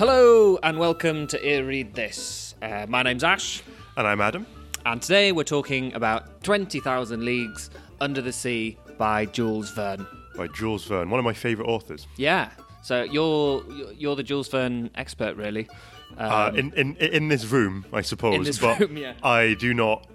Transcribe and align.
Hello 0.00 0.58
and 0.62 0.78
welcome 0.78 1.26
to 1.26 1.46
Ear 1.46 1.66
Read 1.66 1.92
This. 1.92 2.54
Uh, 2.62 2.86
my 2.88 3.02
name's 3.02 3.22
Ash, 3.22 3.62
And 3.98 4.06
I'm 4.06 4.22
Adam. 4.22 4.46
and 4.86 5.02
today 5.02 5.30
we're 5.30 5.44
talking 5.44 5.92
about 5.92 6.42
20,000 6.42 7.22
Leagues 7.22 7.68
Under 8.00 8.22
the 8.22 8.32
Sea 8.32 8.78
by 8.96 9.26
Jules 9.26 9.68
Verne. 9.72 10.06
by 10.38 10.46
Jules 10.46 10.86
Verne, 10.86 11.10
one 11.10 11.18
of 11.18 11.24
my 11.26 11.34
favourite 11.34 11.68
authors. 11.68 12.06
Yeah, 12.16 12.48
so 12.82 13.02
you're 13.02 13.62
you're 13.92 14.16
the 14.16 14.22
Jules 14.22 14.48
Verne 14.48 14.88
expert, 14.94 15.36
really. 15.36 15.68
uh, 16.16 16.50
in, 16.54 16.72
in 16.72 16.96
in 16.96 17.28
this 17.28 17.44
room, 17.44 17.84
I 17.92 18.00
suppose. 18.00 18.36
Um, 18.36 18.40
In 18.40 18.44
this 18.44 18.58
but 18.58 18.80
room, 18.80 18.96
yeah. 18.96 19.12
I 19.22 19.52
do 19.58 19.74
not. 19.74 20.06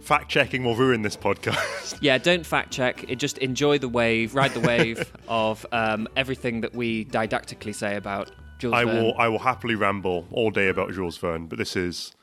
Fact 0.00 0.30
checking 0.30 0.64
will 0.64 0.74
ruin 0.74 1.02
this 1.02 1.18
podcast. 1.18 1.98
Yeah, 2.00 2.16
don't 2.16 2.46
fact 2.46 2.72
check. 2.72 3.04
It 3.10 3.16
just 3.16 3.36
enjoy 3.38 3.76
the 3.76 3.90
wave, 3.90 4.34
ride 4.34 4.54
the 4.54 4.60
wave 4.60 5.12
of 5.28 5.66
um, 5.70 6.08
everything 6.16 6.62
that 6.62 6.74
we 6.74 7.04
didactically 7.04 7.74
say 7.74 7.96
about 7.96 8.30
Jules 8.62 8.74
I 8.74 8.84
Verne. 8.84 9.02
will 9.04 9.14
I 9.18 9.28
will 9.28 9.40
happily 9.40 9.74
ramble 9.74 10.26
all 10.30 10.50
day 10.50 10.68
about 10.68 10.92
Jules 10.92 11.16
Verne, 11.18 11.46
but 11.46 11.58
this 11.58 11.76
is 11.76 12.14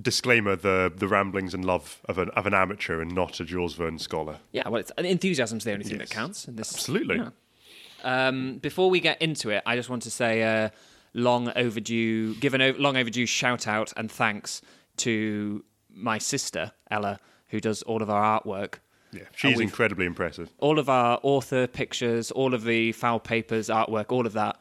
disclaimer 0.00 0.54
the 0.56 0.92
the 0.94 1.08
ramblings 1.08 1.52
and 1.54 1.64
love 1.64 2.00
of 2.04 2.18
an 2.18 2.30
of 2.30 2.46
an 2.46 2.54
amateur 2.54 3.00
and 3.00 3.14
not 3.14 3.40
a 3.40 3.44
Jules 3.44 3.74
Verne 3.74 3.98
scholar. 3.98 4.38
Yeah, 4.52 4.68
well, 4.68 4.80
it's, 4.80 4.92
enthusiasm's 4.98 5.64
the 5.64 5.72
only 5.72 5.84
thing 5.84 5.98
that 5.98 6.10
counts. 6.10 6.46
In 6.46 6.56
this, 6.56 6.72
Absolutely. 6.72 7.16
Yeah. 7.16 7.30
Um, 8.02 8.58
before 8.58 8.88
we 8.88 9.00
get 9.00 9.20
into 9.20 9.50
it, 9.50 9.62
I 9.66 9.76
just 9.76 9.90
want 9.90 10.02
to 10.04 10.10
say 10.10 10.42
a 10.42 10.72
long 11.12 11.52
overdue, 11.56 12.34
give 12.36 12.54
an 12.54 12.62
o- 12.62 12.74
long 12.78 12.96
overdue 12.96 13.26
shout 13.26 13.66
out 13.66 13.92
and 13.96 14.10
thanks 14.10 14.62
to 14.98 15.64
my 15.92 16.18
sister 16.18 16.72
Ella, 16.90 17.18
who 17.48 17.60
does 17.60 17.82
all 17.82 18.00
of 18.02 18.08
our 18.08 18.40
artwork. 18.40 18.74
Yeah, 19.12 19.22
she's 19.34 19.56
we've- 19.56 19.64
incredibly 19.64 20.06
impressive. 20.06 20.50
All 20.58 20.78
of 20.78 20.88
our 20.88 21.18
author 21.22 21.66
pictures, 21.66 22.30
all 22.30 22.54
of 22.54 22.62
the 22.64 22.92
foul 22.92 23.18
papers, 23.18 23.68
artwork, 23.68 24.12
all 24.12 24.24
of 24.24 24.34
that 24.34 24.56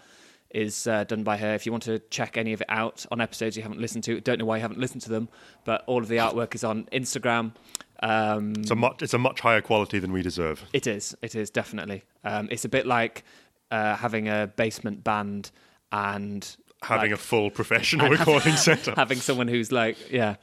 is 0.51 0.87
uh, 0.87 1.03
done 1.03 1.23
by 1.23 1.37
her. 1.37 1.53
If 1.53 1.65
you 1.65 1.71
want 1.71 1.83
to 1.83 1.99
check 2.09 2.37
any 2.37 2.53
of 2.53 2.61
it 2.61 2.67
out 2.69 3.05
on 3.11 3.21
episodes 3.21 3.55
you 3.55 3.63
haven't 3.63 3.79
listened 3.79 4.03
to, 4.05 4.19
don't 4.21 4.39
know 4.39 4.45
why 4.45 4.57
you 4.57 4.61
haven't 4.61 4.79
listened 4.79 5.01
to 5.03 5.09
them, 5.09 5.29
but 5.63 5.83
all 5.87 5.99
of 5.99 6.07
the 6.07 6.17
artwork 6.17 6.55
is 6.55 6.63
on 6.63 6.85
Instagram. 6.91 7.53
Um, 8.01 8.53
It's 8.57 8.71
a 8.71 8.75
much 8.75 9.01
it's 9.01 9.13
a 9.13 9.17
much 9.17 9.41
higher 9.41 9.61
quality 9.61 9.99
than 9.99 10.11
we 10.11 10.21
deserve. 10.21 10.63
It 10.73 10.87
is. 10.87 11.15
It 11.21 11.35
is 11.35 11.49
definitely. 11.49 12.03
Um, 12.23 12.47
it's 12.51 12.65
a 12.65 12.69
bit 12.69 12.85
like 12.85 13.23
uh, 13.71 13.95
having 13.95 14.27
a 14.27 14.47
basement 14.55 15.03
band 15.03 15.51
and 15.91 16.55
Having 16.81 17.11
like, 17.11 17.19
a 17.19 17.21
full 17.21 17.49
professional 17.51 18.09
recording 18.09 18.55
setup. 18.55 18.95
having 18.97 19.17
someone 19.17 19.49
who's 19.49 19.69
like 19.69 19.97
yeah, 20.09 20.35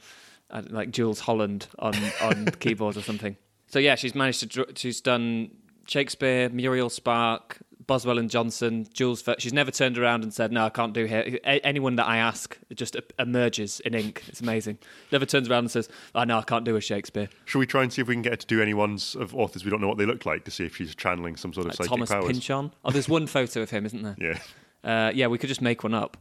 uh, 0.51 0.61
like 0.69 0.91
Jools 0.91 1.19
Holland 1.19 1.67
on 1.79 1.95
on 2.21 2.45
keyboards 2.59 2.95
or 2.95 3.01
something. 3.01 3.35
So 3.65 3.79
yeah, 3.79 3.95
she's 3.95 4.13
managed 4.13 4.51
to. 4.53 4.67
She's 4.75 5.01
done 5.01 5.49
Shakespeare, 5.87 6.47
Muriel 6.49 6.91
Spark, 6.91 7.57
Boswell 7.87 8.19
and 8.19 8.29
Johnson, 8.29 8.85
Jules. 8.93 9.23
She's 9.39 9.53
never 9.53 9.71
turned 9.71 9.97
around 9.97 10.23
and 10.23 10.33
said 10.33 10.51
no, 10.51 10.65
I 10.65 10.69
can't 10.69 10.93
do 10.93 11.05
here. 11.05 11.39
A- 11.45 11.65
anyone 11.65 11.95
that 11.95 12.05
I 12.05 12.17
ask, 12.17 12.57
it 12.69 12.75
just 12.75 12.97
emerges 13.17 13.79
in 13.79 13.93
ink. 13.93 14.23
It's 14.27 14.41
amazing. 14.41 14.77
Never 15.11 15.25
turns 15.25 15.49
around 15.49 15.59
and 15.59 15.71
says, 15.71 15.87
"I 16.13 16.21
oh, 16.21 16.23
know 16.25 16.37
I 16.37 16.43
can't 16.43 16.65
do 16.65 16.75
a 16.75 16.81
Shakespeare." 16.81 17.29
Should 17.45 17.59
we 17.59 17.65
try 17.65 17.83
and 17.83 17.91
see 17.91 18.01
if 18.01 18.07
we 18.09 18.13
can 18.13 18.21
get 18.21 18.33
her 18.33 18.37
to 18.37 18.45
do 18.45 18.61
any 18.61 18.73
ones 18.73 19.15
of 19.15 19.33
authors 19.33 19.63
we 19.63 19.71
don't 19.71 19.79
know 19.79 19.87
what 19.87 19.97
they 19.97 20.05
look 20.05 20.25
like 20.25 20.43
to 20.45 20.51
see 20.51 20.65
if 20.65 20.75
she's 20.75 20.93
channeling 20.95 21.37
some 21.37 21.53
sort 21.53 21.65
of 21.65 21.71
Like 21.71 21.77
psychic 21.77 21.89
Thomas 21.89 22.09
powers? 22.09 22.25
Pynchon. 22.25 22.73
Oh, 22.83 22.91
there's 22.91 23.09
one 23.09 23.25
photo 23.25 23.61
of 23.61 23.69
him, 23.69 23.85
isn't 23.85 24.03
there? 24.03 24.15
Yeah. 24.19 24.39
Uh, 24.83 25.11
yeah, 25.13 25.27
we 25.27 25.37
could 25.37 25.49
just 25.49 25.61
make 25.61 25.83
one 25.83 25.93
up. 25.93 26.17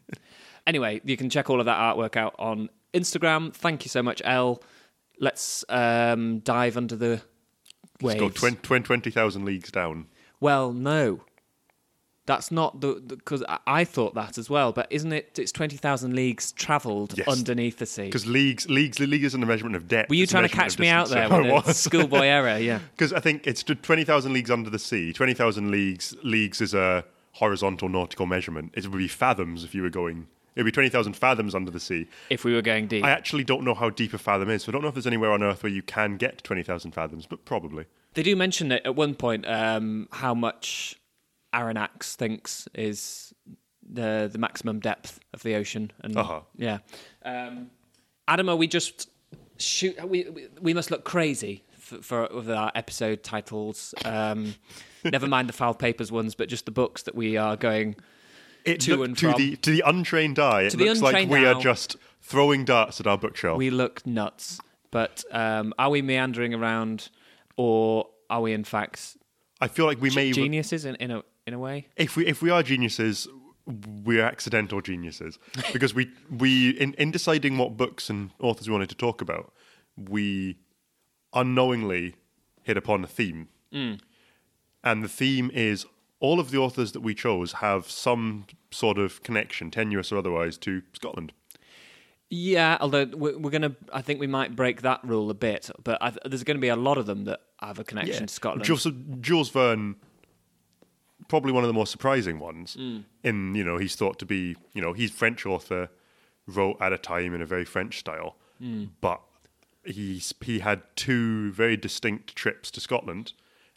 anyway, 0.66 1.00
you 1.04 1.16
can 1.16 1.30
check 1.30 1.48
all 1.48 1.60
of 1.60 1.66
that 1.66 1.78
artwork 1.78 2.16
out 2.16 2.34
on 2.38 2.68
Instagram. 2.92 3.54
Thank 3.54 3.84
you 3.84 3.88
so 3.88 4.02
much, 4.02 4.20
Elle. 4.24 4.62
Let's 5.18 5.64
um, 5.68 6.40
dive 6.40 6.76
under 6.76 6.96
the 6.96 7.22
waves. 8.02 8.20
Let's 8.20 8.40
go 8.40 8.48
20 8.48 8.56
20 8.58 8.84
20,000 8.84 9.44
leagues 9.44 9.70
down. 9.70 10.06
Well, 10.40 10.72
no, 10.72 11.20
that's 12.26 12.50
not 12.50 12.80
the 12.80 12.94
because 13.06 13.42
I, 13.66 13.84
thought 13.84 14.14
that 14.14 14.38
as 14.38 14.48
well. 14.48 14.72
But 14.72 14.86
isn't 14.90 15.12
it? 15.12 15.38
It's 15.38 15.52
twenty 15.52 15.76
thousand 15.76 16.14
leagues 16.14 16.52
travelled 16.52 17.16
Yes. 17.18 17.26
underneath 17.28 17.78
the 17.78 17.86
sea. 17.86 18.04
Because 18.04 18.26
leagues, 18.26 18.68
leagues, 18.68 19.00
league 19.00 19.24
isn't 19.24 19.42
a 19.42 19.46
measurement 19.46 19.76
of 19.76 19.88
depth. 19.88 20.08
Were 20.10 20.14
you 20.16 20.26
trying 20.26 20.44
to 20.48 20.54
catch 20.54 20.78
me 20.78 20.88
out 20.88 21.08
there 21.08 21.28
distance. 21.28 21.52
with 21.52 21.66
was. 21.66 21.76
schoolboy 21.76 22.26
error? 22.26 22.58
Yeah. 22.58 22.78
Because 22.96 23.12
I 23.12 23.20
think 23.20 23.46
it's 23.46 23.62
20,000 23.62 24.32
leagues 24.32 24.50
under 24.50 24.70
the 24.70 24.78
sea. 24.78 25.12
20,000 25.12 25.70
leagues 25.70 26.14
leagues 26.22 26.60
is 26.60 26.74
a 26.74 27.04
horizontal 27.32 27.88
nautical 27.88 28.26
measurement. 28.26 28.72
It 28.76 28.86
would 28.86 28.98
be 28.98 29.08
fathoms 29.08 29.64
if 29.64 29.74
you 29.74 29.82
were 29.82 29.90
going. 29.90 30.26
It 30.54 30.60
would 30.60 30.66
be 30.66 30.72
20,000 30.72 31.14
fathoms 31.14 31.54
under 31.54 31.70
the 31.70 31.80
sea. 31.80 32.08
If 32.28 32.44
we 32.44 32.52
were 32.54 32.62
going 32.62 32.86
deep, 32.88 33.04
I 33.04 33.10
actually 33.10 33.44
don't 33.44 33.64
know 33.64 33.74
how 33.74 33.90
deep 33.90 34.12
a 34.14 34.18
fathom 34.18 34.50
is, 34.50 34.64
so 34.64 34.70
I 34.70 34.72
don't 34.72 34.82
know 34.82 34.88
if 34.88 34.94
there's 34.94 35.06
anywhere 35.06 35.32
on 35.32 35.42
Earth 35.42 35.62
where 35.62 35.72
you 35.72 35.82
can 35.82 36.16
get 36.16 36.42
20,000 36.44 36.90
fathoms, 36.92 37.26
but 37.26 37.44
probably. 37.44 37.86
They 38.14 38.22
do 38.22 38.34
mention 38.34 38.72
it 38.72 38.82
at 38.84 38.96
one 38.96 39.14
point 39.14 39.46
um, 39.46 40.08
how 40.10 40.34
much 40.34 40.96
Aronnax 41.54 42.14
thinks 42.16 42.68
is 42.74 43.32
the 43.92 44.28
the 44.30 44.38
maximum 44.38 44.78
depth 44.80 45.18
of 45.32 45.42
the 45.42 45.54
ocean, 45.54 45.90
and 46.00 46.16
Uh-huh. 46.16 46.40
yeah, 46.56 46.78
um, 47.24 47.70
Adam, 48.28 48.48
are 48.48 48.56
we 48.56 48.66
just 48.66 49.08
shoot? 49.58 49.96
We 50.08 50.28
we, 50.30 50.48
we 50.60 50.74
must 50.74 50.90
look 50.90 51.04
crazy 51.04 51.64
for, 51.78 52.02
for 52.02 52.52
our 52.54 52.70
episode 52.74 53.22
titles. 53.22 53.94
Um, 54.04 54.54
never 55.04 55.26
mind 55.26 55.48
the 55.48 55.52
foul 55.52 55.74
papers 55.74 56.12
ones, 56.12 56.34
but 56.34 56.48
just 56.48 56.66
the 56.66 56.70
books 56.72 57.02
that 57.02 57.14
we 57.14 57.36
are 57.36 57.56
going. 57.56 57.96
It 58.64 58.80
To 58.80 58.96
look- 58.96 59.08
and 59.08 59.18
to 59.18 59.32
the 59.36 59.56
to 59.56 59.70
the 59.70 59.82
untrained 59.86 60.38
eye, 60.38 60.62
it 60.62 60.70
To 60.70 60.76
looks 60.78 61.00
like 61.00 61.28
we 61.28 61.38
eye. 61.46 61.52
are 61.52 61.60
just 61.60 61.96
throwing 62.20 62.64
darts 62.64 63.00
at 63.00 63.06
our 63.06 63.18
bookshelf. 63.18 63.58
We 63.58 63.70
look 63.70 64.06
nuts, 64.06 64.60
but 64.90 65.24
um, 65.32 65.72
are 65.78 65.90
we 65.90 66.02
meandering 66.02 66.54
around, 66.54 67.08
or 67.56 68.06
are 68.28 68.40
we 68.42 68.52
in 68.52 68.64
fact 68.64 69.16
I 69.60 69.68
feel 69.68 69.86
like 69.86 70.00
we 70.00 70.10
may 70.10 70.32
geniuses 70.32 70.84
in, 70.84 70.94
in 70.96 71.10
a 71.10 71.22
in 71.46 71.54
a 71.54 71.58
way? 71.58 71.88
if 71.96 72.16
we 72.16 72.26
if 72.26 72.42
we 72.42 72.50
are 72.50 72.62
geniuses, 72.62 73.26
we're 74.04 74.24
accidental 74.24 74.80
geniuses 74.80 75.38
because 75.72 75.94
we 75.94 76.10
we 76.30 76.70
in, 76.70 76.94
in 76.94 77.10
deciding 77.10 77.58
what 77.58 77.76
books 77.76 78.08
and 78.10 78.30
authors 78.40 78.68
we 78.68 78.72
wanted 78.72 78.88
to 78.90 78.94
talk 78.96 79.20
about, 79.20 79.52
we 79.96 80.58
unknowingly 81.32 82.14
hit 82.62 82.76
upon 82.76 83.04
a 83.04 83.06
theme, 83.06 83.48
and 83.72 85.02
the 85.02 85.08
theme 85.08 85.50
is 85.54 85.86
all 86.20 86.38
of 86.38 86.50
the 86.50 86.58
authors 86.58 86.92
that 86.92 87.00
we 87.00 87.14
chose 87.14 87.54
have 87.54 87.90
some 87.90 88.46
sort 88.70 88.98
of 88.98 89.22
connection, 89.22 89.70
tenuous 89.70 90.12
or 90.12 90.18
otherwise, 90.18 90.56
to 90.58 90.82
Scotland. 90.92 91.32
Yeah, 92.28 92.78
although 92.80 93.06
we're, 93.06 93.36
we're 93.36 93.50
going 93.50 93.62
to, 93.62 93.74
I 93.92 94.02
think 94.02 94.20
we 94.20 94.28
might 94.28 94.54
break 94.54 94.82
that 94.82 95.00
rule 95.02 95.30
a 95.30 95.34
bit, 95.34 95.68
but 95.82 95.98
I, 96.00 96.12
there's 96.24 96.44
going 96.44 96.56
to 96.56 96.60
be 96.60 96.68
a 96.68 96.76
lot 96.76 96.96
of 96.96 97.06
them 97.06 97.24
that 97.24 97.40
have 97.58 97.80
a 97.80 97.84
connection 97.84 98.26
to 98.26 98.32
Scotland. 98.32 98.64
Jules, 98.64 98.86
Jules 99.20 99.48
Verne, 99.48 99.96
probably 101.26 101.50
one 101.50 101.64
of 101.64 101.68
the 101.68 101.74
more 101.74 101.86
surprising 101.86 102.38
ones. 102.38 102.74
Hmm. 102.74 102.98
In 103.24 103.54
you 103.54 103.64
know, 103.64 103.78
he's 103.78 103.96
thought 103.96 104.18
to 104.20 104.26
be 104.26 104.56
you 104.74 104.80
know 104.80 104.92
he's 104.92 105.10
French 105.10 105.44
author, 105.44 105.88
wrote 106.46 106.76
at 106.80 106.92
a 106.92 106.98
time 106.98 107.34
in 107.34 107.42
a 107.42 107.46
very 107.46 107.64
French 107.64 107.98
style, 107.98 108.36
hmm. 108.58 108.84
but 109.00 109.20
he's 109.84 110.32
he 110.40 110.60
had 110.60 110.82
two 110.94 111.50
very 111.52 111.76
distinct 111.76 112.36
trips 112.36 112.70
to 112.72 112.80
Scotland, 112.80 113.32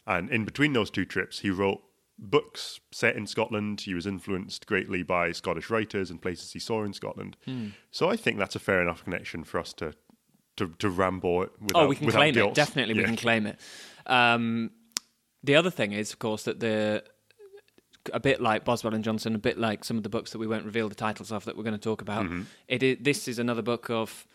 and 0.06 0.30
in 0.30 0.44
between 0.44 0.74
those 0.74 0.90
two 0.90 1.04
trips, 1.04 1.40
he 1.40 1.50
wrote 1.50 1.82
books 2.18 2.80
set 2.92 3.16
in 3.16 3.26
Scotland. 3.26 3.82
He 3.82 3.94
was 3.94 4.06
influenced 4.06 4.66
greatly 4.66 5.02
by 5.02 5.32
Scottish 5.32 5.70
writers 5.70 6.10
and 6.10 6.20
places 6.20 6.52
he 6.52 6.58
saw 6.58 6.84
in 6.84 6.92
Scotland. 6.92 7.36
So 7.90 8.10
I 8.10 8.16
think 8.16 8.38
that's 8.38 8.56
a 8.56 8.60
fair 8.60 8.80
enough 8.82 9.04
connection 9.04 9.44
for 9.44 9.58
us 9.60 9.72
to. 9.74 9.94
To, 10.58 10.68
to 10.78 10.88
ramble 10.88 11.42
it 11.42 11.50
without, 11.60 11.82
oh, 11.82 11.88
we 11.88 11.96
can 11.96 12.08
claim 12.08 12.32
guilt. 12.32 12.50
it. 12.50 12.54
Definitely, 12.54 12.94
we 12.94 13.02
can 13.02 13.16
claim 13.16 13.44
it. 13.44 13.58
Um, 14.06 14.70
the 15.42 15.56
other 15.56 15.68
thing 15.68 15.90
is, 15.90 16.12
of 16.12 16.20
course, 16.20 16.44
that 16.44 16.60
the 16.60 17.02
a 18.12 18.20
bit 18.20 18.40
like 18.40 18.64
Boswell 18.64 18.94
and 18.94 19.02
Johnson, 19.02 19.34
a 19.34 19.38
bit 19.38 19.58
like 19.58 19.82
some 19.82 19.96
of 19.96 20.04
the 20.04 20.08
books 20.08 20.30
that 20.30 20.38
we 20.38 20.46
won't 20.46 20.64
reveal 20.64 20.88
the 20.88 20.94
titles 20.94 21.32
of 21.32 21.44
that 21.46 21.56
we're 21.56 21.64
going 21.64 21.74
to 21.74 21.80
talk 21.80 22.02
about. 22.02 22.26
Mm-hmm. 22.26 22.42
It 22.68 22.84
is, 22.84 22.98
this 23.00 23.26
is 23.26 23.40
another 23.40 23.62
book 23.62 23.90
of 23.90 24.28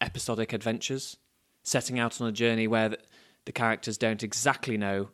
episodic 0.00 0.52
adventures, 0.52 1.16
setting 1.64 1.98
out 1.98 2.20
on 2.20 2.28
a 2.28 2.32
journey 2.32 2.68
where 2.68 2.90
the, 2.90 2.98
the 3.46 3.52
characters 3.52 3.98
don't 3.98 4.22
exactly 4.22 4.76
know 4.76 5.08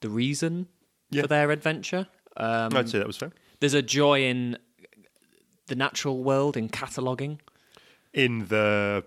the 0.00 0.08
reason 0.08 0.68
Yeah. 1.10 1.22
for 1.22 1.28
their 1.28 1.50
adventure. 1.50 2.06
Um, 2.36 2.76
I'd 2.76 2.88
say 2.88 2.98
that 2.98 3.06
was 3.06 3.16
fair. 3.16 3.32
there's 3.60 3.74
a 3.74 3.82
joy 3.82 4.22
in 4.24 4.58
the 5.68 5.74
natural 5.76 6.22
world 6.22 6.56
in 6.56 6.68
cataloguing. 6.68 7.40
in 8.12 8.46
the 8.48 9.04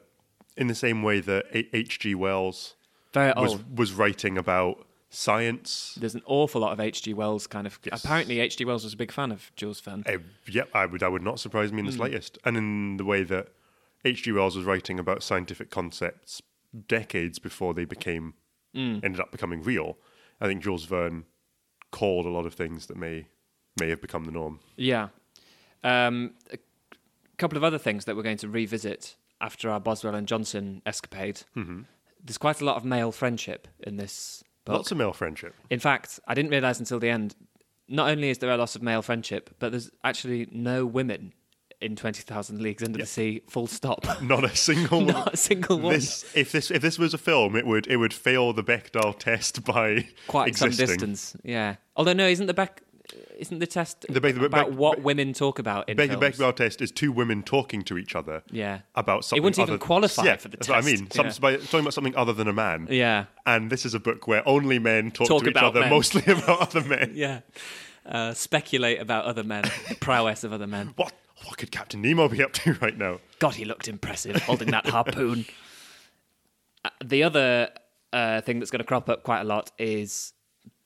in 0.57 0.67
the 0.67 0.75
same 0.75 1.03
way 1.03 1.19
that 1.21 1.45
H.G. 1.53 2.15
Wells 2.15 2.75
Very 3.13 3.31
was 3.37 3.51
old. 3.53 3.77
was 3.77 3.93
writing 3.93 4.37
about 4.37 4.85
science. 5.09 5.95
There's 5.99 6.15
an 6.15 6.21
awful 6.25 6.61
lot 6.61 6.73
of 6.73 6.79
H.G. 6.79 7.13
Wells 7.13 7.47
kind 7.47 7.65
of. 7.65 7.79
Yes. 7.83 8.03
Apparently, 8.03 8.39
H.G. 8.39 8.65
Wells 8.65 8.83
was 8.83 8.93
a 8.93 8.97
big 8.97 9.11
fan 9.11 9.31
of 9.31 9.51
Jules 9.55 9.79
Verne. 9.79 10.03
Uh, 10.05 10.17
yep, 10.47 10.69
I 10.73 10.85
would 10.85 11.01
that 11.01 11.11
would 11.11 11.23
not 11.23 11.39
surprise 11.39 11.71
me 11.71 11.79
in 11.79 11.85
the 11.85 11.91
slightest. 11.91 12.37
And 12.45 12.57
in 12.57 12.97
the 12.97 13.05
way 13.05 13.23
that 13.23 13.47
H.G. 14.05 14.31
Wells 14.31 14.55
was 14.57 14.65
writing 14.65 14.99
about 14.99 15.23
scientific 15.23 15.69
concepts 15.69 16.41
decades 16.87 17.39
before 17.39 17.73
they 17.73 17.85
became 17.85 18.33
Hmm. 18.75 18.99
ended 19.01 19.19
up 19.19 19.31
becoming 19.31 19.63
real, 19.63 19.97
I 20.39 20.45
think 20.45 20.61
Jules 20.61 20.85
Verne 20.85 21.23
called 21.91 22.25
a 22.25 22.29
lot 22.29 22.45
of 22.45 22.53
things 22.53 22.87
that 22.87 22.97
may 22.97 23.25
may 23.79 23.89
have 23.89 24.01
become 24.01 24.25
the 24.25 24.31
norm. 24.31 24.59
Yeah. 24.75 25.09
Um, 25.83 26.31
a 26.51 26.57
couple 27.37 27.57
of 27.57 27.63
other 27.63 27.77
things 27.77 28.05
that 28.05 28.15
we're 28.15 28.23
going 28.23 28.37
to 28.37 28.49
revisit 28.49 29.15
after 29.39 29.69
our 29.69 29.79
Boswell 29.79 30.15
and 30.15 30.27
Johnson 30.27 30.81
escapade. 30.85 31.41
Mm-hmm. 31.55 31.81
There's 32.23 32.37
quite 32.37 32.59
a 32.59 32.65
lot 32.65 32.75
of 32.75 32.83
male 32.83 33.13
friendship 33.13 33.67
in 33.79 33.95
this 33.95 34.43
book. 34.65 34.75
Lots 34.75 34.91
of 34.91 34.97
male 34.97 35.13
friendship. 35.13 35.55
In 35.69 35.79
fact, 35.79 36.19
I 36.27 36.33
didn't 36.33 36.51
realise 36.51 36.79
until 36.79 36.99
the 36.99 37.09
end 37.09 37.35
not 37.87 38.09
only 38.09 38.29
is 38.29 38.37
there 38.37 38.51
a 38.51 38.57
loss 38.57 38.75
of 38.75 38.83
male 38.83 39.01
friendship, 39.01 39.49
but 39.59 39.71
there's 39.71 39.89
actually 40.03 40.47
no 40.51 40.85
women 40.85 41.33
in 41.81 41.95
Twenty 41.95 42.21
Thousand 42.21 42.61
Leagues 42.61 42.83
Under 42.83 42.99
Yeah. 42.99 43.03
the 43.03 43.07
Sea. 43.09 43.41
Full 43.49 43.67
stop. 43.67 44.05
Not 44.21 44.43
a 44.43 44.55
single. 44.55 45.01
Not 45.15 45.33
a 45.33 45.37
single 45.37 45.79
one. 45.79 45.93
This, 45.93 46.25
if 46.35 46.51
this 46.51 46.71
if 46.71 46.81
this 46.81 46.99
was 46.99 47.13
a 47.13 47.17
film, 47.17 47.55
it 47.55 47.65
would 47.65 47.87
it 47.87 47.97
would 47.97 48.13
fail 48.13 48.53
the 48.53 48.63
Bechdel 48.63 49.17
test 49.17 49.63
by 49.65 50.07
Quite 50.27 50.55
some 50.55 50.69
distance. 50.71 51.35
Yeah. 51.43 51.75
Although 51.95 52.13
no, 52.13 52.27
isn't 52.27 52.47
the 52.47 52.53
back? 52.53 52.81
Isn't 53.39 53.57
the 53.57 53.65
test 53.65 54.05
The 54.07 54.21
Beck- 54.21 54.35
about 54.35 54.51
Beck- 54.69 54.77
what 54.77 54.97
Beck- 54.97 55.05
women 55.05 55.33
talk 55.33 55.57
about 55.57 55.89
in 55.89 55.97
Beck- 55.97 56.11
films? 56.11 56.37
Bechdel 56.37 56.55
test 56.55 56.79
is 56.79 56.91
two 56.91 57.11
women 57.11 57.41
talking 57.41 57.81
to 57.83 57.97
each 57.97 58.13
other 58.13 58.43
Yeah. 58.51 58.81
about 58.93 59.25
something. 59.25 59.41
It 59.41 59.43
wouldn't 59.45 59.67
even 59.67 59.79
qualify 59.79 60.25
yeah, 60.25 60.35
for 60.35 60.49
the 60.49 60.57
that's 60.57 60.69
what 60.69 60.77
I 60.77 60.81
mean. 60.81 61.09
Some, 61.09 61.25
Yeah. 61.25 61.33
by 61.41 61.55
talking 61.55 61.79
about 61.79 61.93
something 61.95 62.15
other 62.15 62.33
than 62.33 62.47
a 62.47 62.53
man. 62.53 62.87
Yeah. 62.91 63.25
And 63.47 63.71
this 63.71 63.83
is 63.83 63.95
a 63.95 63.99
book 63.99 64.27
where 64.27 64.47
only 64.47 64.77
men 64.77 65.09
talk, 65.09 65.27
Talk 65.27 65.43
to 65.43 65.49
each 65.49 65.55
other, 65.55 65.79
men. 65.79 65.89
mostly 65.89 66.21
about 66.31 66.61
other 66.61 66.83
men. 66.87 67.13
Yeah. 67.15 67.39
Uh, 68.09 68.33
speculate 68.33 68.99
about 68.99 69.25
other 69.25 69.43
men, 69.43 69.63
the 69.87 69.95
prowess 69.99 70.43
of 70.43 70.51
other 70.51 70.65
men. 70.65 70.93
What 70.95 71.13
what 71.45 71.57
could 71.57 71.71
Captain 71.71 72.01
Nemo 72.01 72.27
be 72.27 72.43
up 72.43 72.51
to 72.53 72.73
right 72.81 72.97
now? 72.97 73.19
God, 73.37 73.55
he 73.55 73.65
looked 73.65 73.87
impressive 73.87 74.35
holding 74.43 74.71
that 74.71 74.87
harpoon. 74.87 75.45
Uh, 76.83 76.89
the 77.05 77.23
other 77.23 77.69
uh, 78.11 78.41
thing 78.41 78.59
that's 78.59 78.71
going 78.71 78.79
to 78.79 78.85
crop 78.85 79.09
up 79.09 79.23
quite 79.23 79.41
a 79.41 79.45
lot 79.45 79.71
is 79.77 80.33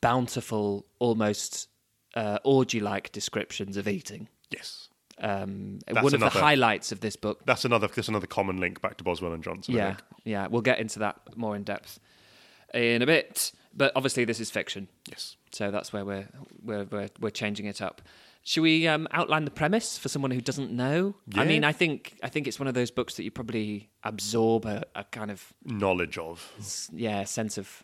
bountiful, 0.01 0.85
almost 0.99 1.69
uh, 2.15 2.39
orgy-like 2.43 3.11
descriptions 3.11 3.77
of 3.77 3.87
eating. 3.87 4.27
Yes, 4.49 4.89
Um, 5.17 5.79
one 5.89 6.13
of 6.13 6.19
the 6.19 6.29
highlights 6.29 6.91
of 6.91 6.99
this 6.99 7.15
book. 7.15 7.45
that's 7.45 7.63
another 7.65 7.87
that's 7.87 8.09
another 8.09 8.27
common 8.27 8.57
link 8.57 8.81
back 8.81 8.97
to 8.97 9.03
Boswell 9.03 9.33
and 9.33 9.43
Johnson. 9.43 9.75
I 9.75 9.77
Yeah, 9.77 9.95
yeah, 10.25 10.47
we'll 10.47 10.61
get 10.61 10.79
into 10.79 10.99
that 10.99 11.15
more 11.37 11.55
in 11.55 11.63
depth 11.63 11.99
in 12.73 13.01
a 13.01 13.05
bit. 13.05 13.53
But 13.75 13.91
obviously, 13.95 14.23
this 14.25 14.39
is 14.39 14.51
fiction, 14.51 14.87
Yes. 15.09 15.35
so 15.51 15.71
that's 15.71 15.91
where 15.91 16.05
we're 16.05 16.27
we're 16.63 16.83
we're, 16.85 17.09
we're 17.19 17.29
changing 17.31 17.65
it 17.65 17.81
up. 17.81 18.01
Should 18.45 18.61
we 18.61 18.87
um, 18.89 19.07
outline 19.11 19.45
the 19.45 19.51
premise 19.51 19.97
for 19.97 20.09
someone 20.09 20.29
who 20.31 20.41
doesn't 20.41 20.69
know? 20.71 21.15
I 21.35 21.45
mean, 21.45 21.63
I 21.63 21.71
think 21.71 22.15
I 22.21 22.29
think 22.29 22.45
it's 22.47 22.59
one 22.59 22.67
of 22.67 22.73
those 22.73 22.91
books 22.91 23.15
that 23.15 23.23
you 23.23 23.31
probably 23.31 23.89
absorb 24.03 24.65
a, 24.65 24.83
a 24.95 25.05
kind 25.05 25.31
of 25.31 25.53
Knowledge 25.65 26.17
of. 26.17 26.51
s- 26.59 26.89
yeah 26.93 27.23
sense 27.23 27.57
of 27.57 27.83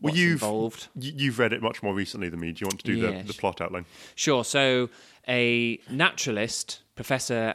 Well, 0.00 0.12
what's 0.12 0.18
you've 0.18 0.32
involved. 0.42 0.88
you've 0.94 1.38
read 1.38 1.52
it 1.52 1.60
much 1.60 1.82
more 1.82 1.92
recently 1.92 2.28
than 2.28 2.38
me. 2.40 2.52
Do 2.52 2.60
you 2.62 2.66
want 2.68 2.80
to 2.84 2.86
do 2.86 3.00
the, 3.00 3.22
the 3.26 3.34
plot 3.34 3.60
outline? 3.60 3.84
Sure. 4.14 4.44
So, 4.44 4.88
a 5.28 5.80
naturalist, 5.90 6.82
Professor 6.94 7.54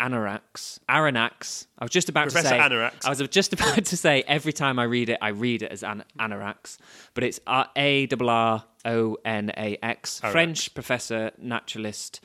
Anarax, 0.00 0.78
Aronnax. 0.88 1.66
I 1.78 1.84
was 1.84 1.90
just 1.90 2.08
about 2.08 2.24
Professor 2.24 2.42
to 2.42 2.48
say. 2.48 2.58
Anarax. 2.58 3.04
I 3.04 3.10
was 3.10 3.20
just 3.28 3.52
about 3.58 3.84
to 3.84 3.96
say. 3.96 4.24
Every 4.26 4.52
time 4.52 4.78
I 4.78 4.84
read 4.84 5.08
it, 5.08 5.18
I 5.22 5.28
read 5.28 5.62
it 5.62 5.70
as 5.70 5.82
An- 5.82 6.04
Anarax, 6.18 6.78
but 7.14 7.24
it's 7.24 7.40
A 7.46 8.06
R 8.20 8.28
R 8.28 8.64
O 8.84 9.16
N 9.24 9.52
A 9.56 9.78
X. 9.82 10.20
French 10.20 10.74
professor, 10.74 11.30
naturalist. 11.38 12.20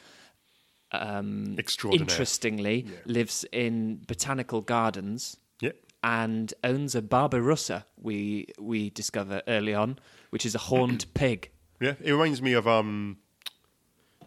Um, 0.91 1.55
interestingly, 1.91 2.85
Yeah. 2.87 2.95
lives 3.05 3.45
in 3.51 4.01
botanical 4.07 4.61
gardens 4.61 5.37
Yeah. 5.61 5.73
and 6.03 6.51
owns 6.63 6.95
a 6.95 7.01
Barbarossa. 7.03 7.85
We 7.95 8.47
we 8.59 8.89
discover 8.89 9.43
early 9.47 9.75
on, 9.75 9.99
which 10.31 10.45
is 10.47 10.55
a 10.55 10.57
horned 10.57 11.05
pig. 11.13 11.51
Yeah. 11.79 11.93
It 12.01 12.11
reminds 12.11 12.41
me 12.41 12.53
of 12.53 12.67
um. 12.67 13.17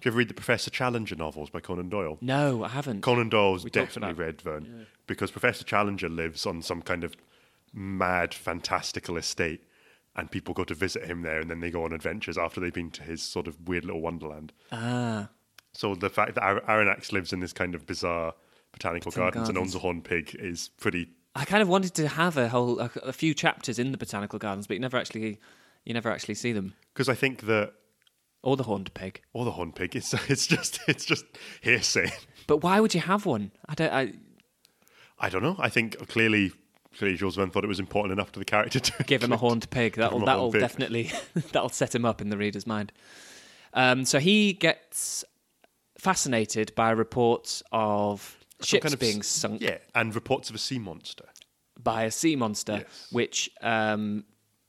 Do 0.03 0.09
you 0.09 0.11
ever 0.11 0.19
read 0.19 0.29
the 0.29 0.35
Professor 0.35 0.69
Challenger 0.69 1.15
novels 1.15 1.49
by 1.51 1.61
Conan 1.61 1.89
Doyle? 1.89 2.19
No, 2.21 2.65
I 2.65 2.69
haven't. 2.69 3.03
Conan 3.03 3.29
Doyle's 3.29 3.63
We 3.63 3.71
talked 3.71 3.91
definitely 3.95 4.13
about- 4.13 4.27
read 4.27 4.43
Verne 4.43 4.87
because 5.07 5.31
Professor 5.31 5.63
Challenger 5.65 6.09
lives 6.09 6.45
on 6.45 6.61
some 6.61 6.83
kind 6.83 7.05
of 7.05 7.15
mad, 7.73 8.35
fantastical 8.35 9.17
estate, 9.17 9.63
and 10.17 10.29
people 10.29 10.55
go 10.55 10.65
to 10.65 10.75
visit 10.75 11.05
him 11.05 11.23
there, 11.23 11.39
and 11.41 11.49
then 11.49 11.61
they 11.61 11.71
go 11.71 11.85
on 11.85 11.93
adventures 11.93 12.37
after 12.37 12.61
they've 12.61 12.75
been 12.75 12.91
to 12.91 13.03
his 13.05 13.23
sort 13.23 13.47
of 13.47 13.69
weird 13.69 13.85
little 13.85 14.01
wonderland. 14.01 14.53
ah. 14.73 15.29
So 15.75 15.95
the 15.95 16.11
fact 16.11 16.35
that 16.35 16.43
Ar- 16.43 16.61
Aronnax 16.63 17.13
lives 17.13 17.33
in 17.33 17.41
this 17.41 17.53
kind 17.55 17.75
of 17.75 17.87
bizarre 17.87 18.35
botanical 18.73 19.11
Botanical 19.11 19.23
gardens, 19.23 19.49
and 19.49 19.57
gardens. 19.57 19.75
owns 19.75 19.75
a 19.77 19.79
horned 19.79 20.05
pig 20.05 20.35
is 20.35 20.69
pretty. 20.81 21.09
I 21.35 21.45
kind 21.47 21.63
of 21.63 21.69
wanted 21.69 21.95
to 21.95 22.09
have 22.09 22.37
a 22.37 22.49
whole 22.49 22.79
a, 22.81 22.91
a 23.05 23.13
few 23.13 23.33
chapters 23.35 23.79
in 23.79 23.91
the 23.93 23.97
botanical 23.99 24.39
gardens, 24.39 24.67
but 24.67 24.75
you 24.75 24.81
never 24.81 24.99
actually 24.99 25.39
you 25.85 25.95
never 25.95 26.11
actually 26.11 26.35
see 26.35 26.53
them 26.53 26.75
Because 26.93 27.09
I 27.09 27.15
think 27.15 27.43
that 27.47 27.73
or 28.43 28.57
the 28.57 28.65
horned 28.65 28.93
pig. 28.95 29.21
Or 29.33 29.45
the 29.45 29.53
horned 29.53 29.75
pig, 29.77 29.95
it's 29.97 30.13
it's 30.31 30.47
just 30.47 30.81
it's 30.89 31.05
just 31.05 31.25
hearsay. 31.61 32.11
But 32.47 32.59
why 32.59 32.81
would 32.81 32.95
you 32.95 33.01
have 33.01 33.25
one? 33.27 33.53
I 33.69 33.75
don't. 33.75 33.93
I 33.93 34.13
I 35.19 35.29
don't 35.29 35.43
know. 35.43 35.57
I 35.59 35.69
think 35.69 35.97
clearly. 36.09 36.53
Clearly, 36.99 37.17
Jules 37.17 37.37
Verne 37.37 37.49
thought 37.51 37.65
it 37.65 37.69
was 37.69 37.81
important 37.81 38.13
enough 38.13 38.33
to 38.33 38.39
the 38.39 38.45
character 38.45 38.79
to 38.79 39.03
give 39.07 39.23
him 39.25 39.33
a 39.33 39.39
horned 39.39 39.71
pig. 39.71 39.95
That'll 39.95 40.21
that'll 40.27 40.53
pig. 40.53 40.61
definitely 40.61 41.11
that'll 41.53 41.71
set 41.71 41.95
him 41.95 42.05
up 42.05 42.21
in 42.21 42.29
the 42.29 42.37
reader's 42.37 42.67
mind. 42.67 42.93
Um, 43.73 44.05
so 44.05 44.19
he 44.19 44.53
gets 44.53 45.25
fascinated 45.99 46.75
by 46.75 46.91
reports 46.91 47.63
of 47.73 48.37
Some 48.61 48.67
ships 48.67 48.83
kind 48.83 48.93
of 48.95 49.01
being 49.01 49.23
sunk 49.23 49.63
Yeah, 49.63 49.79
and 49.95 50.15
reports 50.15 50.51
of 50.51 50.57
a 50.57 50.59
sea 50.59 50.79
monster. 50.79 51.25
by 51.83 52.05
a 52.05 52.11
sea 52.11 52.37
monster, 52.37 52.81
Yes. 52.85 53.09
which 53.11 53.51
um, 53.63 54.25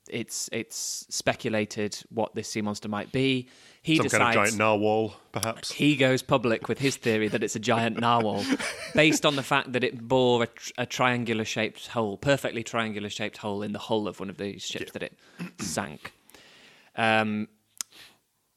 it's 0.10 0.50
it's 0.52 1.06
speculated 1.10 1.98
what 2.10 2.36
this 2.36 2.50
sea 2.50 2.62
monster 2.62 2.90
might 2.90 3.12
be. 3.12 3.48
He 3.82 3.98
Some 3.98 4.06
decides 4.06 4.24
kind 4.24 4.38
of 4.38 4.46
giant 4.46 4.58
narwhal, 4.58 5.16
perhaps. 5.32 5.72
he 5.72 5.96
goes 5.98 6.22
public 6.22 6.70
with 6.70 6.80
his 6.80 6.96
theory 6.96 7.28
that 7.28 7.44
it's 7.44 7.56
a 7.56 7.60
giant 7.60 8.00
narwhal, 8.00 8.46
based 8.96 9.26
on 9.26 9.36
the 9.36 9.44
fact 9.44 9.74
that 9.74 9.84
it 9.84 10.08
bore 10.08 10.44
a, 10.44 10.48
a 10.78 10.86
triangular 10.86 11.44
shaped 11.44 11.88
hole, 11.88 12.18
perfectly 12.18 12.64
triangular 12.64 13.10
shaped 13.10 13.38
hole 13.38 13.62
in 13.62 13.74
the 13.74 13.80
hull 13.80 14.08
of 14.08 14.20
one 14.20 14.30
of 14.30 14.38
these 14.38 14.62
ships 14.64 14.92
that 14.94 15.04
it 15.04 15.18
sank. 15.60 16.14
Um, 16.96 17.50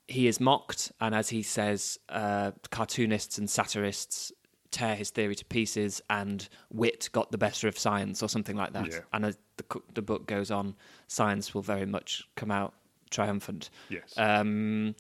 he 0.09 0.29
is 0.29 0.39
mocked, 0.39 0.93
and 1.01 1.15
as 1.15 1.31
he 1.31 1.43
says, 1.43 1.99
uh, 2.09 2.53
cartoonists 2.71 3.39
and 3.39 3.51
satirists 3.51 4.31
tear 4.71 4.95
his 4.95 5.11
theory 5.11 5.35
to 5.35 5.45
pieces, 5.45 6.01
and 6.09 6.49
wit 6.73 7.09
got 7.13 7.33
the 7.33 7.39
better 7.39 7.67
of 7.67 7.77
science, 7.79 8.23
or 8.23 8.29
something 8.29 8.57
like 8.57 8.73
that. 8.75 8.93
Yeah. 8.93 9.01
And 9.13 9.37
the, 9.57 9.65
the 9.95 10.03
book 10.03 10.27
goes 10.27 10.51
on, 10.51 10.75
science 11.07 11.55
will 11.55 11.63
very 11.63 11.87
much 11.87 12.29
come 12.35 12.51
out 12.51 12.75
triumphant. 13.11 13.71
Yes. 13.89 14.15
Um, 14.17 14.95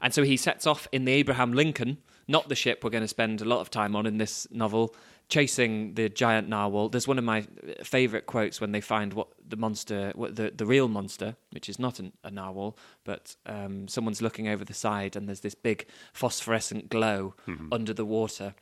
and 0.00 0.12
so 0.12 0.22
he 0.22 0.36
sets 0.36 0.66
off 0.66 0.88
in 0.92 1.04
the 1.04 1.12
Abraham 1.12 1.52
Lincoln, 1.52 1.98
not 2.26 2.48
the 2.48 2.54
ship 2.54 2.82
we're 2.82 2.90
going 2.90 3.04
to 3.04 3.08
spend 3.08 3.40
a 3.40 3.44
lot 3.44 3.60
of 3.60 3.70
time 3.70 3.94
on 3.94 4.06
in 4.06 4.18
this 4.18 4.48
novel, 4.50 4.94
chasing 5.28 5.94
the 5.94 6.08
giant 6.08 6.48
narwhal. 6.48 6.88
There's 6.88 7.06
one 7.08 7.18
of 7.18 7.24
my 7.24 7.46
favourite 7.84 8.26
quotes 8.26 8.60
when 8.60 8.72
they 8.72 8.80
find 8.80 9.14
what 9.14 9.28
the 9.48 9.56
monster, 9.56 10.12
what 10.14 10.36
the, 10.36 10.52
the 10.54 10.66
real 10.66 10.88
monster, 10.88 11.36
which 11.50 11.68
is 11.68 11.78
not 11.78 12.00
an, 12.00 12.12
a 12.24 12.30
narwhal, 12.30 12.76
but 13.04 13.36
um, 13.46 13.86
someone's 13.88 14.20
looking 14.20 14.48
over 14.48 14.64
the 14.64 14.74
side 14.74 15.16
and 15.16 15.28
there's 15.28 15.40
this 15.40 15.54
big 15.54 15.86
phosphorescent 16.12 16.88
glow 16.88 17.34
under 17.70 17.94
the 17.94 18.04
water. 18.04 18.54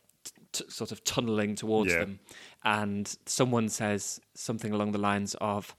T- 0.53 0.65
sort 0.69 0.91
of 0.93 1.05
tunneling 1.05 1.55
towards 1.55 1.93
Yeah. 1.93 2.01
them, 2.01 2.21
and 2.65 3.17
someone 3.27 3.69
says 3.69 4.21
something 4.35 4.73
along 4.73 4.93
the 4.93 4.99
lines 4.99 5.35
of, 5.41 5.75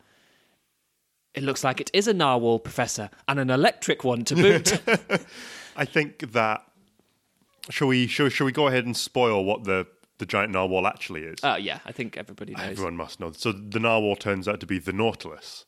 "It 1.34 1.44
looks 1.44 1.64
like 1.64 1.80
it 1.82 1.92
is 1.94 2.08
a 2.08 2.14
narwhal, 2.14 2.60
Professor, 2.60 3.10
and 3.28 3.40
an 3.40 3.50
electric 3.50 4.04
one 4.04 4.24
to 4.26 4.36
boot." 4.36 4.82
I 5.76 5.86
think 5.86 6.32
that 6.34 6.64
shall 7.70 7.88
we 7.90 8.08
shall, 8.08 8.30
shall 8.30 8.46
we 8.46 8.52
go 8.52 8.68
ahead 8.68 8.86
and 8.86 8.96
spoil 8.96 9.44
what 9.44 9.64
the 9.66 9.88
the 10.20 10.26
giant 10.26 10.52
narwhal 10.54 10.86
actually 10.88 11.24
is? 11.24 11.44
Uh, 11.44 11.58
yeah, 11.60 11.80
I 11.86 11.92
think 11.92 12.16
everybody 12.16 12.54
knows. 12.54 12.70
Everyone 12.72 12.96
must 12.96 13.20
know. 13.20 13.32
So 13.32 13.52
the 13.52 13.80
narwhal 13.80 14.16
turns 14.16 14.48
out 14.48 14.60
to 14.62 14.66
be 14.68 14.78
the 14.80 14.94
Nautilus, 14.94 15.66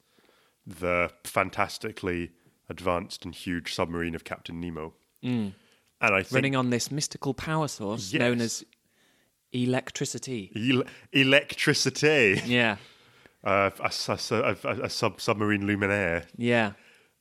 the 0.66 1.12
fantastically 1.24 2.32
advanced 2.70 3.26
and 3.26 3.34
huge 3.36 3.74
submarine 3.74 4.16
of 4.16 4.24
Captain 4.24 4.60
Nemo. 4.62 4.94
And 5.24 5.54
I 6.02 6.22
think 6.22 6.34
Running 6.36 6.56
on 6.56 6.70
this 6.70 6.92
mystical 6.92 7.34
power 7.34 7.68
source 7.68 8.12
Yes. 8.14 8.20
known 8.20 8.42
as 8.42 8.64
electricity. 9.54 10.52
el- 10.56 10.84
electricity, 11.12 12.42
Yeah, 12.46 12.78
uh, 13.44 13.70
a, 13.80 13.92
a, 14.12 14.56
a, 14.64 14.82
a 14.84 14.90
sub 14.90 15.22
submarine 15.22 15.64
luminaire. 15.64 16.26
yeah. 16.38 16.74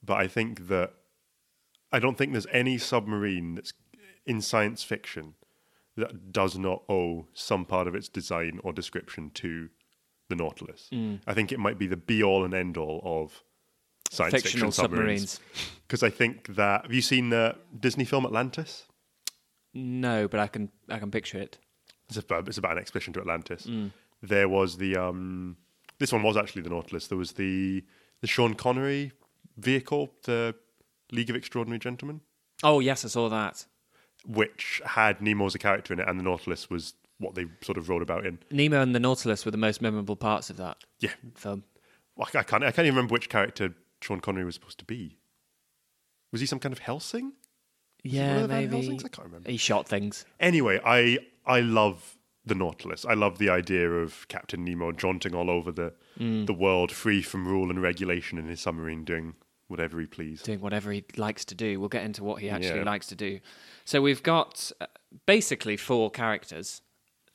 But 0.04 0.14
I 0.18 0.26
think 0.26 0.66
that 0.68 0.94
I 1.92 1.98
don't 2.00 2.18
think 2.18 2.32
there's 2.32 2.46
any 2.50 2.76
submarine 2.78 3.54
that's 3.54 3.72
in 4.26 4.40
science 4.40 4.82
fiction 4.82 5.34
that 5.96 6.32
does 6.32 6.58
not 6.58 6.82
owe 6.88 7.26
some 7.34 7.64
part 7.64 7.86
of 7.86 7.94
its 7.94 8.08
design 8.08 8.58
or 8.64 8.72
description 8.72 9.30
to 9.34 9.68
the 10.28 10.34
Nautilus. 10.36 10.88
Mm. 10.92 11.20
I 11.26 11.34
think 11.34 11.52
it 11.52 11.58
might 11.58 11.78
be 11.78 11.86
the 11.86 11.96
be 11.96 12.22
all 12.22 12.44
and 12.44 12.54
end 12.54 12.76
all 12.76 13.00
of 13.04 13.42
science 14.10 14.32
Fictional 14.34 14.70
fiction 14.70 14.72
submarines. 14.72 15.40
Because 15.86 16.02
I 16.02 16.10
think 16.10 16.54
that 16.56 16.82
have 16.82 16.92
you 16.92 17.02
seen 17.02 17.30
the 17.30 17.56
Disney 17.78 18.04
film 18.04 18.24
Atlantis? 18.26 18.86
No, 19.74 20.26
but 20.28 20.40
I 20.40 20.46
can 20.48 20.70
I 20.88 20.98
can 20.98 21.10
picture 21.10 21.38
it. 21.38 21.58
It's 22.16 22.24
about, 22.24 22.48
it's 22.48 22.58
about 22.58 22.72
an 22.72 22.78
expedition 22.78 23.12
to 23.14 23.20
Atlantis. 23.20 23.66
Mm. 23.66 23.90
There 24.22 24.48
was 24.48 24.76
the 24.78 24.96
um, 24.96 25.56
this 25.98 26.12
one 26.12 26.22
was 26.22 26.36
actually 26.36 26.62
the 26.62 26.70
Nautilus. 26.70 27.06
There 27.08 27.18
was 27.18 27.32
the 27.32 27.84
the 28.20 28.26
Sean 28.26 28.54
Connery 28.54 29.12
vehicle, 29.56 30.12
the 30.24 30.54
League 31.10 31.30
of 31.30 31.36
Extraordinary 31.36 31.78
Gentlemen. 31.78 32.20
Oh 32.62 32.80
yes, 32.80 33.04
I 33.04 33.08
saw 33.08 33.28
that. 33.28 33.66
which 34.26 34.80
had 34.86 35.20
Nemo 35.20 35.46
as 35.46 35.54
a 35.54 35.58
character 35.58 35.92
in 35.92 35.98
it, 36.00 36.08
and 36.08 36.18
the 36.18 36.22
Nautilus 36.24 36.70
was 36.70 36.94
what 37.18 37.34
they 37.34 37.46
sort 37.60 37.78
of 37.78 37.88
wrote 37.88 38.02
about 38.02 38.24
in. 38.26 38.38
Nemo 38.50 38.80
and 38.80 38.94
the 38.94 39.00
Nautilus 39.00 39.44
were 39.44 39.50
the 39.50 39.56
most 39.56 39.80
memorable 39.82 40.16
parts 40.16 40.50
of 40.50 40.56
that 40.58 40.76
Yeah, 41.00 41.10
film. 41.34 41.64
Well, 42.16 42.28
I 42.34 42.42
can't. 42.42 42.62
I 42.64 42.70
can't 42.70 42.86
even 42.86 42.94
remember 42.96 43.12
which 43.12 43.28
character 43.28 43.74
Sean 44.00 44.20
Connery 44.20 44.44
was 44.44 44.54
supposed 44.54 44.78
to 44.78 44.84
be. 44.84 45.18
Was 46.30 46.40
he 46.40 46.46
some 46.46 46.58
kind 46.60 46.72
of 46.72 46.78
Helsing? 46.80 47.32
It 48.04 48.10
Yeah, 48.10 48.34
one 48.34 48.36
of 48.36 48.42
the 48.42 48.48
Van 48.48 48.60
maybe. 48.70 48.76
Helsings? 48.76 49.04
I 49.04 49.08
can't 49.08 49.26
remember. 49.26 49.50
He 49.50 49.56
shot 49.56 49.88
things. 49.88 50.24
Anyway, 50.40 50.80
I 50.84 51.18
I 51.46 51.60
love 51.60 52.16
the 52.44 52.54
Nautilus. 52.54 53.04
I 53.04 53.14
love 53.14 53.38
the 53.38 53.48
idea 53.50 53.88
of 53.90 54.26
Captain 54.28 54.64
Nemo 54.64 54.90
jaunting 54.92 55.34
all 55.34 55.48
over 55.50 55.70
the 55.72 55.94
Mm. 56.18 56.46
the 56.46 56.52
world, 56.54 56.92
free 56.92 57.22
from 57.22 57.46
rule 57.48 57.70
and 57.70 57.80
regulation 57.80 58.36
in 58.38 58.46
his 58.46 58.60
submarine, 58.60 59.04
doing 59.04 59.34
whatever 59.68 59.98
he 60.00 60.06
pleased. 60.06 60.44
doing 60.44 60.60
whatever 60.60 60.92
he 60.92 61.02
likes 61.16 61.44
to 61.46 61.54
do. 61.54 61.80
We'll 61.80 61.88
get 61.88 62.04
into 62.04 62.22
what 62.22 62.42
he 62.42 62.50
actually 62.50 62.80
Yeah. 62.80 62.84
likes 62.84 63.06
to 63.06 63.14
do. 63.14 63.40
So 63.86 64.02
we've 64.02 64.22
got 64.22 64.70
uh, 64.80 64.86
basically 65.24 65.76
four 65.78 66.10
characters 66.10 66.82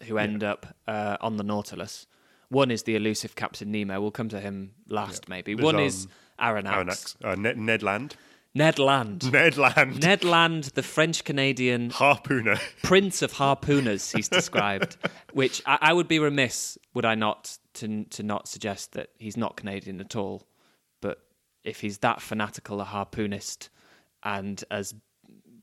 who 0.03 0.19
end 0.19 0.43
up 0.43 0.75
uh, 0.87 1.17
on 1.21 1.37
the 1.37 1.43
Nautilus. 1.43 2.05
One 2.49 2.69
is 2.69 2.83
the 2.83 2.95
elusive 2.95 3.35
Captain 3.35 3.71
Nemo. 3.71 3.99
We'll 3.99 4.11
come 4.11 4.29
to 4.29 4.39
him 4.39 4.73
last, 4.87 5.27
maybe. 5.27 5.55
There's, 5.55 5.65
One 5.65 5.79
is 5.79 6.07
um, 6.37 6.55
Aronnax. 6.63 6.75
Aronnax, 6.85 7.15
uh, 7.25 7.35
Ned, 7.35 7.57
Ned 7.57 7.81
Land, 7.83 8.15
Ned 8.57 8.79
Land. 8.79 9.31
Ned 9.31 9.57
Land, 9.57 10.01
Ned 10.01 10.23
Land, 10.23 10.63
the 10.75 10.83
French 10.83 11.23
Canadian 11.23 11.89
harpooner. 11.91 12.59
prince 12.83 13.21
of 13.21 13.33
harpooners, 13.33 14.15
he's 14.15 14.27
described. 14.29 14.97
which 15.33 15.61
I, 15.65 15.77
I 15.81 15.93
would 15.93 16.07
be 16.07 16.19
remiss, 16.19 16.77
would 16.93 17.05
I 17.05 17.15
not, 17.15 17.57
to 17.75 18.03
to 18.05 18.23
not 18.23 18.47
suggest 18.47 18.93
that 18.93 19.09
he's 19.19 19.37
not 19.37 19.55
Canadian 19.57 19.99
at 20.01 20.15
all. 20.15 20.43
But 21.01 21.19
if 21.63 21.81
he's 21.81 21.99
that 21.99 22.21
fanatical 22.21 22.81
a 22.81 22.85
harpoonist 22.85 23.69
and 24.23 24.63
as 24.71 24.93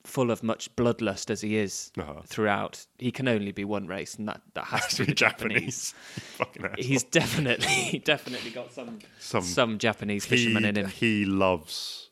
full 0.04 0.30
of 0.30 0.42
much 0.42 0.74
bloodlust 0.76 1.30
as 1.30 1.40
he 1.40 1.56
is 1.56 1.90
Uh-huh. 1.98 2.20
throughout, 2.26 2.86
he 2.98 3.10
can 3.10 3.26
only 3.26 3.52
be 3.52 3.64
one 3.64 3.86
race, 3.86 4.14
and 4.16 4.28
that, 4.28 4.42
that 4.52 4.66
has 4.66 4.88
to 4.96 5.06
be 5.06 5.14
Japanese. 5.14 5.94
Fucking. 6.36 6.66
He's 6.78 7.02
definitely 7.04 8.00
definitely 8.04 8.50
got 8.50 8.70
some 8.72 8.98
Some- 9.18 9.42
some, 9.42 9.78
Japanese 9.78 10.26
fisherman 10.26 10.64
he, 10.64 10.68
in 10.68 10.76
him. 10.76 10.86
he 10.88 11.24
loves. 11.24 12.03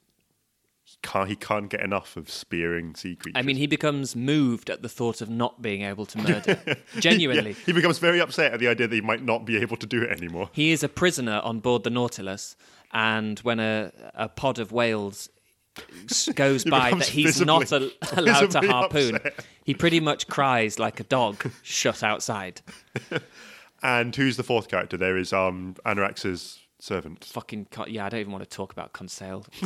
He 1.03 1.09
can't, 1.09 1.29
he 1.29 1.37
can't 1.37 1.69
get 1.69 1.81
enough 1.81 2.17
of 2.17 2.31
spearing 2.31 2.95
sea 2.95 3.17
creatures. 3.17 3.39
I 3.39 3.43
mean, 3.43 3.57
he 3.57 3.67
becomes 3.67 4.15
moved 4.15 4.71
at 4.71 4.83
the 4.83 4.89
thought 4.89 5.21
of 5.21 5.29
not 5.29 5.61
being 5.61 5.83
able 5.83 6.07
to 6.07 6.19
murder. 6.19 6.61
Yeah, 6.67 6.75
Genuinely. 7.01 7.55
he 7.67 7.73
becomes 7.73 7.99
very 7.99 8.21
upset 8.21 8.53
at 8.53 8.61
the 8.61 8.69
idea 8.69 8.87
that 8.87 8.95
he 8.95 9.01
might 9.01 9.23
not 9.25 9.45
be 9.45 9.57
able 9.59 9.77
to 9.79 9.87
do 9.87 10.03
it 10.03 10.11
anymore. 10.11 10.49
He 10.53 10.71
is 10.71 10.83
a 10.85 10.89
prisoner 10.89 11.41
on 11.43 11.59
board 11.61 11.83
the 11.83 11.91
Nautilus, 11.91 12.57
and 12.93 13.39
when 13.41 13.59
a, 13.59 13.91
a 14.15 14.29
pod 14.29 14.59
of 14.61 14.71
whales 14.71 15.29
goes 16.35 16.65
by 16.65 16.91
that 16.93 17.07
he's 17.07 17.41
not 17.41 17.63
visibly- 17.69 17.93
al- 18.13 18.19
allowed 18.21 18.51
to 18.53 18.61
harpoon, 18.61 19.17
upset. 19.17 19.45
he 19.65 19.75
pretty 19.75 19.99
much 20.01 20.29
cries 20.29 20.79
like 20.79 21.01
a 21.01 21.05
dog 21.05 21.51
shut 21.63 22.03
outside. 22.03 22.61
And 23.83 24.15
who's 24.15 24.37
the 24.37 24.45
fourth 24.45 24.69
character? 24.69 24.97
There 24.97 25.17
is 25.17 25.33
um 25.33 25.75
Anorax's 25.85 26.61
servant. 26.83 27.25
Fucking 27.25 27.67
co- 27.71 27.87
yeah, 27.87 28.07
I 28.07 28.09
don't 28.09 28.21
even 28.21 28.33
want 28.33 28.45
to 28.49 28.51
talk 28.57 28.73
about 28.73 28.93
Conseil. 28.93 29.45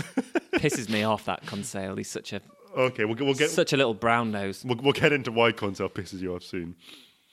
Pisses 0.54 0.88
me 0.88 1.02
off 1.02 1.24
that 1.24 1.44
Conseil. 1.46 1.96
He's 1.96 2.08
such 2.10 2.32
a 2.32 2.40
Okay, 2.76 3.04
we'll, 3.06 3.16
we'll 3.16 3.34
get 3.34 3.48
such 3.50 3.72
a 3.72 3.76
little 3.76 3.94
brown 3.94 4.30
nose. 4.30 4.62
we'll, 4.64 4.76
we'll 4.82 4.92
get 4.92 5.12
into 5.12 5.32
why 5.32 5.50
Conseil 5.52 5.88
pisses 5.88 6.20
you 6.20 6.34
off 6.34 6.42
soon. 6.42 6.76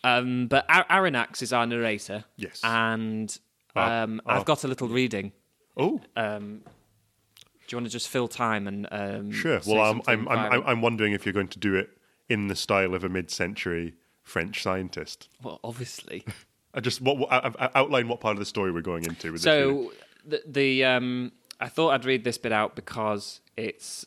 Um, 0.05 0.47
but 0.47 0.65
Ar- 0.69 0.85
Aronnax 0.89 1.41
is 1.41 1.51
our 1.51 1.65
narrator. 1.65 2.23
Yes. 2.37 2.61
and 2.63 3.37
Ah, 3.75 4.03
um, 4.03 4.21
ah. 4.25 4.37
I've 4.37 4.45
got 4.45 4.63
a 4.63 4.67
little 4.67 4.87
reading. 4.87 5.31
Oh, 5.75 5.99
Um, 6.15 6.61
do 6.63 7.75
you 7.75 7.77
want 7.77 7.87
to 7.87 7.91
just 7.91 8.07
fill 8.07 8.27
time 8.27 8.67
and 8.67 8.87
um, 8.91 9.31
sure. 9.31 9.59
Well, 9.65 9.81
I'm 9.81 10.01
I'm, 10.07 10.27
I'm? 10.29 10.39
I'm 10.53 10.63
I'm 10.67 10.81
wondering 10.81 11.13
if 11.13 11.25
you're 11.25 11.33
going 11.33 11.47
to 11.49 11.59
do 11.59 11.75
it 11.75 11.89
in 12.29 12.47
the 12.47 12.55
style 12.55 12.93
of 12.93 13.03
a 13.03 13.09
mid-century 13.09 13.95
French 14.21 14.61
scientist. 14.63 15.27
well, 15.43 15.59
obviously. 15.63 16.23
I 16.73 16.79
just 16.79 17.01
what, 17.01 17.17
what 17.17 17.31
I, 17.31 17.51
I 17.59 17.69
outline 17.75 18.07
what 18.07 18.19
part 18.19 18.33
of 18.33 18.39
the 18.39 18.45
story 18.45 18.71
we're 18.71 18.81
going 18.81 19.05
into. 19.05 19.37
So 19.37 19.91
the, 20.25 20.41
the 20.45 20.85
um, 20.85 21.31
I 21.59 21.67
thought 21.69 21.89
I'd 21.91 22.05
read 22.05 22.23
this 22.23 22.37
bit 22.37 22.51
out 22.51 22.75
because 22.75 23.41
it's 23.57 24.05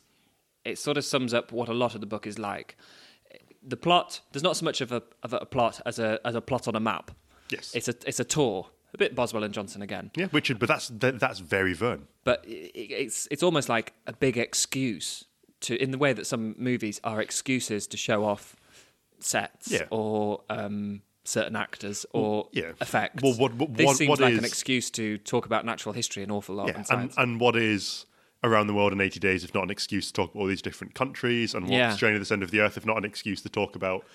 it 0.65 0.77
sort 0.77 0.97
of 0.97 1.05
sums 1.05 1.33
up 1.33 1.51
what 1.51 1.69
a 1.69 1.73
lot 1.73 1.95
of 1.95 2.01
the 2.01 2.07
book 2.07 2.27
is 2.27 2.37
like. 2.37 2.75
The 3.65 3.77
plot 3.77 4.21
there's 4.31 4.43
not 4.43 4.55
so 4.57 4.65
much 4.65 4.81
of 4.81 4.91
a 4.91 5.01
of 5.23 5.33
a 5.33 5.45
plot 5.45 5.81
as 5.85 5.99
a 5.99 6.19
as 6.25 6.35
a 6.35 6.41
plot 6.41 6.67
on 6.67 6.75
a 6.75 6.79
map. 6.79 7.11
yes, 7.49 7.71
It's 7.75 7.87
a 7.87 7.95
it's 8.05 8.19
a 8.19 8.23
tour, 8.25 8.67
a 8.93 8.97
bit 8.97 9.15
Boswell 9.15 9.43
and 9.43 9.53
Johnson 9.53 9.81
again, 9.81 10.11
yeah, 10.15 10.27
Richard, 10.31 10.59
but 10.59 10.67
that's 10.67 10.87
that, 10.89 11.19
that's 11.19 11.39
very 11.39 11.73
Verne. 11.73 12.07
but 12.23 12.43
it's 12.45 13.27
it's 13.31 13.43
almost 13.43 13.67
like 13.69 13.93
a 14.05 14.13
big 14.13 14.37
excuse 14.37 15.25
to 15.61 15.81
in 15.81 15.91
the 15.91 15.97
way 15.97 16.13
that 16.13 16.27
some 16.27 16.55
movies 16.57 16.99
are 17.03 17.19
excuses 17.21 17.87
to 17.87 17.97
show 17.97 18.23
off 18.25 18.55
sets 19.19 19.71
Yeah. 19.71 19.85
or 19.89 20.43
um, 20.49 21.01
certain 21.27 21.55
actors 21.55 22.05
or 22.13 22.47
yeah. 22.51 22.71
effects. 22.81 23.21
Well, 23.21 23.33
what- 23.33 23.53
what- 23.55 23.73
this 23.75 23.85
what- 23.85 23.97
seems 23.97 24.09
what 24.09 24.19
like 24.19 24.33
an 24.35 24.45
excuse 24.45 24.89
to 24.91 25.17
talk 25.19 25.45
about 25.45 25.65
natural 25.65 25.93
history 25.93 26.23
an 26.23 26.31
awful 26.31 26.55
lot 26.55 26.67
Yeah, 26.69 26.83
and 26.89 27.01
and, 27.01 27.13
and 27.17 27.39
what 27.39 27.55
is 27.55 28.05
around 28.43 28.67
the 28.67 28.73
world 28.73 28.93
in 28.93 29.01
80 29.01 29.19
days 29.19 29.43
if 29.43 29.53
not 29.53 29.63
an 29.63 29.69
excuse 29.71 30.07
to 30.07 30.13
talk 30.13 30.31
about 30.31 30.41
all 30.41 30.47
these 30.47 30.61
different 30.61 30.93
countries 30.93 31.53
and 31.53 31.63
what's 31.65 31.73
Yeah. 31.73 31.95
journey 31.95 32.13
to 32.15 32.19
the 32.19 32.25
center 32.25 32.45
of 32.45 32.51
the 32.51 32.59
earth 32.61 32.77
if 32.77 32.85
not 32.85 32.97
an 32.97 33.03
excuse 33.05 33.41
to 33.41 33.49
talk 33.49 33.75
about 33.75 34.05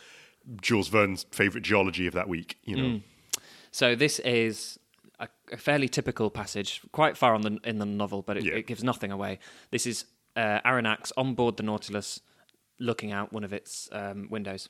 Jules 0.61 0.88
Verne's 0.88 1.25
favorite 1.31 1.62
geology 1.62 2.07
of 2.07 2.14
that 2.14 2.28
week 2.28 2.57
you 2.64 2.76
know 2.76 2.83
Mm. 2.83 3.02
So 3.73 3.95
this 3.95 4.19
is 4.21 4.78
a, 5.19 5.28
a 5.50 5.57
fairly 5.57 5.88
typical 5.88 6.28
passage, 6.31 6.83
quite 6.92 7.16
far 7.16 7.35
on 7.35 7.40
the 7.42 7.59
in 7.64 7.78
the 7.78 7.87
novel, 7.87 8.21
but 8.23 8.37
it, 8.37 8.45
Yeah. 8.45 8.54
it 8.54 8.66
gives 8.66 8.85
nothing 8.85 9.11
away. 9.11 9.38
This 9.71 9.87
is 9.87 10.04
uh, 10.37 10.61
Aronnax 10.64 11.11
on 11.16 11.35
board 11.35 11.57
the 11.57 11.62
Nautilus, 11.62 12.21
looking 12.78 13.12
out 13.12 13.33
one 13.33 13.45
of 13.45 13.52
its 13.52 13.88
um, 13.92 14.28
windows. 14.31 14.69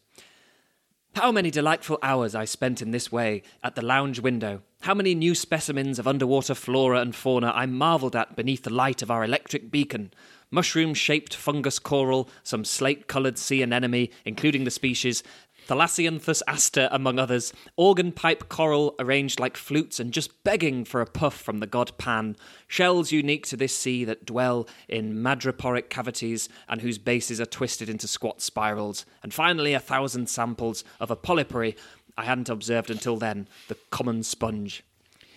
How 1.15 1.31
many 1.31 1.51
delightful 1.51 1.99
hours 2.03 2.35
I 2.35 2.47
spent 2.47 2.81
in 2.81 2.91
this 2.91 3.13
way 3.13 3.43
at 3.63 3.75
the 3.75 3.85
lounge 3.85 4.21
window. 4.21 4.63
How 4.81 4.95
many 4.95 5.15
new 5.15 5.35
specimens 5.35 5.99
of 5.99 6.09
underwater 6.09 6.55
flora 6.55 7.01
and 7.01 7.15
fauna 7.15 7.53
I 7.55 7.67
marvelled 7.67 8.17
at 8.17 8.35
beneath 8.35 8.63
the 8.63 8.73
light 8.73 9.03
of 9.03 9.11
our 9.11 9.23
electric 9.23 9.71
beacon. 9.71 10.15
Mushroom 10.51 10.95
shaped 10.95 11.35
fungus 11.35 11.79
coral, 11.79 12.31
some 12.43 12.65
slate 12.65 13.09
coloured 13.09 13.37
sea 13.37 13.61
anemone, 13.61 14.09
including 14.25 14.65
the 14.65 14.71
species 14.71 15.23
Thalassianthus 15.69 16.43
aster, 16.47 16.89
among 16.91 17.19
others, 17.19 17.53
organ 17.77 18.11
pipe 18.13 18.49
coral 18.49 18.95
arranged 18.99 19.39
like 19.39 19.57
flutes 19.57 20.01
and 20.01 20.13
just 20.13 20.43
begging 20.43 20.85
for 20.85 21.01
a 21.01 21.07
puff 21.07 21.41
from 21.41 21.61
the 21.61 21.67
god 21.67 21.97
Pan, 21.99 22.37
shells 22.67 23.13
unique 23.13 23.47
to 23.47 23.57
this 23.57 23.77
sea 23.77 24.05
that 24.05 24.27
dwell 24.27 24.69
in 24.89 25.15
madreporic 25.23 25.89
cavities 25.89 26.49
and 26.69 26.81
whose 26.81 26.99
bases 26.99 27.41
are 27.41 27.47
twisted 27.47 27.89
into 27.89 28.09
squat 28.09 28.43
spirals, 28.43 29.07
and 29.23 29.33
finally 29.33 29.73
a 29.73 29.81
thousand 29.81 30.29
samples 30.29 30.83
of 30.99 31.11
a 31.11 31.17
polypary 31.17 31.77
I 32.17 32.25
hadn't 32.25 32.49
observed 32.49 32.91
until 32.91 33.17
then, 33.17 33.49
the 33.69 33.77
common 33.91 34.23
sponge. 34.23 34.85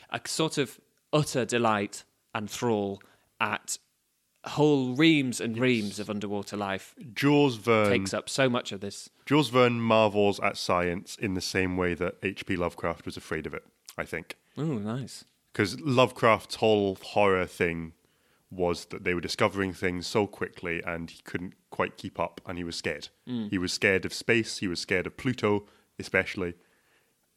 A 0.10 0.20
sort 0.25 0.58
of 0.58 0.79
utter 1.13 1.46
delight 1.46 2.03
and 2.34 2.50
thrall 2.50 3.01
at 3.39 3.77
whole 4.48 4.94
reams 4.96 5.42
and 5.42 5.58
reams 5.58 6.00
of 6.00 6.10
underwater 6.10 6.56
life 6.58 6.94
Jules 7.14 7.56
Verne 7.56 7.90
takes 7.90 8.14
up 8.14 8.30
so 8.30 8.50
much 8.50 8.72
of 8.72 8.80
this. 8.82 9.10
Jules 9.25 9.50
Verne 9.50 9.80
marvels 9.80 10.40
at 10.40 10.56
science 10.58 11.16
in 11.20 11.34
the 11.34 11.42
same 11.42 11.78
way 11.78 11.94
that 11.96 12.16
H.P. 12.24 12.56
Lovecraft 12.56 13.06
was 13.06 13.18
afraid 13.18 13.46
of 13.46 13.54
it 13.54 13.64
I 13.98 14.06
think 14.06 14.38
Oh, 14.58 14.64
nice. 14.80 15.25
because 15.52 15.80
Lovecraft's 15.82 16.56
whole 16.56 16.98
horror 17.02 17.46
thing 17.46 17.94
was 18.52 18.86
that 18.86 19.04
they 19.04 19.14
were 19.14 19.20
discovering 19.22 19.74
things 19.74 20.08
so 20.08 20.28
quickly 20.28 20.82
and 20.86 21.10
he 21.10 21.22
couldn't 21.24 21.54
quite 21.72 21.98
keep 21.98 22.20
up 22.20 22.40
and 22.46 22.58
he 22.58 22.64
was 22.64 22.75
scared. 22.78 23.10
Mm. 23.28 23.50
He 23.50 23.58
was 23.58 23.74
scared 23.74 24.06
of 24.06 24.14
space, 24.14 24.60
he 24.60 24.68
was 24.68 24.80
scared 24.80 25.08
of 25.08 25.18
Pluto, 25.18 25.66
especially. 26.00 26.54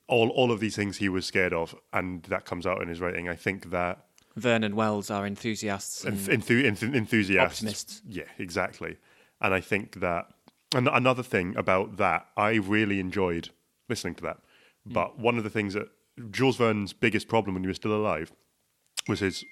All 0.07 0.29
all 0.31 0.53
of 0.53 0.61
these 0.61 0.77
things 0.77 0.99
he 0.99 1.09
was 1.09 1.27
scared 1.27 1.53
of, 1.53 1.75
and 1.93 2.23
that 2.25 2.45
comes 2.45 2.67
out 2.67 2.81
in 2.81 2.89
his 2.89 3.01
writing. 3.01 3.29
I 3.29 3.35
think 3.35 3.71
that 3.71 4.07
Verne 4.39 4.65
and 4.65 4.75
Wells 4.75 5.11
are 5.11 5.27
enthusiasts. 5.27 6.05
And 6.05 6.17
enthu- 6.19 6.65
enth- 6.65 6.95
enthusiasts, 6.95 7.59
Optimists. 7.61 8.03
yeah, 8.07 8.25
exactly. 8.39 8.97
And 9.41 9.55
I 9.55 9.61
think 9.61 10.01
that 10.01 10.27
and 10.75 10.89
another 10.89 11.23
thing 11.23 11.57
about 11.57 11.97
that, 11.97 12.27
I 12.37 12.55
really 12.55 13.01
enjoyed 13.01 13.51
listening 13.89 14.15
to 14.17 14.23
that. 14.25 14.39
Hmm. 14.87 14.93
But 14.93 15.19
one 15.19 15.39
of 15.39 15.45
the 15.45 15.51
things 15.51 15.75
that 15.75 15.89
Jules 16.31 16.57
Verne's 16.57 16.93
biggest 16.93 17.29
problem 17.29 17.55
when 17.55 17.63
he 17.63 17.69
was 17.69 17.77
still 17.77 17.95
alive 17.95 18.33
was 19.09 19.21
his 19.21 19.45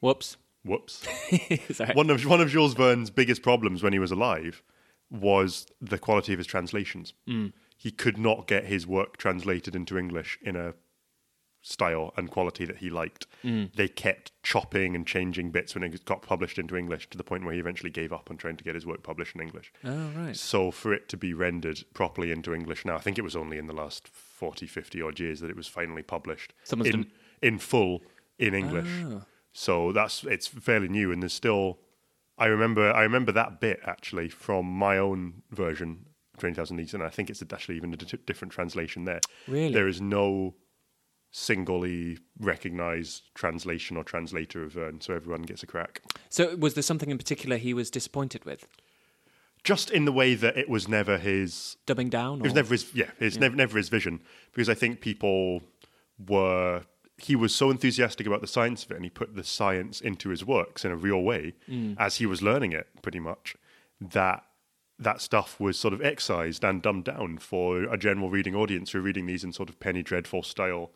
whoops. 0.00 0.36
whoops. 0.64 1.06
Sorry. 1.72 1.94
one 1.94 2.10
of 2.10 2.24
one 2.26 2.40
of 2.40 2.48
Jules 2.48 2.74
Verne's 2.74 3.10
biggest 3.10 3.42
problems 3.42 3.82
when 3.82 3.92
he 3.92 3.98
was 3.98 4.10
alive 4.10 4.62
was 5.10 5.66
the 5.80 5.98
quality 5.98 6.32
of 6.32 6.38
his 6.38 6.46
translations. 6.46 7.14
Hmm. 7.26 7.48
He 7.76 7.90
could 7.90 8.18
not 8.18 8.46
get 8.46 8.66
his 8.66 8.86
work 8.86 9.16
translated 9.16 9.74
into 9.74 9.96
English 9.96 10.38
in 10.42 10.54
a 10.56 10.74
style 11.62 12.12
and 12.16 12.30
quality 12.30 12.64
that 12.64 12.78
he 12.78 12.90
liked. 12.90 13.26
Mm. 13.44 13.74
They 13.74 13.88
kept 13.88 14.32
chopping 14.42 14.94
and 14.94 15.06
changing 15.06 15.50
bits 15.50 15.74
when 15.74 15.84
it 15.84 16.04
got 16.04 16.22
published 16.22 16.58
into 16.58 16.76
English 16.76 17.10
to 17.10 17.18
the 17.18 17.24
point 17.24 17.44
where 17.44 17.52
he 17.52 17.60
eventually 17.60 17.90
gave 17.90 18.12
up 18.12 18.30
on 18.30 18.36
trying 18.36 18.56
to 18.56 18.64
get 18.64 18.74
his 18.74 18.86
work 18.86 19.02
published 19.02 19.34
in 19.34 19.42
English. 19.42 19.72
Oh, 19.84 20.10
right. 20.16 20.36
So 20.36 20.70
for 20.70 20.92
it 20.94 21.08
to 21.10 21.16
be 21.16 21.34
rendered 21.34 21.84
properly 21.94 22.30
into 22.32 22.54
English 22.54 22.84
now, 22.84 22.96
I 22.96 23.00
think 23.00 23.18
it 23.18 23.22
was 23.24 23.36
only 23.36 23.58
in 23.58 23.66
the 23.66 23.74
last 23.74 24.08
40, 24.08 24.66
50 24.66 25.02
odd 25.02 25.20
years 25.20 25.40
that 25.40 25.50
it 25.50 25.56
was 25.56 25.66
finally 25.66 26.02
published 26.02 26.54
Someone's 26.64 26.94
in, 26.94 27.02
done- 27.02 27.10
in 27.42 27.58
full 27.58 28.02
in 28.38 28.54
English. 28.54 28.88
Oh. 29.04 29.22
So 29.52 29.92
that's 29.92 30.24
it's 30.24 30.46
fairly 30.46 30.88
new, 30.88 31.10
and 31.12 31.22
there's 31.22 31.32
still. 31.32 31.78
I 32.38 32.46
remember 32.46 32.90
I 32.92 33.02
remember 33.02 33.32
that 33.32 33.60
bit 33.60 33.80
actually 33.84 34.28
from 34.28 34.64
my 34.64 34.96
own 34.96 35.42
version, 35.50 36.06
Twenty 36.38 36.54
Thousand 36.54 36.76
Leagues, 36.76 36.94
and 36.94 37.02
I 37.02 37.08
think 37.10 37.28
it's 37.28 37.42
actually 37.52 37.76
even 37.76 37.92
a 37.92 37.96
different 37.96 38.52
translation 38.52 39.04
there. 39.04 39.20
Really? 39.48 39.74
there 39.74 39.88
is 39.88 40.00
no 40.00 40.54
singly 41.30 42.18
recognized 42.38 43.22
translation 43.34 43.96
or 43.96 44.04
translator 44.04 44.64
of 44.64 44.72
Verne, 44.72 45.00
so 45.00 45.14
everyone 45.14 45.42
gets 45.42 45.62
a 45.62 45.66
crack. 45.66 46.02
So, 46.28 46.56
was 46.56 46.74
there 46.74 46.82
something 46.82 47.10
in 47.10 47.18
particular 47.18 47.56
he 47.56 47.72
was 47.74 47.90
disappointed 47.90 48.44
with? 48.44 48.66
just 49.62 49.90
in 49.90 50.04
the 50.04 50.12
way 50.12 50.34
that 50.34 50.56
it 50.56 50.68
was 50.68 50.88
never 50.88 51.18
his 51.18 51.76
Dubbing 51.86 52.08
down? 52.08 52.38
it 52.38 52.42
was 52.42 52.54
never 52.54 52.72
his 52.72 52.94
yeah 52.94 53.10
it's 53.18 53.36
never 53.36 53.54
never 53.54 53.76
his 53.76 53.88
vision 53.88 54.22
because 54.52 54.68
I 54.68 54.74
think 54.74 55.00
people 55.00 55.62
were 56.28 56.82
he 57.18 57.36
was 57.36 57.54
so 57.54 57.70
enthusiastic 57.70 58.26
about 58.26 58.40
the 58.40 58.46
science 58.46 58.84
of 58.84 58.92
it 58.92 58.94
and 58.94 59.04
he 59.04 59.10
put 59.10 59.36
the 59.36 59.44
science 59.44 60.00
into 60.00 60.30
his 60.30 60.44
works 60.44 60.84
in 60.84 60.90
a 60.90 60.96
real 60.96 61.22
way 61.22 61.54
mm. 61.68 61.94
as 61.98 62.16
he 62.16 62.26
was 62.26 62.40
learning 62.40 62.72
it 62.72 62.88
pretty 63.02 63.20
much 63.20 63.56
that 64.00 64.44
that 64.98 65.20
stuff 65.20 65.58
was 65.60 65.78
sort 65.78 65.94
of 65.94 66.02
excised 66.02 66.64
and 66.64 66.82
dumbed 66.82 67.04
down 67.04 67.38
for 67.38 67.84
a 67.84 67.96
general 67.96 68.30
reading 68.30 68.54
audience 68.54 68.92
who 68.92 68.98
are 68.98 69.02
reading 69.02 69.26
these 69.26 69.44
in 69.44 69.52
sort 69.52 69.68
of 69.68 69.78
penny 69.80 70.02
dreadful 70.02 70.42
style 70.42 70.90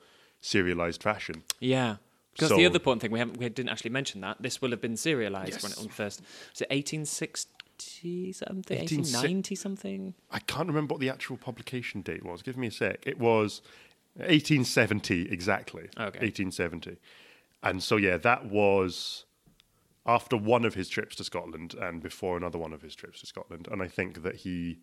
serialized 0.44 1.02
fashion 1.02 1.42
Yeah. 1.60 1.96
Because 2.34 2.48
So- 2.48 2.56
the 2.56 2.66
other 2.66 2.76
important 2.76 3.00
thing 3.02 3.12
we 3.12 3.18
haven't 3.20 3.38
we 3.38 3.48
didn't 3.48 3.70
actually 3.70 3.90
mention 3.90 4.20
that 4.22 4.36
this 4.42 4.60
will 4.60 4.70
have 4.70 4.80
been 4.80 4.96
serialized 4.96 5.62
when 5.62 5.72
it 5.72 5.78
on 5.78 5.88
first 5.88 6.20
was 6.52 6.60
it 6.60 6.70
1860 6.70 8.32
something 8.32 8.78
1860 8.78 9.16
1890 9.16 9.54
something 9.54 10.14
I 10.30 10.40
can't 10.40 10.68
remember 10.68 10.94
what 10.94 11.00
the 11.00 11.08
actual 11.10 11.36
publication 11.36 12.02
date 12.02 12.24
was. 12.24 12.42
Give 12.42 12.56
me 12.56 12.66
a 12.68 12.70
sec. 12.70 13.06
It 13.06 13.18
was 13.18 13.62
1870 14.16 15.30
exactly. 15.30 15.84
Okay. 15.98 16.18
1870. 16.20 16.96
And 17.62 17.82
so 17.82 17.96
yeah, 17.96 18.16
that 18.18 18.46
was 18.46 19.24
after 20.06 20.36
one 20.36 20.64
of 20.64 20.74
his 20.74 20.88
trips 20.88 21.16
to 21.16 21.24
Scotland 21.24 21.74
and 21.74 22.02
before 22.02 22.36
another 22.36 22.58
one 22.58 22.72
of 22.72 22.82
his 22.82 22.94
trips 22.94 23.20
to 23.20 23.26
Scotland. 23.26 23.68
And 23.70 23.82
I 23.82 23.88
think 23.88 24.22
that 24.22 24.36
he 24.36 24.78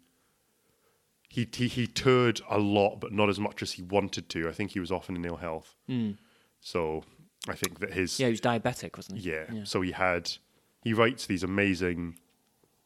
he 1.32 1.48
he, 1.54 1.70
he 1.70 1.88
toured 1.88 2.42
a 2.50 2.60
lot, 2.60 3.00
but 3.00 3.14
not 3.14 3.30
as 3.30 3.40
much 3.40 3.64
as 3.64 3.74
he 3.74 3.82
wanted 3.82 4.28
to. 4.30 4.50
I 4.50 4.52
think 4.52 4.72
he 4.72 4.82
was 4.82 4.92
often 4.92 5.16
in 5.16 5.24
ill 5.24 5.38
health. 5.38 5.76
Hmm. 5.88 6.12
So 6.60 7.04
I 7.48 7.56
think 7.56 7.80
that 7.80 7.94
his 7.94 8.20
yeah 8.20 8.28
he 8.28 8.32
was 8.32 8.42
diabetic 8.42 8.98
wasn't 8.98 9.20
he 9.20 9.32
yeah. 9.32 9.64
So 9.64 9.80
he 9.80 9.94
had 9.94 10.30
he 10.84 10.94
writes 10.94 11.26
these 11.26 11.42
amazing 11.42 12.18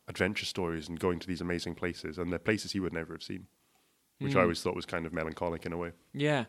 adventure 0.08 0.46
stories 0.46 0.88
and 0.88 1.00
going 1.00 1.18
to 1.20 1.28
these 1.28 1.42
amazing 1.42 1.74
places, 1.74 2.20
and 2.20 2.32
they're 2.32 2.38
places 2.38 2.74
he 2.74 2.80
would 2.80 2.94
never 2.94 3.14
have 3.14 3.24
seen, 3.24 3.48
which 4.20 4.36
I 4.36 4.40
hmm. 4.40 4.44
always 4.44 4.62
thought 4.62 4.76
was 4.76 4.86
kind 4.86 5.08
of 5.08 5.14
melancholic 5.14 5.66
in 5.66 5.74
a 5.74 5.78
way. 5.78 5.94
Yeah. 6.14 6.46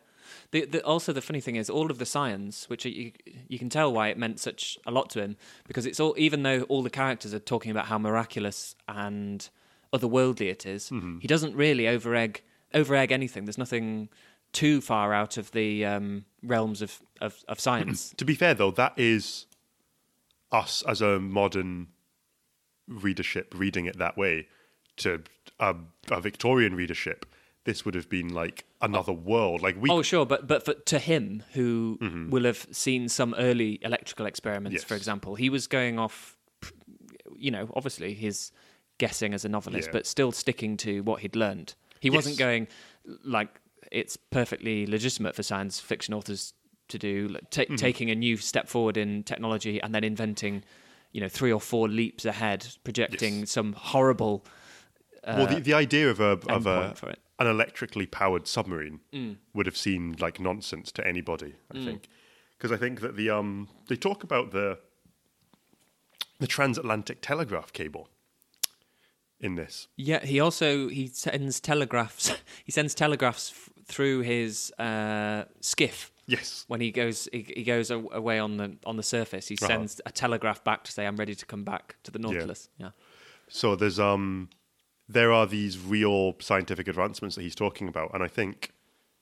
The, 0.51 0.65
the, 0.65 0.85
also, 0.85 1.13
the 1.13 1.23
funny 1.23 1.41
thing 1.41 1.55
is, 1.55 1.71
all 1.71 1.89
of 1.89 1.99
the 1.99 2.05
science, 2.05 2.69
which 2.69 2.85
you, 2.85 3.13
you 3.47 3.61
can 3.61 3.69
tell 3.69 3.93
why 3.93 4.09
it 4.09 4.19
meant 4.19 4.41
such 4.41 4.77
a 4.85 4.91
lot 4.91 5.09
to 5.11 5.23
him, 5.23 5.37
because 5.69 5.87
it's 5.87 6.01
all, 6.01 6.17
even 6.19 6.43
though 6.43 6.63
all 6.63 6.83
the 6.83 6.91
characters 6.91 7.33
are 7.33 7.39
talking 7.39 7.71
about 7.71 7.87
how 7.87 7.97
miraculous 7.97 8.75
and 8.89 9.49
otherworldly 9.93 10.51
it 10.51 10.67
is, 10.67 10.91
he 11.21 11.27
doesn't 11.29 11.55
really 11.55 11.89
over 11.89 12.15
egg 12.15 12.43
over 12.75 12.95
egg 12.95 13.13
anything. 13.13 13.45
There's 13.45 13.59
nothing 13.59 14.09
too 14.53 14.81
far 14.81 15.13
out 15.13 15.37
of 15.37 15.51
the 15.53 15.85
um, 15.85 16.25
realms 16.43 16.83
of, 16.83 17.01
of, 17.21 17.45
of 17.49 17.61
science. 17.61 18.15
To 18.17 18.25
be 18.25 18.35
fair, 18.35 18.55
though, 18.55 18.71
that 18.71 18.95
is 18.97 19.47
us 20.53 20.83
as 20.87 21.01
a 21.01 21.19
modern 21.19 21.89
readership 22.89 23.53
reading 23.57 23.87
it 23.87 23.99
that 23.99 24.17
way. 24.17 24.49
To 24.99 25.23
a, 25.61 25.75
a 26.11 26.21
Victorian 26.23 26.75
readership, 26.75 27.27
this 27.65 27.85
would 27.85 27.95
have 27.95 28.09
been 28.09 28.33
like 28.33 28.65
another 28.81 29.13
world. 29.13 29.61
Like 29.61 29.77
we, 29.79 29.91
oh, 29.91 30.01
sure, 30.01 30.25
but 30.25 30.47
but 30.47 30.65
for, 30.65 30.73
to 30.73 30.99
him, 30.99 31.43
who 31.53 31.99
will 32.31 32.45
have 32.45 32.67
seen 32.71 33.11
some 33.11 33.35
early 33.37 33.79
electrical 33.83 34.25
experiments, 34.25 34.85
for 34.85 34.95
example, 34.95 35.35
he 35.35 35.51
was 35.51 35.67
going 35.67 35.99
off. 35.99 36.39
You 37.37 37.51
know, 37.51 37.69
obviously, 37.75 38.15
his 38.15 38.53
guessing 38.99 39.35
as 39.35 39.45
a 39.45 39.49
novelist, 39.49 39.89
Yeah. 39.89 39.93
but 39.93 40.07
still 40.07 40.33
sticking 40.33 40.77
to 40.79 41.03
what 41.03 41.21
he'd 41.21 41.37
learned. 41.37 41.75
He 42.01 42.11
wasn't 42.11 42.39
going 42.39 42.69
like 43.25 43.61
it's 43.93 44.17
perfectly 44.17 44.87
legitimate 44.87 45.35
for 45.35 45.43
science 45.43 45.79
fiction 45.81 46.15
authors 46.15 46.55
to 46.89 46.99
do, 46.99 47.29
like, 47.29 47.51
ta- 47.51 47.63
mm-hmm. 47.63 47.77
taking 47.77 48.11
a 48.11 48.15
new 48.15 48.37
step 48.37 48.69
forward 48.69 48.97
in 48.97 49.23
technology 49.25 49.81
and 49.81 49.95
then 49.95 50.05
inventing, 50.05 50.63
you 51.13 51.21
know, 51.21 51.29
three 51.29 51.53
or 51.53 51.61
four 51.61 51.89
leaps 51.89 52.25
ahead, 52.25 52.67
projecting 52.85 53.41
Yes. 53.41 53.51
some 53.51 53.73
horrible. 53.73 54.45
Uh, 55.25 55.35
well, 55.39 55.47
the, 55.47 55.61
the 55.61 55.75
idea 55.75 56.11
of 56.11 56.21
a 56.21 56.39
of 56.49 56.67
a 56.67 56.95
endpoint 56.95 56.97
for 56.97 57.11
it. 57.11 57.19
an 57.39 57.47
electrically 57.47 58.07
powered 58.07 58.47
submarine 58.47 59.01
mm. 59.13 59.37
would 59.55 59.67
have 59.67 59.77
seemed 59.77 60.21
like 60.21 60.39
nonsense 60.39 60.93
to 60.93 61.07
anybody. 61.07 61.55
I 61.73 61.77
mm. 61.77 61.85
think 61.85 62.09
because 62.57 62.71
I 62.71 62.77
think 62.77 63.01
that 63.01 63.17
the 63.17 63.31
um 63.31 63.69
they 63.89 63.97
talk 63.97 64.23
about 64.23 64.53
the 64.53 64.79
the 66.39 66.47
transatlantic 66.47 67.21
telegraph 67.23 67.73
cable 67.73 68.09
in 69.41 69.55
this. 69.55 69.89
Yeah, 69.97 70.25
he 70.25 70.41
also 70.41 70.89
he 70.89 71.07
sends 71.09 71.61
telegraphs. 71.61 72.33
he 72.65 72.73
sends 72.73 72.95
telegraphs 72.95 73.51
f- 73.51 73.71
through 73.87 74.21
his 74.21 74.73
uh, 74.79 75.45
skiff 75.61 76.13
Yes, 76.27 76.65
when 76.69 76.81
he 76.81 76.91
goes. 76.91 77.29
He, 77.33 77.47
he 77.57 77.63
goes 77.65 77.91
away 77.91 78.39
on 78.39 78.57
the 78.57 78.77
on 78.85 78.97
the 78.97 79.03
surface. 79.03 79.49
He 79.49 79.55
Uh-huh. 79.57 79.67
sends 79.69 80.01
a 80.07 80.11
telegraph 80.11 80.65
back 80.65 80.85
to 80.85 80.93
say, 80.93 81.07
"I'm 81.07 81.17
ready 81.17 81.35
to 81.35 81.47
come 81.47 81.65
back 81.65 81.97
to 82.05 82.11
the 82.11 82.19
Nautilus." 82.19 82.69
Yeah, 82.79 82.91
So 83.49 83.77
there's 83.77 84.01
um 84.01 84.49
there 85.09 85.31
are 85.33 85.47
these 85.47 85.79
real 85.79 86.35
scientific 86.41 86.89
advancements 86.89 87.37
that 87.37 87.43
he's 87.43 87.55
talking 87.55 87.87
about, 87.89 88.13
and 88.13 88.23
I 88.25 88.29
think 88.29 88.73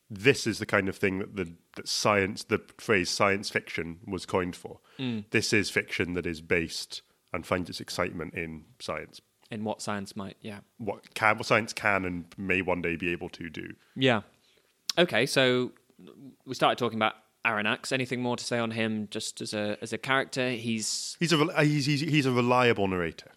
this 0.08 0.46
is 0.46 0.58
the 0.58 0.66
kind 0.66 0.88
of 0.88 0.96
thing 0.96 1.18
that 1.18 1.36
the 1.36 1.52
that 1.76 1.88
science 1.88 2.44
the 2.44 2.60
phrase 2.78 3.10
science 3.10 3.50
fiction 3.50 3.98
was 4.06 4.24
coined 4.26 4.56
for. 4.56 4.80
This 5.30 5.52
is 5.52 5.70
fiction 5.70 6.14
that 6.14 6.24
is 6.24 6.40
based 6.40 7.02
and 7.32 7.44
finds 7.44 7.68
its 7.68 7.80
excitement 7.80 8.32
in 8.34 8.64
science. 8.78 9.20
In 9.54 9.64
what 9.64 9.80
science 9.80 10.14
might. 10.16 10.36
Yeah, 10.42 10.58
What 10.78 11.14
can 11.14 11.36
what 11.38 11.46
science 11.46 11.72
can 11.72 12.04
and 12.04 12.24
may 12.36 12.60
one 12.60 12.82
day 12.82 12.96
be 12.96 13.10
able 13.12 13.28
to 13.30 13.48
do. 13.48 13.66
yeah. 13.96 14.20
Okay, 14.98 15.26
so 15.26 15.72
we 16.44 16.54
started 16.54 16.78
talking 16.78 16.98
about 16.98 17.14
Aronnax. 17.46 17.92
Anything 17.92 18.20
more 18.22 18.36
to 18.36 18.44
say 18.44 18.58
on 18.58 18.70
him, 18.72 19.08
just 19.10 19.40
as 19.40 19.52
a 19.54 19.76
as 19.82 19.92
a 19.92 19.98
character? 19.98 20.50
He's 20.50 21.16
He's 21.20 21.32
a 21.32 21.40
uh, 21.40 21.62
he's, 21.62 21.86
he's 21.86 22.00
he's 22.00 22.26
a 22.26 22.32
reliable 22.32 22.86
narrator. 22.88 23.30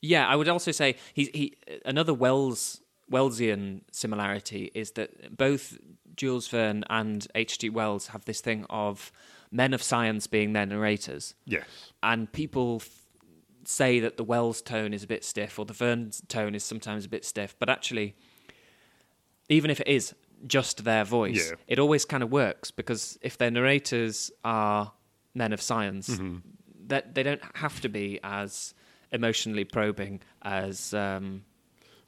Yeah, 0.00 0.26
I 0.26 0.36
would 0.36 0.48
also 0.48 0.70
say 0.72 0.96
he 1.14 1.24
he 1.34 1.54
another 1.84 2.14
Wells 2.14 2.80
Wellsian 3.10 3.82
similarity 3.90 4.70
is 4.74 4.92
that 4.92 5.36
both 5.36 5.76
Jules 6.16 6.46
Verne 6.48 6.84
and 6.88 7.26
H.G. 7.34 7.68
Wells 7.70 8.08
have 8.08 8.24
this 8.24 8.40
thing 8.40 8.64
of 8.70 9.10
men 9.50 9.74
of 9.74 9.82
science 9.82 10.26
being 10.26 10.52
their 10.54 10.66
narrators, 10.66 11.34
Yes. 11.44 11.64
and 12.02 12.30
people 12.32 12.80
say 13.64 14.00
that 14.00 14.16
the 14.16 14.24
Wells 14.24 14.60
tone 14.62 14.92
is 14.92 15.02
a 15.02 15.06
bit 15.06 15.24
stiff 15.24 15.58
or 15.58 15.64
the 15.64 15.72
Verne 15.72 16.10
tone 16.28 16.54
is 16.54 16.64
sometimes 16.64 17.04
a 17.04 17.08
bit 17.08 17.24
stiff, 17.24 17.54
but 17.58 17.68
actually, 17.68 18.14
even 19.48 19.70
if 19.70 19.80
it 19.80 19.88
is 19.88 20.14
just 20.46 20.84
their 20.84 21.04
voice, 21.04 21.50
Yeah. 21.50 21.56
it 21.68 21.78
always 21.78 22.04
kind 22.04 22.22
of 22.22 22.30
works 22.32 22.70
because 22.70 23.18
if 23.22 23.38
their 23.38 23.50
narrators 23.50 24.30
are 24.44 24.92
men 25.34 25.52
of 25.52 25.60
science, 25.62 26.08
Mm-hmm. 26.10 26.38
that 26.88 27.14
they 27.14 27.22
don't 27.22 27.42
have 27.56 27.80
to 27.82 27.88
be 27.88 28.18
as 28.22 28.74
emotionally 29.12 29.64
probing 29.64 30.20
as 30.42 30.92
um, 30.94 31.44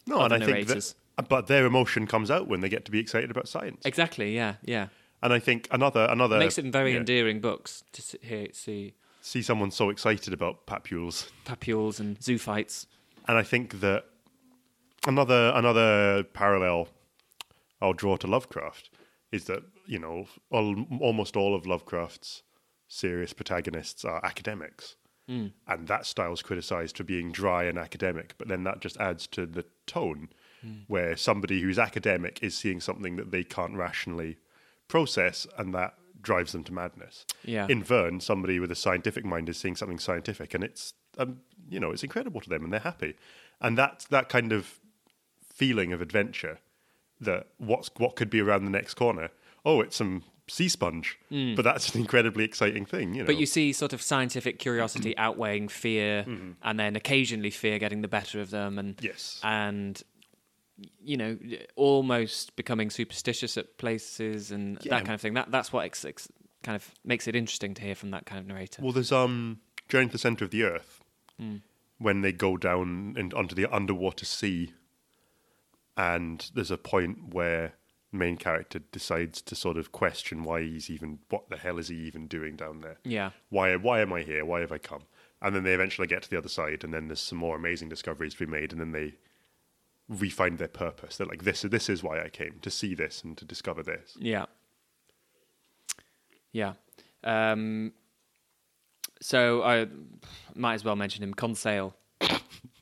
No, 0.06 0.22
and 0.22 0.32
I 0.34 0.44
think 0.44 0.66
that, 0.68 0.94
but 1.28 1.46
their 1.46 1.64
emotion 1.66 2.06
comes 2.06 2.30
out 2.30 2.48
when 2.48 2.60
they 2.60 2.68
get 2.68 2.84
to 2.86 2.90
be 2.90 2.98
excited 2.98 3.30
about 3.30 3.46
science. 3.48 3.82
exactly. 3.84 4.34
Yeah, 4.34 4.56
yeah. 4.64 4.88
And 5.22 5.32
I 5.32 5.38
think 5.38 5.68
another 5.70 6.06
another 6.10 6.38
Makes 6.38 6.58
it 6.58 6.66
very 6.66 6.92
yeah, 6.92 6.98
endearing 6.98 7.40
books 7.40 7.82
to 7.92 8.02
s- 8.02 8.16
hear 8.20 8.48
see 8.52 8.94
see 9.24 9.40
someone 9.40 9.70
so 9.70 9.88
excited 9.88 10.34
about 10.34 10.66
papules. 10.66 11.30
papules 11.46 11.98
and 11.98 12.20
zoophytes. 12.20 12.86
And 13.26 13.38
I 13.38 13.42
think 13.42 13.80
that 13.80 14.04
another 15.06 15.50
another 15.54 16.24
parallel 16.24 16.88
I'll 17.80 17.94
draw 17.94 18.16
to 18.18 18.26
Lovecraft 18.26 18.90
is 19.32 19.44
that 19.44 19.62
you 19.86 19.98
know 19.98 20.26
al- 20.52 20.86
almost 21.00 21.36
all 21.36 21.54
of 21.54 21.66
Lovecraft's 21.66 22.42
serious 22.86 23.32
protagonists 23.32 24.04
are 24.04 24.24
academics, 24.24 24.96
hmm. 25.26 25.46
and 25.66 25.88
that 25.88 26.04
style's 26.04 26.42
criticized 26.42 26.98
for 26.98 27.04
being 27.04 27.32
dry 27.32 27.64
and 27.64 27.78
academic. 27.78 28.34
But 28.36 28.48
then 28.48 28.64
that 28.64 28.80
just 28.80 28.98
adds 28.98 29.26
to 29.28 29.46
the 29.46 29.64
tone, 29.86 30.28
hmm. 30.60 30.82
where 30.86 31.16
somebody 31.16 31.62
who's 31.62 31.78
academic 31.78 32.42
is 32.42 32.54
seeing 32.54 32.80
something 32.80 33.16
that 33.16 33.30
they 33.30 33.42
can't 33.42 33.74
rationally 33.74 34.36
process, 34.86 35.46
and 35.56 35.74
that 35.74 35.94
drives 36.24 36.52
them 36.52 36.64
to 36.64 36.72
madness. 36.72 37.24
Yeah. 37.44 37.66
In 37.68 37.82
Verne, 37.84 38.20
somebody 38.20 38.58
with 38.58 38.72
a 38.72 38.74
scientific 38.74 39.24
mind 39.24 39.48
is 39.48 39.56
seeing 39.56 39.76
something 39.76 39.98
scientific, 40.00 40.54
and 40.54 40.64
it's 40.64 40.94
um, 41.18 41.40
you 41.70 41.78
know 41.78 41.90
it's 41.92 42.02
incredible 42.02 42.40
to 42.40 42.48
them, 42.48 42.64
and 42.64 42.72
they're 42.72 42.80
happy, 42.80 43.14
and 43.60 43.78
that's 43.78 44.06
that 44.06 44.28
kind 44.28 44.52
of 44.52 44.80
feeling 45.54 45.92
of 45.92 46.00
adventure 46.02 46.58
that 47.20 47.46
what's 47.58 47.90
what 47.98 48.16
could 48.16 48.30
be 48.30 48.40
around 48.40 48.64
the 48.64 48.70
next 48.70 48.94
corner. 48.94 49.28
Oh, 49.64 49.80
it's 49.80 49.96
some 49.96 50.24
sea 50.46 50.68
sponge, 50.68 51.18
but 51.30 51.62
that's 51.62 51.94
an 51.94 52.00
incredibly 52.00 52.44
exciting 52.44 52.84
thing, 52.84 53.14
you 53.14 53.22
know. 53.22 53.26
But 53.26 53.36
you 53.38 53.46
see 53.46 53.72
sort 53.72 53.92
of 53.94 54.02
scientific 54.02 54.58
curiosity 54.58 55.16
outweighing 55.26 55.68
fear, 55.68 56.26
and 56.62 56.78
then 56.78 56.96
occasionally 56.96 57.50
fear 57.50 57.78
getting 57.78 58.02
the 58.02 58.08
better 58.08 58.40
of 58.40 58.50
them, 58.50 58.78
and 58.78 58.98
Yes. 59.00 59.40
and 59.42 60.02
you 61.02 61.16
know 61.16 61.38
almost 61.76 62.56
becoming 62.56 62.90
superstitious 62.90 63.56
at 63.56 63.78
places 63.78 64.50
and 64.50 64.78
Yeah. 64.82 64.90
that 64.96 65.04
kind 65.04 65.14
of 65.14 65.20
thing. 65.20 65.34
That 65.34 65.50
that's 65.50 65.72
what 65.72 65.84
ex- 65.84 66.04
ex- 66.04 66.28
kind 66.62 66.76
of 66.76 66.90
makes 67.04 67.28
it 67.28 67.36
interesting 67.36 67.74
to 67.74 67.82
hear 67.82 67.94
from 67.94 68.10
that 68.10 68.26
kind 68.26 68.40
of 68.40 68.46
narrator. 68.46 68.82
Well, 68.82 68.92
there's 68.92 69.12
um 69.12 69.60
Journey 69.88 70.06
to 70.06 70.12
the 70.12 70.18
Center 70.18 70.44
of 70.44 70.50
the 70.50 70.62
Earth 70.64 71.00
when 71.98 72.22
they 72.22 72.32
go 72.32 72.56
down 72.56 73.14
and 73.18 73.32
onto 73.34 73.54
the 73.54 73.66
underwater 73.72 74.24
sea, 74.24 74.72
and 75.96 76.50
there's 76.54 76.70
a 76.70 76.78
point 76.78 77.34
where 77.34 77.74
the 78.10 78.18
main 78.18 78.36
character 78.36 78.78
decides 78.92 79.42
to 79.42 79.54
sort 79.54 79.76
of 79.76 79.92
question 79.92 80.42
why 80.44 80.62
he's 80.62 80.88
even 80.90 81.18
what 81.30 81.48
the 81.50 81.56
hell 81.56 81.78
is 81.78 81.88
he 81.88 81.96
even 81.96 82.26
doing 82.26 82.56
down 82.56 82.80
there? 82.80 82.98
yeah, 83.04 83.30
Why 83.50 83.76
why 83.76 84.00
am 84.00 84.12
I 84.12 84.22
here? 84.22 84.44
Why 84.44 84.60
have 84.60 84.72
I 84.72 84.78
come? 84.78 85.02
and 85.42 85.54
then 85.54 85.62
they 85.64 85.74
eventually 85.74 86.06
get 86.06 86.22
to 86.22 86.30
the 86.30 86.38
other 86.38 86.48
side, 86.48 86.82
and 86.84 86.94
then 86.94 87.08
there's 87.08 87.20
some 87.20 87.36
more 87.36 87.54
amazing 87.54 87.90
discoveries 87.90 88.32
to 88.34 88.46
be 88.46 88.50
made, 88.50 88.72
and 88.72 88.80
then 88.80 88.92
they 88.92 89.14
refind 90.10 90.58
their 90.58 90.68
purpose. 90.68 91.16
They're 91.16 91.26
like, 91.26 91.44
this 91.44 91.62
this 91.62 91.88
is 91.88 92.02
why 92.02 92.22
I 92.22 92.28
came 92.28 92.58
to 92.62 92.70
see 92.70 92.94
this 92.94 93.22
and 93.24 93.36
to 93.38 93.44
discover 93.44 93.82
this. 93.82 94.16
Yeah. 94.18 94.46
Yeah. 96.52 96.74
Um, 97.22 97.92
so 99.20 99.62
I 99.62 99.86
might 100.54 100.74
as 100.74 100.84
well 100.84 100.96
mention 100.96 101.22
him, 101.22 101.34
Conseil. 101.34 101.94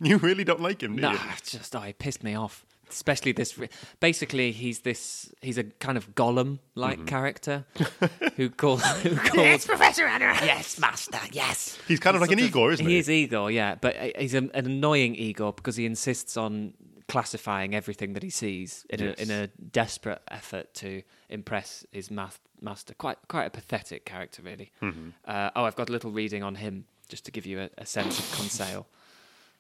You 0.05 0.17
really 0.19 0.43
don't 0.43 0.61
like 0.61 0.83
him, 0.83 0.97
do 0.97 1.03
No, 1.03 1.13
you? 1.13 1.19
just 1.45 1.77
oh, 1.77 1.81
he 1.81 1.93
pissed 1.93 2.25
me 2.25 2.35
off. 2.35 2.67
Especially 2.91 3.31
this. 3.31 3.57
re- 3.57 3.69
Basically, 4.01 4.51
he's 4.51 4.81
this. 4.81 5.33
He's 5.41 5.59
a 5.59 5.63
kind 5.65 5.97
of 5.97 6.13
golem-like 6.17 6.97
Mm-hmm. 6.99 7.07
character 7.07 7.65
who 8.37 8.51
calls. 8.51 8.83
Who 9.03 9.15
calls 9.15 9.65
Professor 9.65 10.05
Anna. 10.05 10.35
Yes, 10.45 10.77
Master. 10.81 11.21
Yes. 11.31 11.79
He's 11.87 12.01
kind 12.01 12.17
of 12.17 12.21
like 12.21 12.33
an 12.33 12.41
Igor, 12.41 12.73
isn't 12.73 12.85
he? 12.85 12.95
He 12.95 12.99
is 12.99 13.09
Igor, 13.09 13.53
yeah, 13.53 13.77
but 13.77 13.97
uh, 13.97 14.09
he's 14.19 14.35
a, 14.35 14.39
an 14.39 14.51
annoying 14.67 15.15
Igor 15.15 15.53
because 15.53 15.77
he 15.77 15.87
insists 15.87 16.37
on 16.37 16.75
classifying 17.13 17.75
everything 17.75 18.15
that 18.15 18.23
he 18.23 18.31
sees 18.31 18.87
in 18.89 19.01
Yes. 19.01 19.19
a 19.19 19.23
in 19.23 19.31
a 19.31 19.47
desperate 19.83 20.23
effort 20.39 20.67
to 20.83 20.91
impress 21.29 21.85
his 21.93 22.11
math, 22.11 22.39
master. 22.61 22.95
Quite 22.95 23.19
quite 23.29 23.47
a 23.47 23.51
pathetic 23.51 24.01
character, 24.13 24.43
really. 24.51 24.69
Mm-hmm. 24.81 25.09
Uh, 25.33 25.51
oh, 25.57 25.65
I've 25.67 25.77
got 25.77 25.89
a 25.91 25.93
little 25.93 26.11
reading 26.21 26.43
on 26.43 26.55
him 26.57 26.85
just 27.09 27.25
to 27.27 27.31
give 27.31 27.45
you 27.51 27.61
a, 27.61 27.69
a 27.85 27.87
sense 27.87 28.19
of 28.19 28.25
Conseil. 28.39 28.87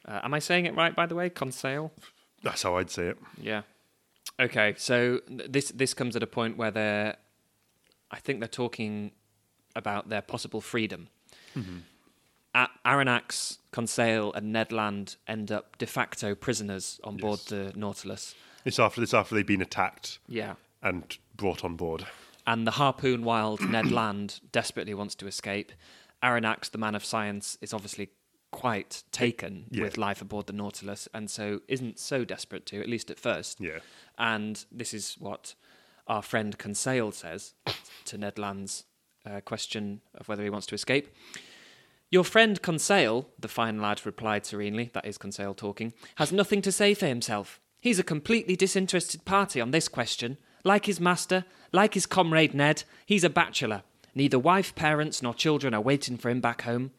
Uh, 0.08 0.20
am 0.24 0.32
I 0.34 0.40
saying 0.40 0.64
it 0.66 0.74
right, 0.74 0.94
by 0.96 1.06
the 1.06 1.14
way? 1.14 1.30
Conseil. 1.30 1.90
That's 2.42 2.62
how 2.62 2.78
I'd 2.78 2.90
say 2.90 3.06
it. 3.12 3.18
Yeah. 3.50 3.62
Okay, 4.40 4.74
so 4.78 5.20
this 5.28 5.66
this 5.80 5.94
comes 5.94 6.16
at 6.16 6.22
a 6.22 6.26
point 6.26 6.56
where 6.56 6.70
they're, 6.72 7.16
I 8.10 8.18
think 8.24 8.40
they're 8.40 8.48
talking 8.64 9.12
about 9.76 10.08
their 10.08 10.22
possible 10.22 10.60
freedom. 10.60 11.08
A- 11.54 11.60
Aronnax, 12.54 13.58
Conseil, 13.70 14.32
and 14.34 14.52
Ned 14.52 14.72
Land 14.72 15.16
end 15.26 15.50
up 15.50 15.78
de 15.78 15.86
facto 15.86 16.34
prisoners 16.34 17.00
on 17.04 17.16
board 17.16 17.40
Yes. 17.40 17.48
the 17.48 17.72
Nautilus. 17.76 18.34
It's 18.64 18.78
after 18.78 19.00
this 19.00 19.14
after 19.14 19.34
they've 19.34 19.46
been 19.46 19.62
attacked 19.62 20.18
Yeah. 20.28 20.54
and 20.82 21.16
brought 21.36 21.64
on 21.64 21.76
board. 21.76 22.06
And 22.46 22.66
the 22.66 22.72
harpoon 22.72 23.24
wild 23.24 23.60
Ned 23.70 23.90
Land 23.90 24.40
desperately 24.52 24.94
wants 24.94 25.14
to 25.16 25.26
escape. 25.26 25.72
Aronnax, 26.22 26.70
the 26.70 26.78
man 26.78 26.94
of 26.94 27.04
science, 27.04 27.56
is 27.60 27.72
obviously 27.72 28.10
quite 28.50 29.02
taken 29.12 29.64
Yeah. 29.70 29.82
with 29.84 29.96
life 29.96 30.20
aboard 30.20 30.46
the 30.46 30.52
Nautilus 30.52 31.08
and 31.14 31.30
so 31.30 31.62
isn't 31.68 31.98
so 31.98 32.24
desperate 32.24 32.66
to, 32.66 32.80
at 32.80 32.88
least 32.88 33.10
at 33.10 33.18
first. 33.18 33.60
Yeah. 33.60 33.78
And 34.18 34.64
this 34.70 34.92
is 34.92 35.14
what 35.18 35.54
our 36.06 36.20
friend 36.22 36.58
Conseil 36.58 37.12
says 37.12 37.54
to 38.04 38.18
Ned 38.18 38.38
Land's 38.38 38.84
uh, 39.24 39.40
question 39.40 40.02
of 40.14 40.28
whether 40.28 40.42
he 40.42 40.50
wants 40.50 40.66
to 40.66 40.74
escape. 40.74 41.08
Your 42.12 42.24
friend 42.24 42.60
Conseil, 42.60 43.30
the 43.38 43.48
fine 43.48 43.80
lad 43.80 44.04
replied 44.04 44.44
serenely, 44.44 44.90
that 44.92 45.06
is 45.06 45.16
Conseil 45.16 45.54
talking, 45.54 45.94
has 46.16 46.30
nothing 46.30 46.60
to 46.60 46.70
say 46.70 46.92
for 46.92 47.06
himself. 47.06 47.58
He's 47.80 47.98
a 47.98 48.04
completely 48.04 48.54
disinterested 48.54 49.24
party 49.24 49.62
on 49.62 49.70
this 49.70 49.88
question. 49.88 50.36
Like 50.62 50.84
his 50.84 51.00
master, 51.00 51.46
like 51.72 51.94
his 51.94 52.04
comrade 52.04 52.52
Ned, 52.52 52.84
he's 53.06 53.24
a 53.24 53.30
bachelor. 53.30 53.82
Neither 54.14 54.38
wife, 54.38 54.74
parents, 54.74 55.22
nor 55.22 55.32
children 55.32 55.72
are 55.72 55.80
waiting 55.80 56.18
for 56.18 56.28
him 56.28 56.42
back 56.42 56.62
home. 56.62 56.90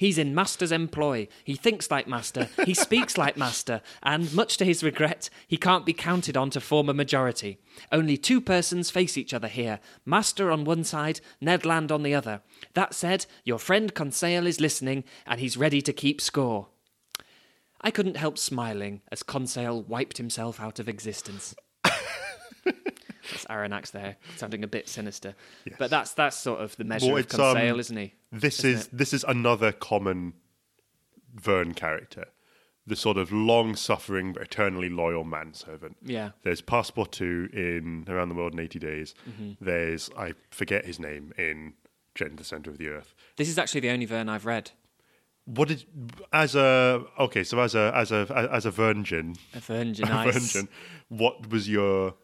He's 0.00 0.16
in 0.16 0.34
Master's 0.34 0.72
employ. 0.72 1.28
He 1.44 1.56
thinks 1.56 1.90
like 1.90 2.08
Master. 2.08 2.48
He 2.64 2.72
speaks 2.72 3.18
like 3.18 3.36
Master. 3.36 3.82
And, 4.02 4.32
much 4.32 4.56
to 4.56 4.64
his 4.64 4.82
regret, 4.82 5.28
he 5.46 5.58
can't 5.58 5.84
be 5.84 5.92
counted 5.92 6.38
on 6.38 6.48
to 6.50 6.60
form 6.62 6.88
a 6.88 6.94
majority. 6.94 7.58
Only 7.92 8.16
two 8.16 8.40
persons 8.40 8.90
face 8.90 9.18
each 9.18 9.34
other 9.34 9.46
here 9.46 9.78
Master 10.06 10.50
on 10.50 10.64
one 10.64 10.84
side, 10.84 11.20
Ned 11.38 11.66
Land 11.66 11.92
on 11.92 12.02
the 12.02 12.14
other. 12.14 12.40
That 12.72 12.94
said, 12.94 13.26
your 13.44 13.58
friend 13.58 13.94
Conseil 13.94 14.46
is 14.46 14.58
listening, 14.58 15.04
and 15.26 15.38
he's 15.38 15.58
ready 15.58 15.82
to 15.82 15.92
keep 15.92 16.22
score. 16.22 16.68
I 17.82 17.90
couldn't 17.90 18.16
help 18.16 18.38
smiling 18.38 19.02
as 19.12 19.22
Conseil 19.22 19.82
wiped 19.82 20.16
himself 20.16 20.60
out 20.60 20.78
of 20.78 20.88
existence. 20.88 21.54
that's 23.30 23.44
Aronnax 23.46 23.90
there, 23.90 24.16
sounding 24.36 24.64
a 24.64 24.68
bit 24.68 24.88
sinister. 24.88 25.34
Yes. 25.64 25.76
But 25.78 25.90
that's 25.90 26.12
that's 26.14 26.36
sort 26.36 26.60
of 26.60 26.76
the 26.76 26.84
measure 26.84 27.06
Well, 27.06 27.18
of 27.18 27.28
Conseil, 27.28 27.74
um, 27.74 27.80
isn't 27.80 27.96
he? 27.96 28.14
This 28.32 28.64
Isn't 28.64 28.70
is 28.70 28.86
this 28.88 29.12
is 29.12 29.24
another 29.28 29.72
common 29.72 30.34
Verne 31.34 31.74
character. 31.74 32.26
The 32.86 32.96
sort 32.96 33.18
of 33.18 33.30
long 33.30 33.76
suffering 33.76 34.32
but 34.32 34.42
eternally 34.42 34.88
loyal 34.88 35.22
manservant. 35.22 35.98
Yeah. 36.02 36.30
There's 36.42 36.62
Passepartout 36.62 37.52
in 37.52 38.04
Around 38.08 38.30
the 38.30 38.34
World 38.34 38.54
in 38.54 38.58
80 38.58 38.78
Days. 38.78 39.14
Mm-hmm. 39.28 39.64
There's, 39.64 40.10
I 40.18 40.32
forget 40.50 40.86
his 40.86 40.98
name, 40.98 41.32
in 41.38 41.74
Jet 42.14 42.30
to 42.30 42.36
the 42.36 42.42
Center 42.42 42.70
of 42.70 42.78
the 42.78 42.88
Earth. 42.88 43.14
This 43.36 43.48
is 43.48 43.58
actually 43.58 43.82
the 43.82 43.90
only 43.90 44.06
Verne 44.06 44.28
I've 44.28 44.46
read. 44.46 44.72
What 45.44 45.68
did, 45.68 45.84
as 46.32 46.54
a, 46.56 47.04
okay, 47.18 47.44
so 47.44 47.60
as 47.60 47.74
a, 47.74 47.92
as 47.94 48.10
a, 48.12 48.48
as 48.52 48.66
a 48.66 48.70
virgin, 48.70 49.36
A 49.54 49.60
Virgin, 49.60 50.08
a 50.10 50.32
virgin, 50.32 50.68
what 51.08 51.48
was 51.50 51.68
your, 51.68 52.14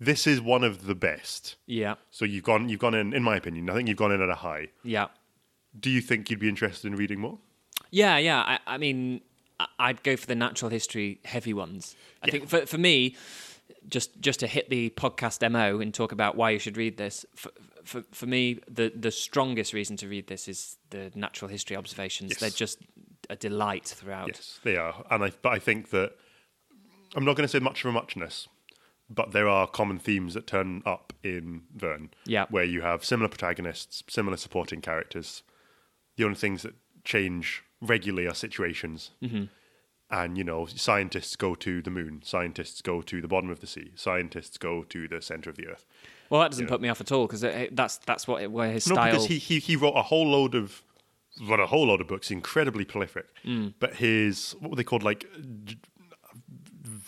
this 0.00 0.26
is 0.26 0.40
one 0.40 0.64
of 0.64 0.86
the 0.86 0.94
best. 0.94 1.56
Yeah, 1.66 1.94
So 2.10 2.24
you've 2.24 2.44
gone, 2.44 2.68
you've 2.68 2.80
gone 2.80 2.94
in, 2.94 3.12
in 3.12 3.22
my 3.22 3.36
opinion, 3.36 3.68
I 3.70 3.74
think 3.74 3.88
you've 3.88 3.96
gone 3.98 4.12
in 4.12 4.22
at 4.22 4.28
a 4.30 4.34
high. 4.36 4.68
yeah, 4.84 5.08
Do 5.78 5.90
you 5.90 6.00
think 6.00 6.30
you'd 6.30 6.38
be 6.40 6.48
interested 6.48 6.86
in 6.86 6.96
reading 6.96 7.20
more? 7.20 7.38
yeah, 7.90 8.18
yeah. 8.18 8.40
I, 8.40 8.58
I 8.66 8.78
mean, 8.78 9.22
I'd 9.78 10.02
go 10.02 10.16
for 10.16 10.26
the 10.26 10.34
natural 10.34 10.70
history 10.70 11.20
heavy 11.24 11.52
ones. 11.54 11.96
I 12.22 12.26
Yeah. 12.26 12.32
think 12.32 12.48
for 12.48 12.66
for 12.66 12.78
me, 12.78 13.16
just 13.88 14.20
just 14.20 14.40
to 14.40 14.46
hit 14.46 14.68
the 14.70 14.90
podcast 14.90 15.48
mo 15.50 15.80
and 15.80 15.92
talk 15.94 16.12
about 16.12 16.36
why 16.36 16.50
you 16.50 16.58
should 16.58 16.76
read 16.76 16.96
this. 16.96 17.24
For, 17.34 17.50
for, 17.84 18.02
for 18.12 18.26
me, 18.26 18.60
the 18.68 18.92
the 18.94 19.10
strongest 19.10 19.72
reason 19.72 19.96
to 19.96 20.08
read 20.08 20.26
this 20.28 20.46
is 20.48 20.76
the 20.90 21.10
natural 21.14 21.48
history 21.50 21.76
observations. 21.76 22.30
Yes. 22.30 22.40
They're 22.40 22.50
just 22.50 22.78
a 23.30 23.36
delight 23.36 23.86
throughout. 23.86 24.28
Yes, 24.28 24.60
they 24.62 24.76
are, 24.76 25.04
and 25.10 25.24
I, 25.24 25.32
but 25.42 25.52
I 25.52 25.58
think 25.58 25.90
that 25.90 26.12
I'm 27.16 27.24
not 27.24 27.34
going 27.36 27.46
to 27.48 27.52
say 27.52 27.58
much 27.58 27.80
for 27.82 27.90
muchness, 27.90 28.48
but 29.10 29.32
there 29.32 29.48
are 29.48 29.66
common 29.66 29.98
themes 29.98 30.34
that 30.34 30.46
turn 30.46 30.82
up 30.84 31.12
in 31.22 31.62
Verne. 31.74 32.10
Yeah. 32.26 32.46
where 32.50 32.64
you 32.64 32.82
have 32.82 33.04
similar 33.04 33.28
protagonists, 33.28 34.02
similar 34.08 34.36
supporting 34.36 34.80
characters. 34.80 35.42
The 36.16 36.24
only 36.24 36.36
things 36.36 36.62
that 36.62 36.74
change 37.04 37.62
regularly 37.80 38.26
are 38.28 38.34
situations. 38.34 39.12
Mm-hmm. 39.22 39.44
And 40.10 40.38
you 40.38 40.44
know, 40.44 40.66
scientists 40.66 41.36
go 41.36 41.54
to 41.56 41.82
the 41.82 41.90
moon, 41.90 42.22
scientists 42.24 42.80
go 42.82 43.02
to 43.02 43.20
the 43.20 43.28
bottom 43.28 43.50
of 43.50 43.60
the 43.60 43.66
sea, 43.66 43.92
scientists 43.94 44.56
go 44.58 44.82
to 44.84 45.06
the 45.06 45.20
center 45.20 45.50
of 45.50 45.56
the 45.56 45.66
earth. 45.68 45.84
Well, 46.30 46.40
that 46.40 46.50
doesn't 46.50 46.64
Yeah. 46.66 46.70
put 46.70 46.80
me 46.80 46.88
off 46.88 47.00
at 47.00 47.12
all 47.12 47.26
because 47.26 47.42
that's 47.72 47.98
that's 47.98 48.26
what 48.26 48.42
it, 48.42 48.50
where 48.50 48.70
his 48.72 48.86
No, 48.88 48.94
style. 48.94 49.10
because 49.12 49.26
he, 49.26 49.38
he 49.38 49.58
he 49.58 49.76
wrote 49.76 49.92
a 49.96 50.02
whole 50.02 50.26
load 50.26 50.54
of 50.54 50.82
wrote 51.42 51.60
a 51.60 51.66
whole 51.66 51.86
load 51.86 52.00
of 52.00 52.06
books, 52.08 52.30
incredibly 52.30 52.84
prolific. 52.86 53.26
Mm. 53.44 53.74
But 53.78 53.96
his 53.96 54.54
what 54.60 54.70
were 54.70 54.76
they 54.76 54.84
called, 54.84 55.02
like 55.02 55.26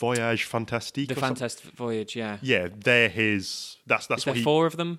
Voyage 0.00 0.44
Fantastique? 0.44 1.08
the 1.10 1.14
or? 1.16 1.20
Fantastic 1.20 1.72
Voyage, 1.72 2.16
yeah. 2.16 2.38
Yeah, 2.40 2.68
they're 2.74 3.08
his. 3.10 3.76
That's 3.86 4.06
that's 4.06 4.22
Is 4.22 4.26
what 4.26 4.32
there 4.32 4.38
he. 4.38 4.42
four 4.44 4.66
of 4.66 4.76
them? 4.76 4.98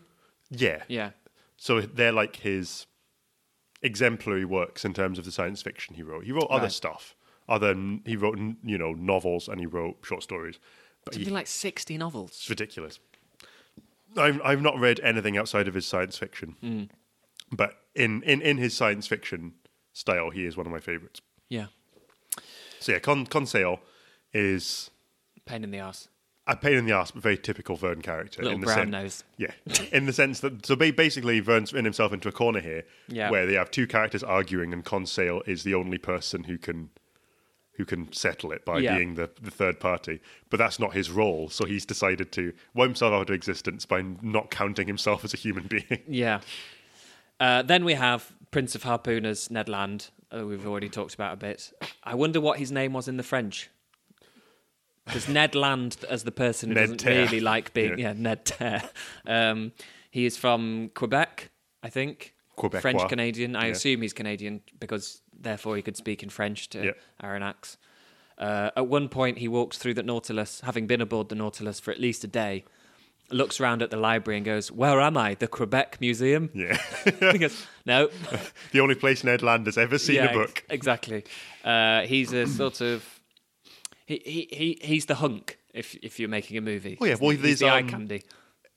Yeah, 0.52 0.84
Yeah. 0.88 1.12
So 1.58 1.82
they're 1.82 2.12
like 2.12 2.38
his 2.38 2.86
exemplary 3.82 4.46
works 4.46 4.86
in 4.86 4.94
terms 4.94 5.18
of 5.20 5.26
the 5.26 5.32
science 5.32 5.62
fiction 5.62 5.96
he 5.96 6.04
wrote. 6.04 6.24
He 6.26 6.32
wrote 6.32 6.48
other 6.50 6.64
Right. 6.64 6.72
stuff. 6.72 7.16
Other 7.50 7.70
than 7.70 8.02
he 8.06 8.16
wrote, 8.16 8.38
you 8.64 8.78
know, 8.78 8.94
novels 8.94 9.48
and 9.48 9.60
he 9.60 9.66
wrote 9.66 9.98
short 10.04 10.24
stories. 10.24 10.60
But 11.04 11.16
he, 11.16 11.22
Something 11.22 11.34
like 11.34 11.48
sixty 11.48 11.98
novels. 11.98 12.30
it's 12.32 12.50
ridiculous. 12.50 13.00
I've 14.18 14.40
I've 14.44 14.62
not 14.62 14.78
read 14.80 15.00
anything 15.02 15.38
outside 15.38 15.68
of 15.68 15.74
his 15.74 15.86
science 15.86 16.18
fiction, 16.18 16.56
Hmm. 16.62 16.84
but 17.52 17.72
in, 17.96 18.22
in 18.24 18.42
in 18.42 18.58
his 18.58 18.74
science 18.76 19.08
fiction 19.08 19.54
style, 19.94 20.30
he 20.30 20.46
is 20.46 20.56
one 20.58 20.66
of 20.68 20.72
my 20.72 20.80
favorites. 20.80 21.22
Yeah. 21.50 21.68
So 22.80 22.92
yeah, 22.94 23.00
Con 23.00 23.26
Conseil 23.26 23.80
is 24.34 24.90
Pain 25.46 25.64
in 25.64 25.72
the 25.72 25.80
ass. 25.80 26.08
a 26.48 26.56
pain 26.56 26.74
in 26.74 26.86
the 26.86 26.94
ass, 26.94 27.12
but 27.12 27.22
very 27.24 27.38
typical 27.38 27.76
Verne 27.76 28.02
character. 28.02 28.42
Little 28.42 28.56
in 28.56 28.62
the 28.62 28.66
brown 28.66 28.78
sen- 28.78 28.90
nose. 28.92 29.24
Yeah, 29.38 29.52
in 29.92 30.06
the 30.06 30.14
sense 30.14 30.40
that 30.42 30.66
so 30.66 30.76
basically 30.76 31.40
Verne's 31.40 31.74
in 31.74 31.84
himself 31.86 32.14
into 32.14 32.30
a 32.30 32.32
corner 32.32 32.60
here, 32.60 32.84
Yeah. 33.08 33.30
where 33.32 33.46
they 33.46 33.54
have 33.56 33.72
two 33.72 33.88
characters 33.88 34.24
arguing, 34.24 34.72
and 34.74 34.84
Conseil 34.86 35.42
is 35.48 35.64
the 35.64 35.74
only 35.74 35.98
person 35.98 36.46
who 36.46 36.58
can 36.58 36.90
who 37.78 37.86
can 37.86 38.12
settle 38.14 38.52
it 38.52 38.64
by 38.66 38.80
Yeah. 38.80 38.98
being 38.98 39.16
the, 39.16 39.30
the 39.42 39.50
third 39.50 39.80
party. 39.80 40.20
But 40.50 40.58
that's 40.58 40.78
not 40.80 40.94
his 40.94 41.10
role, 41.10 41.50
so 41.50 41.66
he's 41.66 41.86
decided 41.86 42.32
to 42.34 42.54
wipe 42.76 42.90
himself 42.90 43.14
out 43.14 43.30
of 43.30 43.34
existence 43.36 43.86
by 43.86 44.04
not 44.22 44.52
counting 44.52 44.88
himself 44.88 45.24
as 45.24 45.34
a 45.34 45.38
human 45.38 45.64
being. 45.70 46.02
Yeah. 46.08 46.42
Uh, 47.40 47.62
then 47.64 47.84
we 47.86 47.94
have 47.96 48.34
Prince 48.52 48.76
of 48.76 48.84
Harpooners, 48.84 49.50
Ned 49.50 49.68
Land, 49.70 50.10
uh, 50.36 50.46
we've 50.46 50.68
already 50.68 50.90
talked 50.90 51.14
about 51.16 51.34
a 51.34 51.38
bit. 51.38 51.72
I 52.04 52.14
wonder 52.14 52.40
what 52.40 52.60
his 52.60 52.72
name 52.72 52.94
was 52.94 53.08
in 53.08 53.18
the 53.18 53.24
French. 53.24 53.70
Because 55.06 55.28
Ned 55.28 55.56
Land, 55.56 55.98
as 56.10 56.24
the 56.24 56.32
person 56.32 56.70
who 56.70 56.76
Ned 56.76 56.82
doesn't 56.84 56.98
Terre. 57.00 57.24
really 57.26 57.40
like 57.40 57.74
being, 57.74 57.98
Yeah. 57.98 58.10
yeah, 58.10 58.14
Ned 58.16 58.46
Terre. 58.46 58.90
Um, 59.26 59.72
he 60.12 60.26
is 60.26 60.38
from 60.38 60.92
Quebec, 60.94 61.50
I 61.84 61.90
think. 61.90 62.34
Quebecois. 62.58 62.82
French 62.82 63.10
Canadian. 63.10 63.56
I 63.56 63.66
Yeah. 63.68 63.72
assume 63.72 64.02
he's 64.04 64.14
Canadian 64.14 64.62
because 64.80 65.22
therefore 65.38 65.76
he 65.76 65.82
could 65.82 65.98
speak 65.98 66.22
in 66.22 66.30
French 66.30 66.70
to 66.70 66.84
Yeah. 66.86 66.92
Aronnax. 67.24 67.78
Uh, 68.38 68.70
at 68.76 68.88
one 68.88 69.10
point, 69.10 69.40
he 69.40 69.48
walks 69.48 69.78
through 69.78 69.94
the 69.96 70.04
Nautilus, 70.04 70.62
having 70.62 70.86
been 70.88 71.02
aboard 71.02 71.30
the 71.30 71.36
Nautilus 71.36 71.80
for 71.80 71.92
at 71.92 72.00
least 72.00 72.24
a 72.24 72.28
day, 72.28 72.64
looks 73.30 73.60
around 73.60 73.82
at 73.82 73.90
the 73.92 73.98
library 73.98 74.38
and 74.38 74.46
goes, 74.46 74.72
"Where 74.72 75.00
am 75.00 75.16
I? 75.18 75.36
The 75.36 75.48
Quebec 75.48 75.98
Museum?" 76.02 76.50
Yeah. 76.54 76.78
he 77.32 77.38
goes, 77.40 77.66
"No." 77.86 78.10
the 78.72 78.80
only 78.80 78.96
place 78.96 79.24
Ned 79.24 79.42
Land 79.42 79.66
has 79.68 79.78
ever 79.78 79.98
seen 79.98 80.16
yeah, 80.18 80.32
a 80.32 80.34
book. 80.34 80.50
ex- 80.50 80.64
exactly. 80.70 81.24
Uh, 81.64 82.02
he's 82.02 82.34
a 82.34 82.46
sort 82.48 82.82
of 82.82 83.21
he, 84.12 84.48
he 84.52 84.56
he 84.82 84.88
he's 84.88 85.06
the 85.06 85.16
hunk 85.16 85.58
if 85.74 85.96
if 85.96 86.20
you're 86.20 86.30
making 86.30 86.58
a 86.58 86.62
movie. 86.62 86.98
Oh, 87.00 87.06
yeah, 87.06 87.16
well, 87.20 87.32
he's 87.32 87.42
there's, 87.42 87.60
the 87.60 87.70
eye 87.70 87.80
um, 87.80 87.90
candy. 87.90 88.24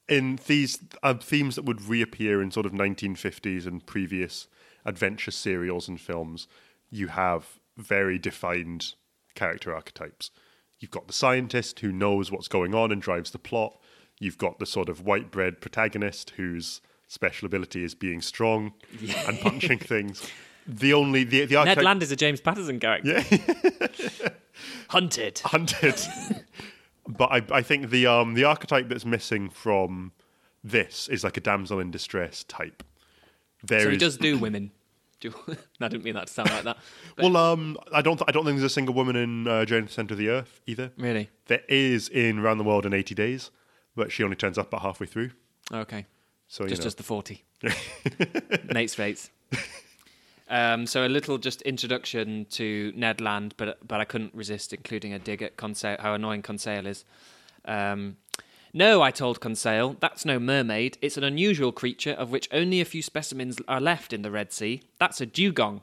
in 0.09 0.39
these 0.47 0.79
uh, 1.03 1.15
themes 1.15 1.57
that 1.57 1.65
would 1.65 1.83
reappear 1.83 2.43
in 2.43 2.51
sort 2.51 2.67
of 2.67 2.73
1950s 2.73 3.67
and 3.67 3.85
previous 3.87 4.47
adventure 4.85 5.31
serials 5.31 5.89
and 5.89 6.01
films, 6.01 6.47
you 6.91 7.09
have 7.09 7.59
very 7.77 8.19
defined 8.19 8.95
character 9.35 9.75
archetypes. 9.75 10.31
You've 10.79 10.91
got 10.91 11.07
the 11.07 11.13
scientist 11.13 11.81
who 11.81 11.91
knows 11.91 12.31
what's 12.31 12.49
going 12.49 12.75
on 12.75 12.93
and 12.93 13.01
drives 13.01 13.31
the 13.31 13.39
plot. 13.39 13.79
You've 14.21 14.39
got 14.39 14.59
the 14.59 14.67
sort 14.67 14.89
of 14.89 15.01
white 15.01 15.31
bread 15.31 15.61
protagonist 15.61 16.31
whose 16.37 16.81
special 17.09 17.47
ability 17.47 17.83
is 17.83 17.95
being 17.95 18.21
strong 18.21 18.75
and 19.27 19.41
punching 19.41 19.79
things. 19.79 20.29
The 20.67 20.93
only 20.95 21.25
the 21.25 21.45
the 21.47 21.57
Ned 21.57 21.69
archetype 21.69 21.85
Land 21.85 22.03
is 22.03 22.13
a 22.13 22.17
James 22.17 22.41
Patterson 22.41 22.79
character. 22.79 23.23
Yeah. 23.31 24.29
Hunted. 24.95 25.39
hunted. 25.45 26.01
but 27.09 27.31
I, 27.33 27.43
I 27.59 27.63
think 27.63 27.91
the 27.91 28.07
um 28.07 28.35
the 28.35 28.45
archetype 28.45 28.89
that's 28.89 29.05
missing 29.05 29.51
from 29.51 30.13
this 30.63 31.09
is 31.09 31.23
like 31.25 31.37
a 31.37 31.41
damsel 31.41 31.81
in 31.81 31.91
distress 31.91 32.45
type. 32.45 32.83
There 33.63 33.81
So 33.81 33.89
he 33.91 33.97
is- 33.97 34.01
does 34.01 34.17
do 34.17 34.39
women. 34.39 34.71
Do, 35.21 35.33
I 35.81 35.89
didn't 35.89 36.05
mean 36.05 36.15
that 36.15 36.27
to 36.27 36.33
sound 36.33 36.51
like 36.51 36.65
that. 36.65 36.77
But 37.17 37.25
Well, 37.25 37.37
um, 37.39 37.79
I 37.93 38.03
don't. 38.03 38.19
Th- 38.19 38.27
I 38.29 38.33
don't 38.33 38.45
think 38.45 38.59
there's 38.59 38.71
a 38.71 38.75
single 38.75 38.95
woman 38.95 39.17
in 39.17 39.49
uh, 39.49 39.65
to 39.65 39.81
the 39.83 39.89
Center 39.89 40.13
of 40.13 40.19
the 40.19 40.29
Earth 40.29 40.61
either. 40.67 40.91
really? 40.99 41.31
There 41.47 41.63
is 41.69 42.09
in 42.11 42.41
Round 42.41 42.61
the 42.61 42.65
World 42.65 42.85
in 42.85 42.93
80 42.93 43.15
Days, 43.15 43.51
but 43.97 44.13
she 44.13 44.23
only 44.23 44.37
turns 44.37 44.59
up 44.59 44.69
about 44.69 44.83
halfway 44.83 45.07
through. 45.07 45.31
Okay. 45.73 46.05
So 46.49 46.65
just 46.65 46.73
you 46.73 46.77
know, 46.79 46.83
just 46.83 46.97
the 46.99 47.03
40 47.05 47.43
Nate's 48.75 48.99
rates. 48.99 49.31
Um, 50.49 50.87
so 50.87 51.07
a 51.07 51.09
little 51.09 51.39
just 51.39 51.63
introduction 51.63 52.47
to 52.51 52.93
Ned 52.95 53.21
Land, 53.21 53.55
but 53.57 53.87
but 53.87 54.01
I 54.01 54.05
couldn't 54.05 54.35
resist 54.35 54.73
including 54.73 55.13
a 55.13 55.19
dig 55.19 55.43
at 55.43 55.57
Conseil, 55.57 55.97
how 56.01 56.15
annoying 56.15 56.43
Conseil 56.43 56.87
is. 56.87 57.05
Um, 57.65 58.17
no, 58.77 59.03
I 59.03 59.13
told 59.13 59.41
Conseil, 59.41 59.97
that's 60.01 60.25
no 60.25 60.41
mermaid. 60.41 60.99
It's 61.01 61.17
an 61.17 61.23
unusual 61.25 61.71
creature 61.71 62.11
of 62.11 62.31
which 62.31 62.49
only 62.51 62.81
a 62.81 62.85
few 62.85 63.03
specimens 63.03 63.57
are 63.69 63.81
left 63.81 64.13
in 64.13 64.23
the 64.23 64.33
Red 64.33 64.53
Sea. 64.53 64.83
That's 64.99 65.21
a 65.21 65.27
dugong. 65.27 65.83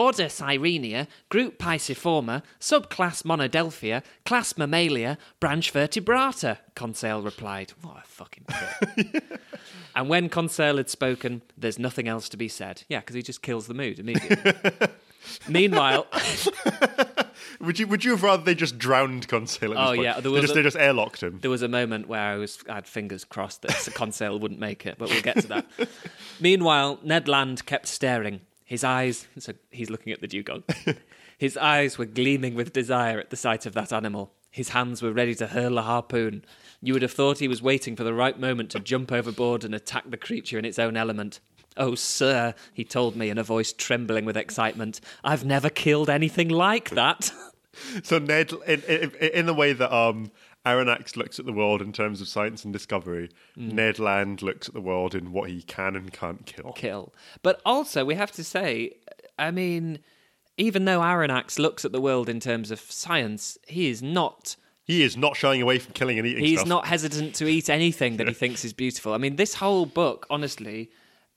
Order 0.00 0.30
Sirenia, 0.30 1.06
Group 1.28 1.58
Pisciforma, 1.58 2.42
Subclass 2.58 3.22
Monodelphia, 3.22 4.02
Class 4.24 4.56
Mammalia, 4.56 5.18
Branch 5.40 5.70
Vertebrata, 5.70 6.56
Conseil 6.74 7.20
replied. 7.20 7.74
What 7.82 7.98
a 7.98 8.06
fucking 8.06 8.44
prick. 8.48 9.22
and 9.94 10.08
when 10.08 10.30
Conseil 10.30 10.78
had 10.78 10.88
spoken, 10.88 11.42
there's 11.54 11.78
nothing 11.78 12.08
else 12.08 12.30
to 12.30 12.38
be 12.38 12.48
said. 12.48 12.82
Yeah, 12.88 13.00
because 13.00 13.14
he 13.14 13.20
just 13.20 13.42
kills 13.42 13.66
the 13.66 13.74
mood 13.74 13.98
immediately. 13.98 14.54
Meanwhile, 15.48 16.06
would 17.60 17.78
you 17.78 17.86
would 17.86 18.02
you 18.02 18.12
have 18.12 18.22
rather 18.22 18.42
they 18.42 18.54
just 18.54 18.78
drowned 18.78 19.28
Conseil? 19.28 19.72
At 19.72 19.74
this 19.76 19.82
Oh, 19.82 19.88
point? 19.90 20.02
yeah, 20.02 20.12
there 20.14 20.22
they 20.22 20.28
was 20.30 20.40
just 20.40 20.52
a- 20.52 20.54
they 20.54 20.62
just 20.62 20.78
airlocked 20.78 21.22
him. 21.22 21.40
there 21.42 21.50
was 21.50 21.60
a 21.60 21.68
moment 21.68 22.08
where 22.08 22.22
I 22.22 22.36
was 22.36 22.58
I 22.70 22.76
had 22.76 22.86
fingers 22.86 23.26
crossed 23.26 23.60
that 23.62 23.76
Conseil 23.94 24.38
wouldn't 24.38 24.60
make 24.60 24.86
it, 24.86 24.96
but 24.96 25.10
we'll 25.10 25.20
get 25.20 25.40
to 25.40 25.48
that. 25.48 25.66
Meanwhile, 26.40 27.00
Ned 27.02 27.28
Land 27.28 27.66
kept 27.66 27.86
staring. 27.86 28.40
His 28.70 28.84
eyes, 28.84 29.26
so 29.36 29.52
he's 29.72 29.90
looking 29.90 30.12
at 30.12 30.20
the 30.20 30.28
dugong. 30.28 30.62
His 31.38 31.56
eyes 31.56 31.98
were 31.98 32.04
gleaming 32.06 32.54
with 32.54 32.72
desire 32.72 33.18
at 33.18 33.30
the 33.30 33.36
sight 33.36 33.66
of 33.66 33.74
that 33.74 33.92
animal. 33.92 34.30
His 34.48 34.68
hands 34.68 35.02
were 35.02 35.10
ready 35.10 35.34
to 35.34 35.48
hurl 35.48 35.76
a 35.76 35.82
harpoon. 35.82 36.44
You 36.80 36.92
would 36.92 37.02
have 37.02 37.10
thought 37.10 37.40
he 37.40 37.48
was 37.48 37.60
waiting 37.60 37.96
for 37.96 38.04
the 38.04 38.14
right 38.14 38.38
moment 38.38 38.70
to 38.70 38.78
jump 38.78 39.10
overboard 39.10 39.64
and 39.64 39.74
attack 39.74 40.08
the 40.08 40.16
creature 40.16 40.56
in 40.56 40.64
its 40.64 40.78
own 40.78 40.96
element. 40.96 41.40
Oh, 41.76 41.96
sir, 41.96 42.54
he 42.72 42.84
told 42.84 43.16
me 43.16 43.28
in 43.28 43.38
a 43.38 43.42
voice 43.42 43.72
trembling 43.72 44.24
with 44.24 44.36
excitement, 44.36 45.00
I've 45.24 45.44
never 45.44 45.68
killed 45.68 46.08
anything 46.08 46.48
like 46.48 46.90
that. 46.90 47.32
So 48.02 48.18
Ned, 48.18 48.52
in, 48.66 48.82
in, 48.82 49.10
in 49.14 49.46
the 49.46 49.54
way 49.54 49.72
that 49.72 49.94
um, 49.94 50.32
Aronnax 50.66 51.16
looks 51.16 51.38
at 51.38 51.46
the 51.46 51.52
world 51.52 51.80
in 51.80 51.92
terms 51.92 52.20
of 52.20 52.28
science 52.28 52.64
and 52.64 52.72
discovery, 52.72 53.30
Mm. 53.58 53.72
Ned 53.72 53.98
Land 53.98 54.42
looks 54.42 54.68
at 54.68 54.74
the 54.74 54.80
world 54.80 55.14
in 55.14 55.32
what 55.32 55.48
he 55.50 55.62
can 55.62 55.96
and 55.96 56.12
can't 56.12 56.44
kill. 56.46 56.72
kill. 56.72 57.14
But 57.42 57.60
also, 57.64 58.04
we 58.04 58.14
have 58.14 58.30
to 58.32 58.44
say, 58.44 58.92
I 59.38 59.50
mean, 59.50 60.00
even 60.58 60.84
though 60.84 61.00
Aronnax 61.00 61.58
looks 61.58 61.84
at 61.86 61.92
the 61.92 62.00
world 62.00 62.28
in 62.28 62.40
terms 62.40 62.70
of 62.70 62.80
science, 62.80 63.56
he 63.66 63.88
is 63.88 64.02
not. 64.02 64.56
He 64.84 65.02
is 65.02 65.16
not 65.16 65.36
shying 65.36 65.62
away 65.62 65.78
from 65.78 65.92
killing 65.94 66.18
and 66.18 66.26
eating 66.26 66.44
He's 66.44 66.58
stuff. 66.58 66.68
not 66.68 66.86
hesitant 66.86 67.34
to 67.36 67.46
eat 67.48 67.70
anything 67.70 68.16
that 68.18 68.28
he 68.28 68.34
thinks 68.42 68.64
is 68.64 68.72
beautiful. 68.74 69.14
I 69.14 69.18
mean, 69.18 69.36
this 69.36 69.54
whole 69.54 69.86
book, 69.86 70.26
honestly, 70.28 70.90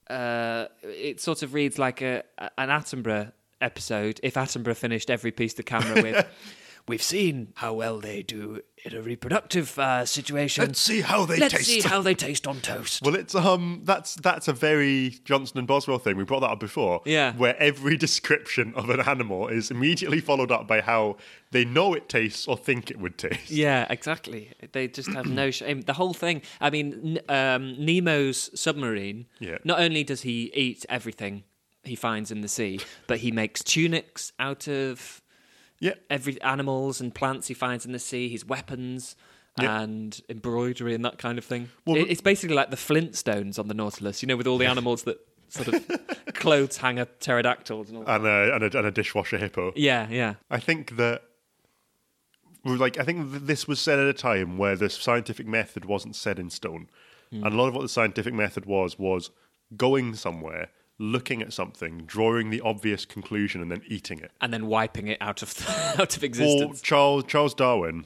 uh, 0.09 0.65
it 0.83 1.21
sort 1.21 1.43
of 1.43 1.53
reads 1.53 1.79
like 1.79 2.01
a 2.01 2.23
an 2.57 2.69
Attenborough 2.69 3.31
episode. 3.61 4.19
If 4.23 4.33
Attenborough 4.33 4.75
finished 4.75 5.09
every 5.09 5.31
piece 5.31 5.53
to 5.55 5.63
camera 5.63 6.01
with, 6.01 6.27
"We've 6.87 7.01
seen 7.01 7.53
how 7.55 7.73
well 7.73 7.99
they 7.99 8.23
do 8.23 8.61
in 8.85 8.95
a 8.95 9.01
reproductive 9.01 9.79
uh, 9.79 10.05
situation. 10.05 10.65
Let's 10.65 10.79
see 10.79 11.01
how 11.01 11.25
they 11.25 11.37
Let's 11.37 11.53
taste. 11.53 11.67
see 11.67 11.81
how 11.81 12.01
they 12.01 12.15
taste 12.15 12.45
on 12.47 12.59
toast." 12.61 13.01
Well, 13.03 13.15
it's 13.15 13.35
um, 13.35 13.81
that's 13.83 14.15
that's 14.15 14.47
a 14.47 14.53
very 14.53 15.19
Johnson 15.25 15.57
and 15.59 15.67
Boswell 15.67 15.99
thing. 15.99 16.17
We 16.17 16.23
brought 16.23 16.41
that 16.41 16.51
up 16.51 16.59
before. 16.59 17.01
Yeah. 17.05 17.33
Where 17.33 17.55
every 17.61 17.97
description 18.07 18.73
of 18.75 18.89
an 18.89 18.99
animal 19.01 19.47
is 19.47 19.71
immediately 19.71 20.19
followed 20.19 20.51
up 20.51 20.67
by 20.67 20.81
how 20.81 21.17
they 21.51 21.65
know 21.65 21.93
it 21.93 22.09
tastes 22.09 22.47
or 22.47 22.57
think 22.57 22.91
it 22.91 22.99
would 22.99 23.17
taste. 23.17 23.51
Yeah, 23.51 23.85
exactly. 23.89 24.51
They 24.71 24.87
just 24.87 25.09
have 25.13 25.27
no 25.27 25.51
shame. 25.51 25.81
The 25.81 25.93
whole 25.93 26.13
thing. 26.13 26.41
I 26.59 26.69
mean, 26.69 27.19
um, 27.29 27.75
Nemo's 27.77 28.49
submarine. 28.59 29.27
Yeah. 29.39 29.57
Not 29.63 29.79
only 29.79 30.03
does 30.03 30.21
he 30.21 30.51
eat 30.53 30.85
everything 30.89 31.43
he 31.83 31.95
finds 31.95 32.31
in 32.31 32.41
the 32.41 32.47
sea, 32.47 32.79
but 33.07 33.19
he 33.19 33.31
makes 33.31 33.63
tunics 33.63 34.31
out 34.39 34.67
of 34.67 35.21
Yeah. 35.83 35.93
every 36.09 36.41
animals 36.41 37.01
and 37.01 37.13
plants 37.13 37.47
he 37.47 37.53
finds 37.53 37.85
in 37.85 37.91
the 37.91 37.99
sea. 37.99 38.29
His 38.29 38.45
weapons. 38.45 39.15
Yeah. 39.61 39.81
And 39.81 40.19
embroidery 40.29 40.95
and 40.95 41.05
that 41.05 41.19
kind 41.19 41.37
of 41.37 41.45
thing. 41.45 41.69
Well, 41.85 41.97
It- 41.97 42.09
it's 42.09 42.21
basically 42.21 42.55
like 42.55 42.71
the 42.71 42.75
Flintstones 42.75 43.59
on 43.59 43.67
the 43.67 43.75
Nautilus, 43.75 44.23
you 44.23 44.27
know, 44.27 44.35
with 44.35 44.47
all 44.47 44.57
the 44.57 44.65
animals 44.65 45.03
that 45.03 45.17
sort 45.49 45.67
of 45.67 45.85
clothes 46.33 46.77
hanger 46.77 47.05
pterodactyls 47.05 47.89
and 47.89 47.97
all. 47.99 48.03
And 48.07 48.25
a, 48.25 48.55
and 48.55 48.63
a 48.63 48.77
and 48.79 48.87
a 48.87 48.91
dishwasher 48.91 49.37
hippo. 49.37 49.71
yeah, 49.75 50.07
yeah, 50.09 50.33
I 50.49 50.59
think 50.59 50.95
that. 50.97 51.21
Like 52.65 52.97
I 52.97 53.03
think 53.03 53.45
this 53.45 53.67
was 53.67 53.79
said 53.79 53.99
at 53.99 54.07
a 54.07 54.13
time 54.13 54.57
where 54.57 54.75
the 54.77 54.89
scientific 54.89 55.45
method 55.45 55.83
wasn't 55.85 56.15
set 56.15 56.39
in 56.39 56.49
stone, 56.49 56.89
Hmm. 57.29 57.43
and 57.43 57.53
a 57.53 57.57
lot 57.57 57.67
of 57.67 57.75
what 57.75 57.81
the 57.81 57.89
scientific 57.89 58.33
method 58.33 58.65
was 58.65 58.97
was 58.97 59.31
going 59.75 60.15
somewhere, 60.15 60.69
looking 60.99 61.41
at 61.41 61.51
something, 61.53 62.03
drawing 62.05 62.49
the 62.49 62.61
obvious 62.61 63.05
conclusion, 63.05 63.61
and 63.61 63.71
then 63.71 63.81
eating 63.87 64.19
it. 64.19 64.31
and 64.41 64.53
then 64.53 64.67
wiping 64.67 65.07
it 65.07 65.17
out 65.21 65.41
of 65.41 65.67
out 65.99 66.15
of 66.15 66.23
Or 66.23 66.25
existence. 66.25 66.81
Charles 66.81 67.23
Charles 67.25 67.53
Darwin. 67.53 68.05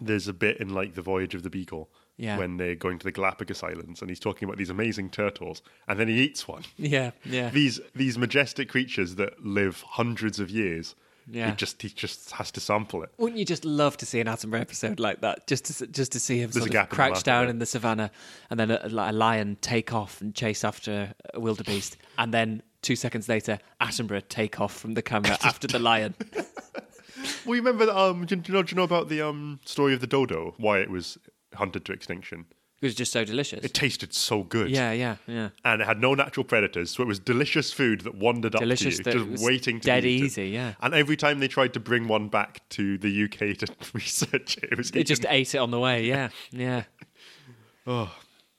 There's 0.00 0.26
a 0.26 0.32
bit 0.32 0.56
in 0.58 0.68
like 0.70 0.94
the 0.94 1.02
Voyage 1.02 1.34
of 1.36 1.44
the 1.44 1.50
Beagle 1.50 1.88
Yeah. 2.16 2.36
when 2.36 2.56
they're 2.56 2.74
going 2.74 2.98
to 2.98 3.04
the 3.04 3.12
Galapagos 3.12 3.62
Islands, 3.62 4.00
and 4.00 4.10
he's 4.10 4.18
talking 4.18 4.46
about 4.48 4.58
these 4.58 4.70
amazing 4.70 5.10
turtles, 5.10 5.62
and 5.86 6.00
then 6.00 6.08
he 6.08 6.14
eats 6.20 6.48
one. 6.48 6.64
Yeah, 6.76 7.12
yeah. 7.24 7.50
These 7.50 7.80
these 7.94 8.18
majestic 8.18 8.68
creatures 8.68 9.14
that 9.16 9.44
live 9.44 9.82
hundreds 9.90 10.40
of 10.40 10.50
years. 10.50 10.94
Yeah. 11.30 11.50
He 11.50 11.56
just 11.56 11.80
he 11.82 11.88
just 11.88 12.30
has 12.32 12.50
to 12.52 12.60
sample 12.60 13.02
it. 13.02 13.10
Wouldn't 13.18 13.38
you 13.38 13.44
just 13.44 13.64
love 13.64 13.96
to 13.98 14.06
see 14.06 14.20
an 14.20 14.26
Attenborough 14.26 14.60
episode 14.60 14.98
like 15.00 15.20
that? 15.20 15.46
Just 15.46 15.64
to 15.66 15.86
just 15.86 16.12
to 16.12 16.20
see 16.20 16.38
him 16.38 16.50
There's 16.50 16.64
sort 16.64 16.68
of 16.68 16.72
gap 16.72 16.90
in 16.92 16.96
crouch 16.96 17.22
down 17.22 17.48
in 17.48 17.58
the 17.58 17.66
savannah, 17.66 18.10
and 18.50 18.58
then 18.58 18.70
a, 18.70 18.80
a 18.84 19.12
lion 19.12 19.56
take 19.60 19.92
off 19.92 20.20
and 20.20 20.34
chase 20.34 20.64
after 20.64 21.14
a 21.34 21.40
wildebeest, 21.40 21.96
and 22.18 22.32
then 22.34 22.62
two 22.82 22.96
seconds 22.96 23.28
later, 23.28 23.58
Attenborough 23.80 24.28
take 24.28 24.60
off 24.60 24.74
from 24.76 24.94
the 24.94 25.02
camera 25.02 25.36
after 25.42 25.66
the 25.66 25.78
lion. 25.78 26.14
Well, 27.46 27.54
you 27.54 27.62
remember? 27.62 27.88
Um, 27.92 28.24
do, 28.26 28.34
you- 28.34 28.40
do 28.40 28.52
you 28.52 28.58
know? 28.58 28.62
Do 28.64 28.70
you 28.72 28.76
know 28.76 28.82
about 28.82 29.08
the 29.08 29.20
um 29.22 29.60
story 29.64 29.94
of 29.94 30.00
the 30.00 30.06
dodo? 30.08 30.54
Why 30.58 30.78
it 30.78 30.90
was 30.90 31.18
hunted 31.54 31.84
to 31.84 31.92
extinction? 31.92 32.46
It 32.82 32.86
was 32.86 32.94
just 32.96 33.12
so 33.12 33.24
delicious. 33.24 33.64
It 33.64 33.74
tasted 33.74 34.12
so 34.12 34.42
good. 34.42 34.68
yeah, 34.68 34.90
yeah, 34.90 35.16
yeah. 35.28 35.50
And 35.64 35.80
it 35.80 35.84
had 35.84 36.00
no 36.00 36.14
natural 36.14 36.42
predators, 36.42 36.90
so 36.90 37.04
it 37.04 37.06
was 37.06 37.20
delicious 37.20 37.72
food 37.72 38.00
that 38.00 38.16
wandered 38.16 38.52
Delicious 38.52 38.98
up 38.98 39.04
to 39.04 39.18
you, 39.20 39.30
just 39.30 39.44
waiting 39.44 39.78
to 39.78 39.86
dead 39.86 40.04
easy, 40.04 40.48
yeah. 40.48 40.74
And 40.80 40.92
every 40.92 41.16
time 41.16 41.38
they 41.38 41.46
tried 41.46 41.74
to 41.74 41.80
bring 41.80 42.08
one 42.08 42.26
back 42.26 42.68
to 42.70 42.98
the 42.98 43.24
UK 43.24 43.56
to 43.58 43.68
research 43.94 44.58
it, 44.58 44.72
it 44.72 44.76
was 44.76 44.90
It 44.90 45.04
just 45.04 45.24
ate 45.28 45.54
it 45.54 45.58
on 45.58 45.70
the 45.70 45.78
way. 45.78 46.06
Yeah, 46.06 46.30
yeah. 46.50 46.82
Oh, 47.86 48.12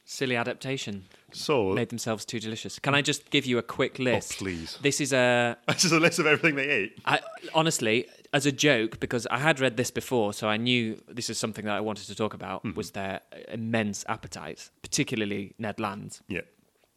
Silly 0.06 0.38
adaptation. 0.38 1.04
so 1.34 1.74
Made 1.74 1.90
themselves 1.90 2.24
too 2.24 2.40
delicious. 2.40 2.80
Can 2.80 2.96
I 2.96 3.02
just 3.02 3.30
give 3.30 3.46
you 3.46 3.58
a 3.58 3.64
quick 3.64 3.98
oh, 4.00 4.04
list? 4.04 4.36
Oh, 4.36 4.46
please. 4.46 4.78
This 4.82 5.02
is 5.02 5.12
a 5.12 5.58
This 5.68 5.84
is 5.84 5.92
a 5.92 6.00
list 6.00 6.20
of 6.20 6.28
everything 6.28 6.56
they 6.56 6.70
ate. 6.70 6.98
I, 7.04 7.20
honestly, 7.54 8.08
as 8.34 8.46
a 8.46 8.52
joke, 8.52 9.00
because 9.00 9.28
I 9.28 9.38
had 9.38 9.60
read 9.60 9.78
this 9.78 9.92
before, 9.92 10.34
so 10.34 10.50
I 10.50 10.58
knew 10.58 11.00
this 11.08 11.30
is 11.30 11.38
something 11.38 11.66
that 11.66 11.76
I 11.76 11.80
wanted 11.82 12.08
to 12.08 12.16
talk 12.16 12.34
about, 12.34 12.64
Mm-hmm. 12.64 12.76
was 12.76 12.92
their 12.92 13.22
immense 13.50 14.04
appetite, 14.10 14.70
particularly 14.82 15.54
Ned 15.60 15.80
Land's. 15.80 16.22
Yeah. 16.28 16.42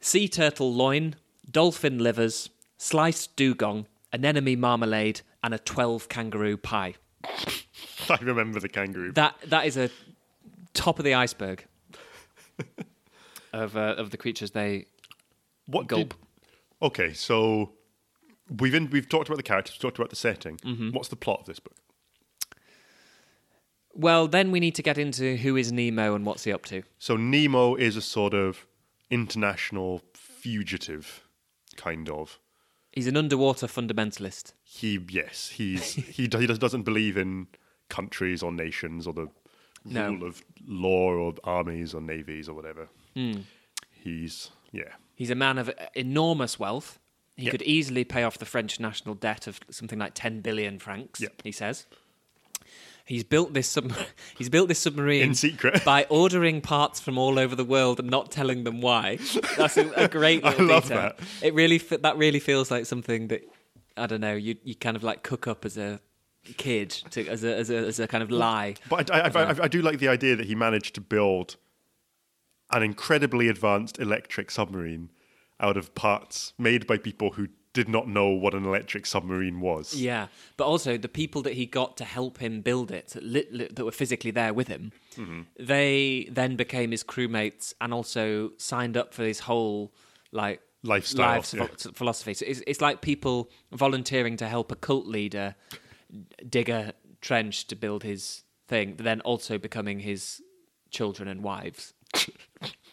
Sea 0.01 0.29
turtle 0.29 0.72
loin, 0.72 1.16
dolphin 1.51 1.99
livers, 1.99 2.49
sliced 2.79 3.37
dugong, 3.37 3.87
anemone 4.12 4.57
marmalade, 4.57 5.20
and 5.44 5.53
a 5.55 5.59
12 5.59 6.09
kangaroo 6.09 6.57
pie. 6.57 6.94
I 8.09 8.18
remember 8.22 8.59
the 8.61 8.68
kangaroo. 8.68 9.12
That 9.12 9.35
That 9.46 9.66
is 9.66 9.77
a 9.77 9.90
top 10.75 10.99
of 10.99 11.05
the 11.05 11.14
iceberg. 11.14 11.64
of 13.53 13.77
uh, 13.77 13.94
of 13.99 14.11
the 14.11 14.16
creatures 14.16 14.51
they 14.53 14.87
What 15.66 15.87
Gulp. 15.87 16.11
did? 16.11 16.14
Okay, 16.83 17.12
so 17.12 17.72
we've 18.48 18.74
in, 18.74 18.90
we've 18.90 19.09
talked 19.09 19.28
about 19.28 19.37
the 19.37 19.42
characters, 19.42 19.74
we've 19.74 19.82
talked 19.82 19.98
about 19.98 20.11
the 20.11 20.16
setting. 20.16 20.56
Mm-hmm. 20.59 20.90
What's 20.90 21.09
the 21.09 21.16
plot 21.16 21.40
of 21.40 21.46
this 21.46 21.59
book? 21.61 21.76
Well, 23.94 24.28
then 24.28 24.50
we 24.50 24.61
need 24.61 24.74
to 24.74 24.82
get 24.82 24.98
into 24.98 25.37
who 25.37 25.56
is 25.56 25.72
Nemo 25.72 26.14
and 26.14 26.26
what's 26.26 26.44
he 26.44 26.52
up 26.52 26.64
to. 26.66 26.82
So 26.98 27.16
Nemo 27.16 27.74
is 27.76 27.96
a 27.96 28.02
sort 28.02 28.35
of 28.35 28.66
international 29.11 30.02
fugitive, 30.12 31.22
kind 31.76 32.11
of. 32.11 32.38
He's 32.92 33.06
an 33.06 33.16
underwater 33.16 33.66
fundamentalist. 33.66 34.52
He 34.62 34.98
yes, 35.11 35.48
he's 35.48 35.94
he 35.94 36.02
he 36.22 36.26
does- 36.28 36.59
doesn't 36.59 36.82
believe 36.82 37.16
in 37.16 37.46
countries 37.88 38.42
or 38.42 38.52
nations 38.52 39.06
or 39.06 39.12
the 39.14 39.28
No. 39.85 40.11
rule 40.11 40.24
of 40.26 40.42
law 40.66 41.12
or 41.12 41.35
armies 41.44 41.94
or 41.94 42.00
navies 42.02 42.48
or 42.48 42.54
whatever. 42.54 42.88
Hmm. 43.14 43.40
He's 43.90 44.50
yeah. 44.72 44.92
He's 45.14 45.30
a 45.30 45.35
man 45.35 45.56
of 45.56 45.70
enormous 45.94 46.59
wealth. 46.59 46.98
He 47.37 47.44
Yep. 47.44 47.51
could 47.53 47.62
easily 47.62 48.05
pay 48.05 48.22
off 48.22 48.38
the 48.38 48.46
French 48.46 48.81
national 48.81 49.14
debt 49.14 49.46
of 49.46 49.61
something 49.70 49.99
like 49.99 50.12
10 50.14 50.40
billion 50.40 50.79
francs, 50.79 51.20
Yep. 51.20 51.42
he 51.44 51.53
says. 51.53 51.87
He's 53.05 53.22
built 53.25 53.53
this 53.55 53.68
sub- 53.68 53.92
he's 54.38 54.49
built 54.49 54.68
this 54.68 54.79
submarine 54.81 55.22
In 55.22 55.35
secret. 55.35 55.85
by 55.85 56.05
ordering 56.09 56.61
parts 56.61 56.99
from 56.99 57.18
all 57.18 57.38
over 57.38 57.55
the 57.55 57.64
world 57.64 58.01
and 58.01 58.11
not 58.11 58.33
telling 58.33 58.64
them 58.64 58.81
why. 58.81 59.18
That's 59.57 59.77
a, 59.77 59.88
a 59.92 60.09
great 60.18 60.44
I 60.44 60.57
love 60.57 60.85
detail. 60.85 60.96
that. 60.99 61.18
It 61.42 61.55
really 61.55 61.79
that 61.79 62.16
really 62.16 62.40
feels 62.40 62.70
like 62.70 62.87
something 62.87 63.29
that 63.29 63.42
I 63.96 64.07
don't 64.07 64.20
know, 64.20 64.35
you 64.35 64.57
you 64.64 64.75
kind 64.75 64.96
of 64.96 65.05
like 65.05 65.22
cook 65.22 65.46
up 65.46 65.64
as 65.64 65.77
a 65.79 66.01
kid 66.57 66.90
to, 67.11 67.27
as 67.29 67.44
a 67.44 67.55
as 67.57 67.70
a 67.70 67.77
as 67.77 68.01
a 68.01 68.09
kind 68.09 68.22
of 68.25 68.31
lie. 68.31 68.75
But 68.88 69.11
I, 69.14 69.20
I, 69.20 69.29
I, 69.53 69.57
I 69.64 69.68
do 69.68 69.83
like 69.83 69.99
the 70.01 70.09
idea 70.09 70.35
that 70.37 70.46
he 70.46 70.55
managed 70.57 70.94
to 70.96 71.01
build 71.01 71.57
an 72.72 72.83
incredibly 72.83 73.49
advanced 73.49 74.01
electric 74.01 74.51
submarine 74.51 75.11
out 75.61 75.77
of 75.77 75.95
parts 75.95 76.53
made 76.59 76.87
by 76.87 76.99
people 76.99 77.31
who 77.33 77.49
did 77.73 77.88
not 77.88 78.09
know 78.09 78.29
what 78.31 78.55
an 78.55 78.64
electric 78.64 79.05
submarine 79.05 79.61
was. 79.61 79.95
Yeah, 79.95 80.29
but 80.57 80.64
also 80.64 80.97
the 80.97 81.09
people 81.11 81.42
that 81.42 81.53
he 81.55 81.66
got 81.66 81.97
to 81.99 82.05
help 82.05 82.38
him 82.38 82.62
build 82.62 82.90
it, 82.90 83.09
that, 83.09 83.23
li- 83.23 83.47
li- 83.51 83.69
that 83.71 83.85
were 83.85 83.92
physically 83.92 84.31
there 84.31 84.55
with 84.55 84.69
him, 84.69 84.92
Mm-hmm. 85.16 85.40
they 85.59 86.29
then 86.31 86.57
became 86.57 86.90
his 86.90 87.03
crewmates 87.03 87.73
and 87.81 87.92
also 87.95 88.51
signed 88.59 88.97
up 88.99 89.14
for 89.14 89.25
his 89.25 89.40
whole 89.40 89.92
like 90.33 90.61
Lifestyle, 90.83 91.37
life 91.37 91.55
yeah. 91.55 91.66
ph- 91.66 91.95
philosophy. 91.95 92.35
So 92.35 92.45
it's, 92.47 92.62
it's 92.66 92.81
like 92.83 93.01
people 93.01 93.51
volunteering 93.73 94.37
to 94.38 94.47
help 94.49 94.71
a 94.73 94.77
cult 94.77 95.07
leader 95.07 95.55
dig 96.49 96.69
a 96.69 96.92
trench 97.23 97.66
to 97.69 97.77
build 97.77 98.03
his 98.05 98.45
thing, 98.69 98.95
but 98.95 99.05
then 99.05 99.21
also 99.23 99.59
becoming 99.59 100.01
his 100.01 100.40
children 100.90 101.29
and 101.29 101.42
wives. 101.42 101.92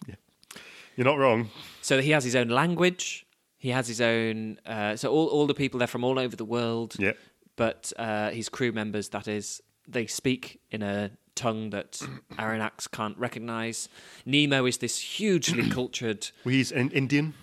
You're 0.96 1.06
not 1.06 1.18
wrong. 1.18 1.50
So 1.82 2.02
he 2.02 2.12
has 2.12 2.24
his 2.24 2.36
own 2.36 2.50
language. 2.50 3.26
He 3.58 3.70
has 3.70 3.88
his 3.88 4.02
own. 4.02 4.60
Uh, 4.66 4.96
so 4.96 5.12
all 5.12 5.28
all 5.28 5.48
the 5.48 5.54
people 5.54 5.78
they're 5.80 5.88
from 5.88 6.04
all 6.04 6.20
over 6.20 6.36
the 6.36 6.46
world. 6.46 6.96
Yeah. 7.00 7.14
But 7.56 7.94
uh, 7.98 8.32
his 8.32 8.50
crew 8.50 8.72
members, 8.72 9.10
that 9.10 9.28
is, 9.28 9.62
they 9.88 10.08
speak 10.08 10.60
in 10.72 10.82
a 10.82 11.12
tongue 11.36 11.70
that 11.70 12.02
Aronnax 12.34 12.90
can't 12.92 13.18
recognize. 13.18 13.90
Nemo 14.26 14.66
is 14.66 14.78
this 14.80 14.98
hugely 15.00 15.70
cultured. 15.80 16.30
Well, 16.44 16.54
he's 16.54 16.72
in, 16.72 16.90
Indian. 16.92 17.34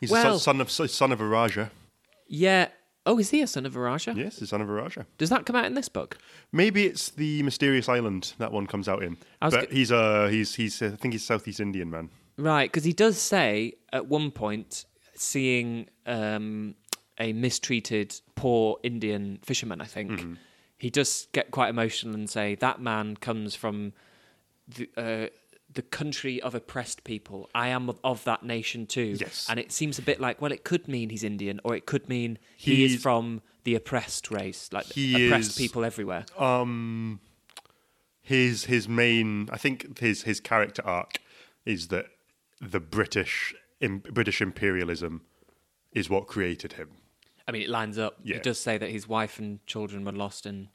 He's 0.00 0.10
a 0.10 0.14
Well- 0.14 0.38
son, 0.38 0.56
son 0.56 0.84
of 0.86 0.90
son 0.90 1.12
of 1.12 1.20
a 1.20 1.26
Raja. 1.26 1.70
Yeah. 2.26 2.68
Oh, 3.04 3.18
is 3.18 3.30
he 3.30 3.42
a 3.42 3.46
son 3.48 3.66
of 3.66 3.74
a 3.76 3.80
Raja? 3.80 4.14
Yes, 4.16 4.40
a 4.40 4.46
son 4.46 4.60
of 4.60 4.68
a 4.70 4.72
Raja. 4.72 5.06
Does 5.18 5.28
that 5.30 5.44
come 5.44 5.56
out 5.56 5.64
in 5.64 5.74
this 5.74 5.88
book? 5.88 6.18
Maybe 6.52 6.86
it's 6.86 7.10
the 7.10 7.42
mysterious 7.42 7.88
island 7.88 8.32
that 8.38 8.52
one 8.52 8.66
comes 8.68 8.88
out 8.88 9.02
in. 9.02 9.16
But 9.40 9.68
g- 9.70 9.76
he's 9.76 9.90
a 9.90 10.30
he's 10.30 10.54
he's 10.54 10.80
I 10.80 10.90
think 10.90 11.12
he's 11.12 11.24
Southeast 11.24 11.58
Indian 11.60 11.90
man. 11.90 12.10
Right, 12.42 12.70
because 12.70 12.84
he 12.84 12.92
does 12.92 13.18
say 13.18 13.74
at 13.92 14.06
one 14.06 14.32
point 14.32 14.84
seeing 15.14 15.88
um, 16.06 16.74
a 17.18 17.32
mistreated 17.32 18.20
poor 18.34 18.78
Indian 18.82 19.38
fisherman, 19.42 19.80
I 19.80 19.84
think, 19.84 20.38
he 20.76 20.90
does 20.90 21.28
get 21.32 21.52
quite 21.52 21.68
emotional 21.68 22.14
and 22.14 22.28
say 22.28 22.56
that 22.56 22.80
man 22.80 23.16
comes 23.16 23.54
from 23.54 23.92
the, 24.66 24.88
uh, 24.96 25.26
the 25.72 25.82
country 25.82 26.42
of 26.42 26.56
oppressed 26.56 27.04
people. 27.04 27.48
I 27.54 27.68
am 27.68 27.88
of, 27.88 28.00
of 28.02 28.24
that 28.24 28.42
nation 28.42 28.86
too. 28.86 29.16
Yes. 29.20 29.46
And 29.48 29.60
it 29.60 29.70
seems 29.70 30.00
a 30.00 30.02
bit 30.02 30.20
like, 30.20 30.42
well, 30.42 30.50
it 30.50 30.64
could 30.64 30.88
mean 30.88 31.10
he's 31.10 31.22
Indian 31.22 31.60
or 31.62 31.76
it 31.76 31.86
could 31.86 32.08
mean 32.08 32.38
he 32.56 32.84
is 32.84 33.00
from 33.00 33.40
the 33.62 33.76
oppressed 33.76 34.32
race, 34.32 34.68
like 34.72 34.86
oppressed 34.86 35.50
is- 35.50 35.56
people 35.56 35.84
everywhere. 35.84 36.26
Um, 36.36 37.20
his 38.20 38.64
his 38.64 38.88
main 38.88 39.48
I 39.52 39.58
think 39.58 39.98
his 39.98 40.22
his 40.22 40.40
character 40.40 40.82
arc 40.84 41.18
is 41.64 41.88
that 41.88 42.06
the 42.70 42.80
British 42.80 43.54
im, 43.80 43.98
British 43.98 44.40
imperialism 44.40 45.22
is 45.92 46.08
what 46.08 46.26
created 46.28 46.74
him. 46.74 46.88
I 47.48 47.52
mean, 47.52 47.62
it 47.62 47.68
lines 47.68 47.98
up. 47.98 48.18
He 48.22 48.30
Yeah. 48.34 48.38
does 48.40 48.58
say 48.60 48.78
that 48.78 48.90
his 48.90 49.08
wife 49.08 49.38
and 49.38 49.66
children 49.66 50.04
were 50.04 50.12
lost 50.12 50.46
in 50.46 50.68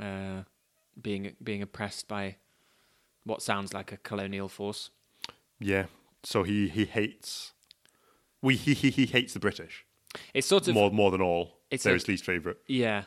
uh, 0.00 0.42
being 1.00 1.36
being 1.42 1.62
oppressed 1.62 2.08
by 2.08 2.36
what 3.24 3.42
sounds 3.42 3.72
like 3.72 3.92
a 3.92 3.96
colonial 3.98 4.48
force. 4.48 4.90
Yeah. 5.60 5.86
So 6.22 6.42
he 6.42 6.68
he 6.68 6.84
hates. 6.86 7.52
We 8.42 8.56
he 8.56 8.74
he, 8.74 8.90
he 8.90 9.06
hates 9.06 9.32
the 9.34 9.40
British 9.40 9.84
It's 10.32 10.46
sort 10.46 10.66
of 10.68 10.74
more 10.74 10.90
more 10.90 11.10
than 11.10 11.20
all. 11.20 11.58
It's 11.70 11.84
his 11.84 12.08
least 12.08 12.24
favorite. 12.24 12.58
yeah. 12.66 13.04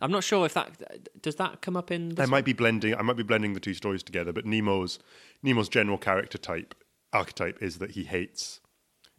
I'm 0.00 0.12
not 0.12 0.24
sure 0.24 0.44
if 0.44 0.54
that 0.54 1.22
does 1.22 1.36
that 1.36 1.62
come 1.62 1.76
up 1.76 1.90
in. 1.90 2.12
I 2.12 2.14
This 2.14 2.30
might 2.30 2.44
be 2.44 2.52
blending. 2.52 2.94
I 2.94 3.02
might 3.02 3.16
be 3.16 3.22
blending 3.22 3.54
the 3.54 3.60
two 3.60 3.74
stories 3.74 4.02
together. 4.02 4.32
But 4.32 4.44
Nemo's 4.44 4.98
Nemo's 5.42 5.68
general 5.68 5.98
character 5.98 6.38
type 6.38 6.74
archetype 7.12 7.62
is 7.62 7.78
that 7.78 7.92
he 7.92 8.04
hates 8.04 8.60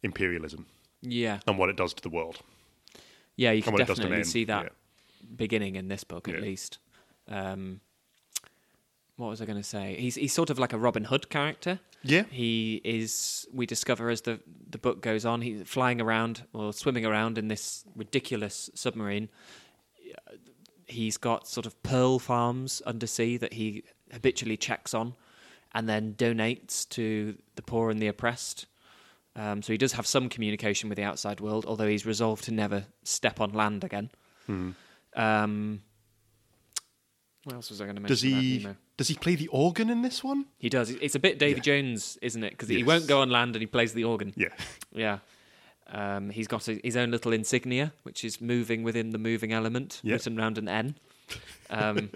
imperialism 0.02 0.66
yeah, 1.00 1.40
and 1.48 1.58
what 1.58 1.68
it 1.68 1.76
does 1.76 1.92
to 1.94 2.02
the 2.02 2.08
world 2.08 2.38
yeah, 3.34 3.50
you 3.50 3.62
can 3.62 3.72
what 3.72 3.80
it 3.80 3.86
does 3.86 3.96
to 3.96 4.02
definitely 4.02 4.24
see 4.24 4.44
that 4.44 4.64
Yeah. 4.64 4.68
beginning 5.36 5.74
in 5.76 5.88
this 5.88 6.04
book 6.04 6.28
at 6.28 6.34
Yeah. 6.34 6.40
least. 6.40 6.78
Um, 7.28 7.80
what 9.16 9.28
was 9.28 9.40
I 9.40 9.46
going 9.46 9.58
to 9.58 9.64
say? 9.64 9.96
He's 9.98 10.14
he's 10.16 10.32
sort 10.32 10.50
of 10.50 10.58
like 10.58 10.72
a 10.72 10.78
Robin 10.78 11.04
Hood 11.04 11.28
character. 11.28 11.80
Yeah. 12.02 12.24
He 12.30 12.80
is. 12.84 13.46
We 13.52 13.66
discover 13.66 14.10
as 14.10 14.20
the 14.22 14.40
the 14.70 14.78
book 14.78 15.00
goes 15.02 15.24
on, 15.24 15.40
he's 15.42 15.62
flying 15.68 16.00
around 16.00 16.44
or 16.52 16.72
swimming 16.72 17.04
around 17.06 17.38
in 17.38 17.48
this 17.48 17.84
ridiculous 17.96 18.70
submarine. 18.74 19.28
He's 20.88 21.16
got 21.16 21.46
sort 21.46 21.66
of 21.66 21.80
pearl 21.82 22.18
farms 22.18 22.80
undersea 22.86 23.36
that 23.36 23.52
he 23.52 23.84
habitually 24.12 24.56
checks 24.56 24.94
on, 24.94 25.14
and 25.72 25.88
then 25.88 26.14
donates 26.14 26.88
to 26.90 27.36
the 27.56 27.62
poor 27.62 27.90
and 27.90 28.00
the 28.00 28.08
oppressed. 28.08 28.66
Um, 29.36 29.62
so 29.62 29.72
he 29.72 29.78
does 29.78 29.92
have 29.92 30.06
some 30.06 30.28
communication 30.28 30.88
with 30.88 30.96
the 30.96 31.04
outside 31.04 31.40
world, 31.40 31.64
although 31.66 31.86
he's 31.86 32.04
resolved 32.04 32.44
to 32.44 32.52
never 32.52 32.86
step 33.04 33.40
on 33.40 33.52
land 33.52 33.84
again. 33.84 34.10
Hmm. 34.46 34.70
Um, 35.14 35.82
what 37.44 37.54
else 37.54 37.70
was 37.70 37.80
I 37.80 37.84
going 37.84 37.96
to 37.96 38.02
mention? 38.02 38.14
Does 38.14 38.22
he 38.22 38.66
does 38.96 39.08
he 39.08 39.14
play 39.14 39.36
the 39.36 39.48
organ 39.48 39.90
in 39.90 40.02
this 40.02 40.24
one? 40.24 40.46
He 40.58 40.68
does. 40.68 40.90
It's 40.90 41.14
a 41.14 41.20
bit 41.20 41.38
Davy 41.38 41.60
Jones, 41.60 42.18
isn't 42.20 42.42
it? 42.42 42.50
Because 42.50 42.68
he 42.68 42.82
won't 42.82 43.06
go 43.06 43.20
on 43.20 43.30
land 43.30 43.54
and 43.54 43.62
he 43.62 43.66
plays 43.66 43.92
the 43.92 44.04
organ. 44.04 44.32
Yeah. 44.36 44.48
Yeah. 44.92 45.18
Um, 45.90 46.30
he's 46.30 46.46
got 46.46 46.68
a, 46.68 46.78
his 46.84 46.96
own 46.96 47.10
little 47.10 47.32
insignia, 47.32 47.92
which 48.02 48.24
is 48.24 48.40
moving 48.40 48.82
within 48.82 49.10
the 49.10 49.18
moving 49.18 49.52
element, 49.52 50.00
Yeah. 50.02 50.14
written 50.14 50.36
round 50.36 50.58
an 50.58 50.68
N. 50.68 50.94
Um, 51.70 52.10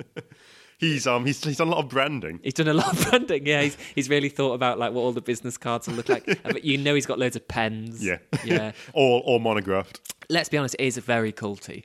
He's 0.79 1.07
um 1.07 1.25
he's 1.27 1.45
he's 1.45 1.59
done 1.59 1.69
a 1.69 1.71
lot 1.71 1.79
of 1.85 1.89
branding. 1.91 2.41
he's 2.43 2.55
done 2.55 2.67
a 2.67 2.75
lot 2.75 2.93
of 2.93 3.09
branding. 3.11 3.47
Yeah, 3.47 3.63
he's, 3.63 3.77
he's 3.95 4.09
really 4.09 4.29
thought 4.31 4.55
about 4.55 4.79
like 4.81 4.93
what 4.93 5.03
all 5.03 5.13
the 5.13 5.21
business 5.21 5.57
cards 5.57 5.87
will 5.87 5.95
look 5.95 6.09
like. 6.09 6.25
But 6.43 6.65
you 6.65 6.77
know, 6.79 6.95
he's 6.95 7.07
got 7.07 7.19
loads 7.21 7.37
of 7.37 7.47
pens. 7.47 8.03
Yeah. 8.05 8.17
yeah. 8.45 8.73
All 8.95 9.21
all 9.27 9.39
monographed. 9.39 10.01
Let's 10.29 10.49
be 10.49 10.57
honest, 10.57 10.75
it 10.79 10.85
is 10.85 10.97
very 10.99 11.33
culty. 11.33 11.85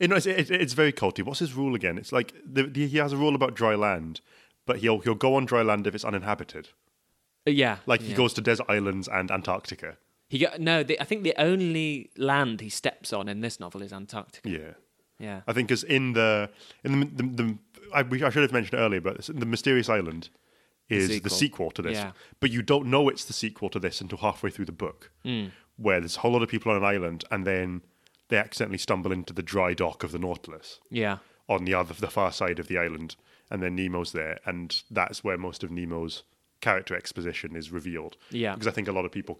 You 0.00 0.08
know, 0.08 0.16
it's, 0.16 0.26
it, 0.26 0.50
it's 0.50 0.72
very 0.74 0.92
culty. 0.92 1.22
What's 1.24 1.38
his 1.38 1.54
rule 1.54 1.74
again? 1.74 1.96
It's 1.96 2.12
like 2.12 2.34
the, 2.44 2.64
the, 2.64 2.86
he 2.88 2.98
has 2.98 3.12
a 3.12 3.16
rule 3.16 3.34
about 3.36 3.54
dry 3.54 3.74
land, 3.76 4.20
but 4.66 4.78
he'll 4.80 4.98
he'll 4.98 5.14
go 5.14 5.36
on 5.36 5.46
dry 5.46 5.62
land 5.62 5.86
if 5.86 5.94
it's 5.94 6.04
uninhabited. 6.04 6.68
Uh, 7.46 7.50
yeah, 7.52 7.78
Like 7.86 8.02
he 8.02 8.10
yeah. 8.10 8.16
goes 8.16 8.34
to 8.34 8.40
desert 8.42 8.66
islands 8.68 9.08
and 9.08 9.30
Antarctica. 9.30 9.96
He 10.28 10.38
got 10.38 10.60
no. 10.60 10.82
The, 10.82 11.00
I 11.00 11.04
think 11.04 11.22
the 11.22 11.34
only 11.40 12.10
land 12.16 12.60
he 12.60 12.68
steps 12.68 13.12
on 13.12 13.28
in 13.28 13.40
this 13.40 13.60
novel 13.60 13.82
is 13.82 13.92
Antarctica. 13.92 14.48
Yeah. 14.48 14.72
Yeah, 15.20 15.42
I 15.46 15.52
think 15.52 15.68
because 15.68 15.84
in 15.84 16.12
the 16.14 16.50
in 16.82 16.98
the, 17.00 17.06
the, 17.06 17.22
the 17.22 17.58
I, 17.94 18.00
I 18.26 18.30
should 18.30 18.42
have 18.42 18.52
mentioned 18.52 18.80
earlier, 18.80 19.00
but 19.00 19.20
the 19.32 19.46
mysterious 19.46 19.88
island 19.88 20.28
is 20.88 21.08
the 21.08 21.14
sequel. 21.30 21.30
sequel, 21.30 21.70
to 21.70 21.82
this. 21.82 21.96
Yeah. 21.98 22.10
But 22.40 22.50
you 22.50 22.62
don't 22.62 22.86
know 22.86 23.08
it's 23.08 23.24
the 23.24 23.32
sequel 23.32 23.68
to 23.70 23.78
this 23.78 24.00
until 24.00 24.18
halfway 24.18 24.50
through 24.50 24.64
the 24.64 24.72
book, 24.72 25.12
Hmm. 25.22 25.46
where 25.76 26.00
there's 26.00 26.16
a 26.16 26.20
whole 26.20 26.32
lot 26.32 26.42
of 26.42 26.48
people 26.48 26.72
on 26.72 26.78
an 26.78 26.84
island, 26.84 27.24
and 27.30 27.46
then 27.46 27.82
they 28.28 28.36
accidentally 28.38 28.76
stumble 28.78 29.12
into 29.12 29.32
the 29.32 29.42
dry 29.42 29.72
dock 29.72 30.02
of 30.02 30.10
the 30.10 30.18
Nautilus 30.18 30.80
yeah, 30.90 31.18
on 31.48 31.64
the 31.64 31.74
other 31.74 31.94
the 31.94 32.10
far 32.10 32.32
side 32.32 32.58
of 32.58 32.66
the 32.66 32.76
island, 32.76 33.14
and 33.52 33.62
then 33.62 33.76
Nemo's 33.76 34.10
there, 34.10 34.40
and 34.44 34.82
that's 34.90 35.22
where 35.22 35.38
most 35.38 35.62
of 35.62 35.70
Nemo's 35.70 36.24
character 36.60 36.96
exposition 36.96 37.54
is 37.54 37.70
revealed. 37.70 38.16
Yeah. 38.30 38.54
because 38.54 38.66
I 38.66 38.72
think 38.72 38.88
a 38.88 38.92
lot 38.92 39.04
of 39.04 39.12
people. 39.12 39.38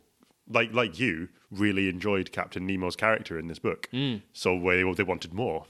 Like 0.48 0.72
like 0.74 0.98
you, 0.98 1.28
really 1.50 1.88
enjoyed 1.88 2.30
Captain 2.32 2.66
Nemo's 2.66 2.96
character 2.96 3.38
in 3.38 3.46
this 3.48 3.58
book, 3.58 3.88
Hmm. 3.90 4.16
so 4.32 4.58
they 4.60 4.82
they 4.94 5.02
wanted 5.02 5.32
more. 5.32 5.64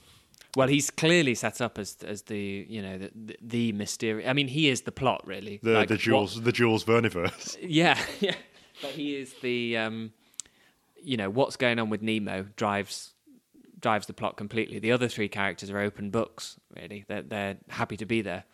Well, 0.56 0.68
he's 0.68 0.90
clearly 0.90 1.34
set 1.34 1.60
up 1.60 1.78
as 1.78 1.96
as 2.04 2.22
the 2.22 2.66
you 2.68 2.82
know 2.82 2.98
the 2.98 3.10
the, 3.14 3.36
the 3.40 3.72
mysterious. 3.72 4.28
I 4.28 4.32
mean, 4.32 4.48
he 4.48 4.68
is 4.68 4.82
the 4.82 4.92
plot 4.92 5.22
really. 5.26 5.60
The 5.62 5.70
Like, 5.72 5.88
the 5.88 5.94
what- 5.94 6.00
Jules 6.00 6.42
the 6.42 6.52
Jules 6.52 6.84
Verniverse. 6.84 7.56
Yeah, 7.62 7.98
yeah. 8.20 8.34
But 8.82 8.90
he 8.92 9.14
is 9.16 9.32
the 9.42 9.76
um, 9.76 10.12
you 11.02 11.16
know 11.16 11.30
what's 11.30 11.56
going 11.56 11.78
on 11.78 11.88
with 11.90 12.02
Nemo 12.02 12.46
drives 12.56 13.12
drives 13.80 14.06
the 14.06 14.12
plot 14.14 14.36
completely. 14.36 14.78
The 14.78 14.90
other 14.92 15.08
three 15.08 15.28
characters 15.28 15.70
are 15.70 15.78
open 15.78 16.10
books. 16.10 16.58
Really, 16.74 17.04
they're 17.06 17.22
they're 17.22 17.56
happy 17.68 17.96
to 17.98 18.06
be 18.06 18.22
there. 18.22 18.44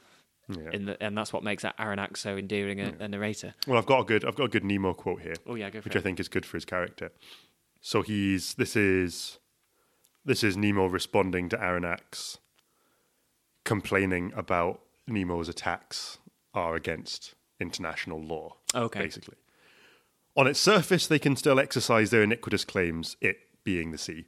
Yeah. 0.59 0.71
In 0.73 0.87
the, 0.87 1.03
and 1.03 1.17
that's 1.17 1.33
what 1.33 1.45
makes 1.45 1.63
Aronnax 1.63 2.19
so 2.19 2.37
endearing 2.37 2.81
a, 2.81 2.93
a 3.01 3.09
narrator. 3.09 3.55
Well, 3.67 3.79
I've 3.79 3.87
got 3.87 4.01
a 4.01 4.05
good 4.05 4.25
I've 4.25 4.37
got 4.37 4.45
a 4.45 4.49
good 4.49 4.65
Nemo 4.65 4.95
quote 4.95 5.23
here. 5.23 5.35
Oh 5.47 5.55
yeah, 5.55 5.71
which 5.71 5.95
it. 5.95 5.97
I 5.97 6.01
think 6.01 6.19
is 6.21 6.29
good 6.29 6.47
for 6.47 6.57
his 6.57 6.65
character. 6.65 7.13
So 7.81 8.03
he's 8.03 8.55
this 8.55 8.77
is 8.77 9.39
this 10.25 10.43
is 10.43 10.57
Nemo 10.57 10.87
responding 10.87 11.49
to 11.51 11.57
Aronnax 11.57 12.39
complaining 13.65 14.33
about 14.35 14.81
Nemo's 15.07 15.49
attacks 15.49 16.19
are 16.55 16.75
against 16.75 17.35
international 17.61 18.21
law. 18.21 18.57
Okay. 18.75 19.01
Basically. 19.01 19.37
On 20.37 20.47
its 20.47 20.61
surface 20.61 21.07
they 21.07 21.19
can 21.19 21.37
still 21.37 21.61
exercise 21.61 22.11
their 22.11 22.23
iniquitous 22.23 22.65
claims, 22.65 23.17
it 23.21 23.39
being 23.65 23.91
the 23.91 23.99
sea. 23.99 24.27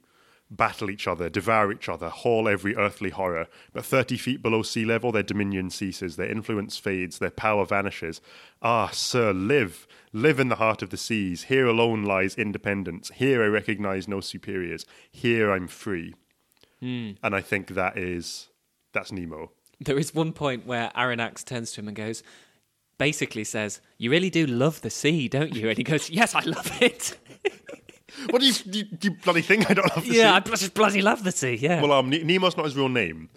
Battle 0.55 0.91
each 0.91 1.07
other, 1.07 1.29
devour 1.29 1.71
each 1.71 1.89
other, 1.89 2.09
haul 2.09 2.47
every 2.47 2.75
earthly 2.75 3.09
horror. 3.09 3.47
But 3.73 3.85
thirty 3.85 4.17
feet 4.17 4.43
below 4.43 4.61
sea 4.61 4.85
level, 4.85 5.11
their 5.11 5.23
dominion 5.23 5.71
ceases, 5.71 6.15
their 6.15 6.29
influence 6.29 6.77
fades, 6.77 7.17
their 7.17 7.31
power 7.31 7.65
vanishes. 7.65 8.21
Ah, 8.61 8.89
sir, 8.93 9.33
live, 9.33 9.87
live 10.11 10.39
in 10.39 10.49
the 10.49 10.57
heart 10.57 10.83
of 10.83 10.91
the 10.91 10.97
seas. 10.97 11.43
Here 11.43 11.65
alone 11.65 12.03
lies 12.03 12.35
independence. 12.35 13.09
Here 13.15 13.41
I 13.43 13.47
recognize 13.47 14.07
no 14.07 14.19
superiors. 14.19 14.85
Here 15.11 15.51
I'm 15.51 15.67
free. 15.67 16.13
And 17.23 17.33
I 17.33 17.41
think 17.41 17.69
that 17.69 17.97
is 17.97 18.49
that's 18.93 19.11
Nemo. 19.11 19.51
There 19.79 19.97
is 19.97 20.13
one 20.13 20.33
point 20.33 20.65
where 20.67 20.91
Aronnax 20.95 21.43
turns 21.43 21.71
to 21.73 21.81
him 21.81 21.87
and 21.87 21.95
goes, 21.97 22.21
basically 22.97 23.43
says, 23.43 23.81
"You 23.97 24.11
really 24.11 24.29
do 24.29 24.45
love 24.45 24.81
the 24.81 24.89
sea, 24.89 25.27
don't 25.27 25.55
you?" 25.55 25.69
And 25.69 25.77
he 25.77 25.83
goes, 25.83 26.09
"Yes, 26.09 26.35
I 26.35 26.41
love 26.41 26.69
it. 26.81 27.17
What 28.29 28.41
do 28.41 28.47
you, 28.47 28.53
do 28.53 28.77
you, 28.79 28.83
do 28.85 29.07
you 29.09 29.17
bloody 29.23 29.41
think 29.41 29.69
I 29.69 29.73
don't 29.73 29.91
have 29.91 30.05
the 30.07 30.13
yeah, 30.15 30.35
I 30.35 30.39
just 30.39 30.73
bloody 30.73 31.01
love 31.01 31.23
the 31.23 31.31
sea. 31.31 31.55
Yeah." 31.55 31.81
Well, 31.81 31.91
um, 31.91 32.09
Ne- 32.09 32.23
Nemo's 32.23 32.55
not 32.57 32.65
his 32.65 32.75
real 32.75 32.89
name 32.89 33.29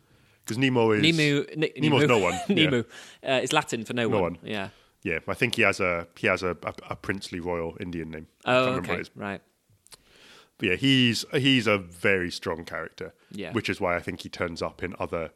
because 0.44 0.58
Nemo 0.58 0.90
is 0.92 1.02
Nemu, 1.02 1.48
N- 1.52 1.70
Nemo's 1.82 2.06
no 2.08 2.18
one, 2.18 2.34
yeah. 2.48 2.54
Nemu 2.56 2.84
uh, 3.26 3.40
is 3.42 3.52
Latin 3.52 3.84
for 3.84 3.92
no, 3.94 4.08
No 4.08 4.20
one. 4.22 4.38
Yeah. 4.42 4.68
Yeah, 5.02 5.18
I 5.28 5.34
think 5.34 5.54
he 5.54 5.62
has 5.62 5.78
a 5.78 6.08
he 6.16 6.26
has 6.26 6.42
a, 6.42 6.56
a, 6.64 6.74
a 6.90 6.96
princely 6.96 7.38
royal 7.40 7.76
Indian 7.80 8.10
name. 8.10 8.26
I 8.44 8.54
Oh, 8.54 8.54
can't 8.54 8.66
remember 8.66 8.80
what 8.80 8.90
okay, 8.90 8.98
it 8.98 9.00
is. 9.02 9.10
right. 9.14 9.40
But 10.58 10.68
yeah, 10.68 10.74
he's 10.76 11.24
he's 11.32 11.66
a 11.66 11.78
very 11.78 12.30
strong 12.30 12.64
character. 12.64 13.14
Yeah. 13.30 13.52
which 13.52 13.68
is 13.68 13.80
why 13.80 13.94
I 13.96 14.00
think 14.00 14.22
he 14.22 14.28
turns 14.28 14.62
up 14.62 14.82
in 14.82 14.94
other 14.98 15.30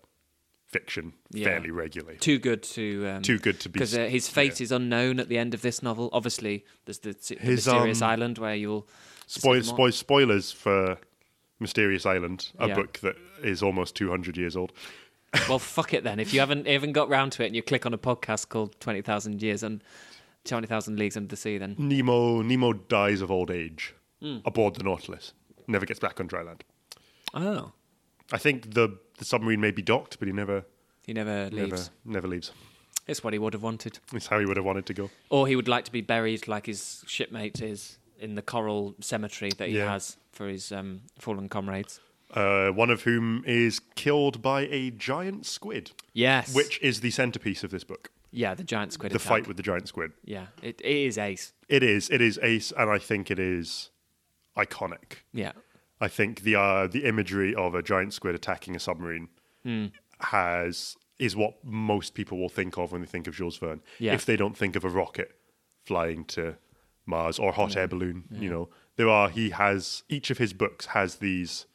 fiction 0.66 1.12
Yeah. 1.30 1.44
fairly 1.46 1.70
regularly. 1.70 2.16
Too 2.18 2.38
good 2.38 2.62
to 2.62 3.07
um, 3.09 3.22
Too 3.22 3.38
good 3.38 3.61
to 3.61 3.68
be 3.68 3.72
because 3.74 3.96
uh, 3.96 4.07
his 4.07 4.28
fate 4.28 4.61
is 4.61 4.72
unknown 4.72 5.20
at 5.20 5.28
the 5.28 5.36
end 5.38 5.53
of 5.55 5.62
this 5.62 5.82
novel. 5.82 6.09
Obviously, 6.12 6.64
there's 6.84 7.01
the, 7.01 7.12
the 7.12 7.34
His, 7.40 7.66
mysterious 7.66 8.03
um, 8.03 8.11
island 8.11 8.38
where 8.38 8.55
you'll 8.55 8.88
Spoil, 9.30 9.54
see 9.54 9.60
them 9.60 9.70
all. 9.70 9.76
spoil, 9.76 9.92
spoilers 9.92 10.52
for 10.52 10.98
Mysterious 11.60 12.04
Island, 12.06 12.50
a 12.58 12.68
Yeah. 12.68 12.74
book 12.74 12.98
that 13.00 13.16
is 13.42 13.62
almost 13.62 13.94
two 13.94 14.10
hundred 14.10 14.36
years 14.36 14.56
old. 14.56 14.72
Well, 15.48 15.60
fuck 15.60 15.94
it 15.94 16.02
then. 16.02 16.18
If 16.18 16.34
you 16.34 16.40
haven't 16.40 16.66
even 16.66 16.90
got 16.92 17.08
round 17.08 17.30
to 17.32 17.44
it 17.44 17.46
and 17.46 17.54
you 17.54 17.62
click 17.62 17.86
on 17.86 17.94
a 17.94 17.98
podcast 17.98 18.48
called 18.48 18.78
Twenty 18.80 19.00
Thousand 19.00 19.40
Years 19.40 19.62
and 19.62 19.82
Twenty 20.44 20.66
Thousand 20.66 20.98
Leagues 20.98 21.16
Under 21.16 21.28
the 21.28 21.36
Sea, 21.36 21.56
then 21.58 21.76
Nemo 21.78 22.42
Nemo 22.42 22.72
dies 22.72 23.20
of 23.20 23.30
old 23.30 23.50
age 23.50 23.94
Hmm. 24.20 24.38
aboard 24.44 24.74
the 24.74 24.82
Nautilus. 24.82 25.32
Never 25.68 25.86
gets 25.86 26.00
back 26.00 26.18
on 26.18 26.26
dry 26.26 26.42
land. 26.42 26.64
oh, 27.32 27.72
I 28.32 28.38
think 28.38 28.74
the 28.74 28.98
the 29.18 29.24
submarine 29.24 29.60
may 29.60 29.70
be 29.70 29.82
docked, 29.82 30.18
but 30.18 30.26
he 30.26 30.32
never 30.34 30.64
he 31.06 31.12
never 31.12 31.48
leaves. 31.50 31.70
never 31.70 31.90
never 32.04 32.26
leaves. 32.28 32.50
It's 33.06 33.22
what 33.22 33.32
he 33.32 33.38
would 33.38 33.52
have 33.54 33.62
wanted, 33.62 34.00
It's 34.12 34.26
how 34.26 34.40
he 34.40 34.46
would 34.46 34.56
have 34.56 34.66
wanted 34.66 34.86
to 34.86 34.94
go. 34.94 35.10
or 35.30 35.46
he 35.46 35.54
would 35.54 35.68
like 35.68 35.84
to 35.84 35.92
be 35.92 36.00
buried 36.00 36.48
like 36.48 36.66
his 36.66 37.04
shipmate 37.06 37.60
is 37.62 37.98
in 38.20 38.34
the 38.34 38.42
coral 38.42 38.94
cemetery 39.00 39.50
that 39.58 39.68
he 39.68 39.78
Yeah. 39.78 39.92
has 39.92 40.16
for 40.32 40.46
his 40.48 40.70
um, 40.72 41.02
fallen 41.18 41.48
comrades. 41.48 42.00
Uh, 42.32 42.68
one 42.70 42.90
of 42.90 43.02
whom 43.02 43.42
is 43.46 43.80
killed 43.96 44.40
by 44.40 44.60
a 44.62 44.90
giant 44.92 45.44
squid, 45.46 45.90
Yes, 46.12 46.54
which 46.54 46.80
is 46.80 47.00
the 47.00 47.10
centerpiece 47.10 47.64
of 47.64 47.70
this 47.72 47.82
book. 47.82 48.10
yeah, 48.30 48.54
the 48.54 48.62
giant 48.62 48.92
squid. 48.92 49.10
The 49.10 49.16
attack. 49.16 49.28
fight 49.28 49.48
with 49.48 49.56
the 49.56 49.64
giant 49.64 49.88
squid. 49.88 50.12
yeah, 50.24 50.46
it, 50.62 50.80
it 50.84 50.96
is 51.08 51.18
ace. 51.18 51.52
It 51.68 51.82
is. 51.82 52.08
It 52.10 52.20
is 52.20 52.38
ace, 52.42 52.72
and 52.76 52.88
I 52.88 52.98
think 52.98 53.30
it 53.32 53.40
is 53.40 53.90
iconic. 54.56 55.22
Yeah, 55.32 55.52
I 56.00 56.06
think 56.08 56.42
the 56.42 56.54
uh, 56.54 56.86
the 56.86 57.04
imagery 57.04 57.52
of 57.54 57.74
a 57.74 57.82
giant 57.82 58.12
squid 58.14 58.34
attacking 58.36 58.76
a 58.76 58.80
submarine 58.80 59.28
Hmm. 59.64 59.86
has 60.20 60.96
is 61.18 61.34
what 61.36 61.62
most 61.64 62.14
people 62.14 62.38
will 62.38 62.48
think 62.48 62.78
of 62.78 62.92
when 62.92 63.00
they 63.02 63.06
think 63.06 63.26
of 63.26 63.34
Jules 63.34 63.58
Verne. 63.58 63.82
Yeah. 63.98 64.14
If 64.14 64.24
they 64.24 64.36
don't 64.36 64.56
think 64.56 64.74
of 64.76 64.84
a 64.84 64.88
rocket 64.88 65.32
flying 65.84 66.24
to 66.26 66.56
Mars 67.07 67.38
or 67.38 67.53
hot 67.53 67.76
air 67.76 67.88
balloon, 67.88 68.24
you 68.30 68.51
know, 68.51 68.68
there 68.96 69.09
are. 69.09 69.28
He 69.28 69.51
has 69.51 70.03
each 70.09 70.30
of 70.30 70.38
his 70.38 70.53
books 70.53 70.86
has 70.86 71.16
these 71.16 71.66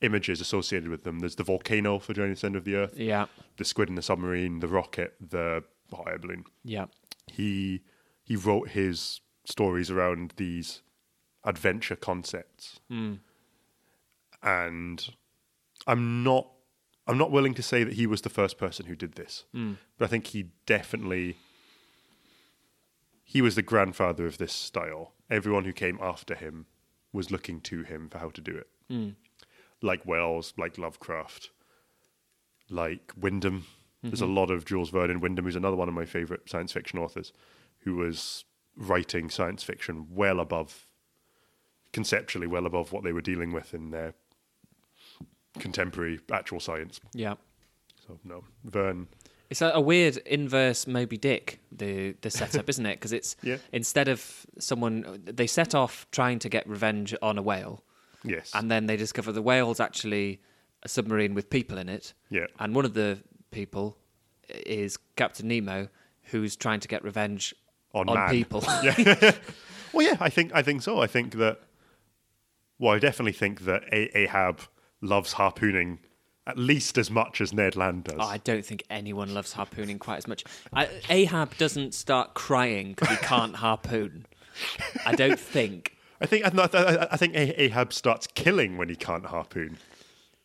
images 0.00 0.40
associated 0.40 0.88
with 0.88 1.04
them. 1.04 1.18
There's 1.18 1.36
the 1.36 1.44
volcano 1.44 1.98
for 1.98 2.14
Journey 2.14 2.30
to 2.30 2.34
the 2.34 2.40
Center 2.40 2.58
of 2.58 2.64
the 2.64 2.76
Earth, 2.76 2.96
yeah, 2.96 3.26
the 3.56 3.64
squid 3.64 3.88
in 3.88 3.94
the 3.94 4.02
submarine, 4.02 4.60
the 4.60 4.68
rocket, 4.68 5.14
the 5.20 5.64
hot 5.92 6.08
air 6.08 6.18
balloon. 6.18 6.44
yeah. 6.64 6.86
He 7.26 7.82
he 8.22 8.36
wrote 8.36 8.70
his 8.70 9.20
stories 9.44 9.90
around 9.90 10.34
these 10.36 10.82
adventure 11.44 11.96
concepts, 11.96 12.80
hmm. 12.88 13.14
and 14.42 15.08
I'm 15.86 16.22
not 16.22 16.48
I'm 17.06 17.18
not 17.18 17.30
willing 17.30 17.54
to 17.54 17.62
say 17.62 17.84
that 17.84 17.94
he 17.94 18.06
was 18.06 18.22
the 18.22 18.30
first 18.30 18.58
person 18.58 18.86
who 18.86 18.94
did 18.94 19.14
this, 19.14 19.44
hmm. 19.52 19.74
but 19.98 20.06
I 20.06 20.08
think 20.08 20.28
he 20.28 20.50
definitely 20.66 21.36
he 23.30 23.42
was 23.42 23.56
the 23.56 23.62
grandfather 23.62 24.24
of 24.24 24.38
this 24.38 24.54
style. 24.54 25.12
Everyone 25.28 25.66
who 25.66 25.72
came 25.74 25.98
after 26.00 26.34
him 26.34 26.64
was 27.12 27.30
looking 27.30 27.60
to 27.60 27.82
him 27.82 28.08
for 28.08 28.16
how 28.16 28.30
to 28.30 28.40
do 28.40 28.56
it, 28.56 28.68
hmm. 28.88 29.10
like 29.82 30.06
Wells, 30.06 30.54
like 30.56 30.78
Lovecraft, 30.78 31.50
like 32.70 33.12
Wyndham. 33.20 33.66
There's 34.02 34.22
a 34.22 34.24
mm-hmm. 34.24 34.34
lot 34.34 34.50
of 34.50 34.64
Jules 34.64 34.88
Verne 34.88 35.10
in 35.10 35.20
Wyndham, 35.20 35.44
who's 35.44 35.56
another 35.56 35.76
one 35.76 35.88
of 35.88 35.94
my 35.94 36.06
favorite 36.06 36.48
science 36.48 36.72
fiction 36.72 36.98
authors, 36.98 37.34
who 37.80 37.96
was 37.96 38.44
writing 38.74 39.28
science 39.28 39.62
fiction 39.62 40.06
well 40.08 40.40
above, 40.40 40.86
conceptually 41.92 42.46
well 42.46 42.64
above 42.64 42.92
what 42.92 43.04
they 43.04 43.12
were 43.12 43.20
dealing 43.20 43.52
with 43.52 43.74
in 43.74 43.90
their 43.90 44.14
contemporary 45.58 46.18
actual 46.32 46.60
science. 46.60 46.98
Yeah. 47.12 47.34
So 48.06 48.18
no, 48.24 48.44
Verne. 48.64 49.08
It's 49.50 49.62
a, 49.62 49.70
a 49.74 49.80
weird 49.80 50.18
inverse 50.26 50.86
Moby 50.86 51.16
Dick 51.16 51.60
the 51.72 52.14
the 52.20 52.30
setup, 52.30 52.68
isn't 52.68 52.84
it? 52.86 52.94
Because 52.96 53.12
it's 53.12 53.36
Yeah. 53.42 53.56
instead 53.72 54.08
of 54.08 54.46
someone 54.58 55.22
they 55.24 55.46
set 55.46 55.74
off 55.74 56.06
trying 56.10 56.38
to 56.40 56.48
get 56.48 56.68
revenge 56.68 57.14
on 57.22 57.38
a 57.38 57.42
whale, 57.42 57.82
Yes. 58.24 58.50
and 58.54 58.70
then 58.70 58.86
they 58.86 58.96
discover 58.96 59.32
the 59.32 59.42
whale's 59.42 59.80
actually 59.80 60.40
a 60.82 60.88
submarine 60.88 61.34
with 61.34 61.48
people 61.50 61.78
in 61.78 61.88
it. 61.88 62.14
Yeah. 62.30 62.46
And 62.58 62.74
one 62.74 62.84
of 62.84 62.94
the 62.94 63.18
people 63.50 63.96
is 64.48 64.96
Captain 65.16 65.48
Nemo, 65.48 65.88
who's 66.24 66.56
trying 66.56 66.80
to 66.80 66.88
get 66.88 67.02
revenge 67.02 67.54
On 67.94 68.08
on, 68.08 68.30
people. 68.30 68.62
Well, 69.94 70.06
yeah, 70.06 70.18
I 70.20 70.28
think 70.28 70.54
I 70.54 70.62
think 70.62 70.82
so. 70.82 71.00
I 71.00 71.06
think 71.06 71.34
that. 71.36 71.60
Well, 72.78 72.92
I 72.94 72.98
definitely 72.98 73.32
think 73.32 73.62
that 73.62 73.82
a- 73.90 74.16
Ahab 74.18 74.60
loves 75.00 75.32
harpooning 75.32 75.98
at 76.48 76.58
least 76.58 76.96
as 76.96 77.10
much 77.10 77.42
as 77.42 77.52
Ned 77.52 77.76
Land 77.76 78.04
does. 78.04 78.16
Oh, 78.18 78.24
I 78.24 78.38
don't 78.38 78.64
think 78.64 78.82
anyone 78.88 79.34
loves 79.34 79.52
harpooning 79.52 79.98
quite 79.98 80.16
as 80.16 80.26
much. 80.26 80.44
I, 80.72 80.88
Ahab 81.10 81.56
doesn't 81.58 81.92
start 81.94 82.32
crying 82.32 82.94
because 82.94 83.10
he 83.10 83.24
can't 83.24 83.54
harpoon. 83.64 84.26
I 85.04 85.14
don't 85.14 85.38
think. 85.38 85.96
I 86.20 86.26
think 86.26 86.44
I, 86.46 86.50
I, 86.72 87.08
I 87.12 87.16
think 87.18 87.34
Ahab 87.36 87.92
starts 87.92 88.26
killing 88.28 88.78
when 88.78 88.88
he 88.88 88.96
can't 88.96 89.26
harpoon. 89.26 89.76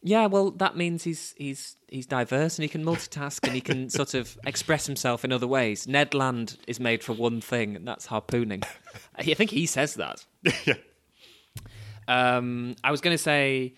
Yeah, 0.05 0.25
well, 0.25 0.51
that 0.51 0.75
means 0.75 1.05
he's 1.05 1.33
he's 1.37 1.77
he's 1.87 2.05
diverse 2.05 2.57
and 2.57 2.63
he 2.63 2.69
can 2.69 2.83
multitask 2.83 3.39
and 3.43 3.53
he 3.53 3.61
can 3.61 3.89
sort 3.89 4.13
of 4.13 4.37
express 4.45 4.85
himself 4.85 5.23
in 5.23 5.31
other 5.31 5.47
ways. 5.47 5.87
Ned 5.87 6.13
Land 6.13 6.57
is 6.67 6.81
made 6.81 7.01
for 7.01 7.13
one 7.13 7.39
thing, 7.39 7.77
and 7.77 7.87
that's 7.87 8.07
harpooning. 8.07 8.63
I 9.15 9.23
think 9.23 9.51
he 9.51 9.65
says 9.65 9.95
that. 9.95 10.25
yeah. 10.65 10.75
Um, 12.05 12.75
I 12.83 12.91
was 12.91 12.99
going 12.99 13.15
to 13.15 13.23
say 13.23 13.75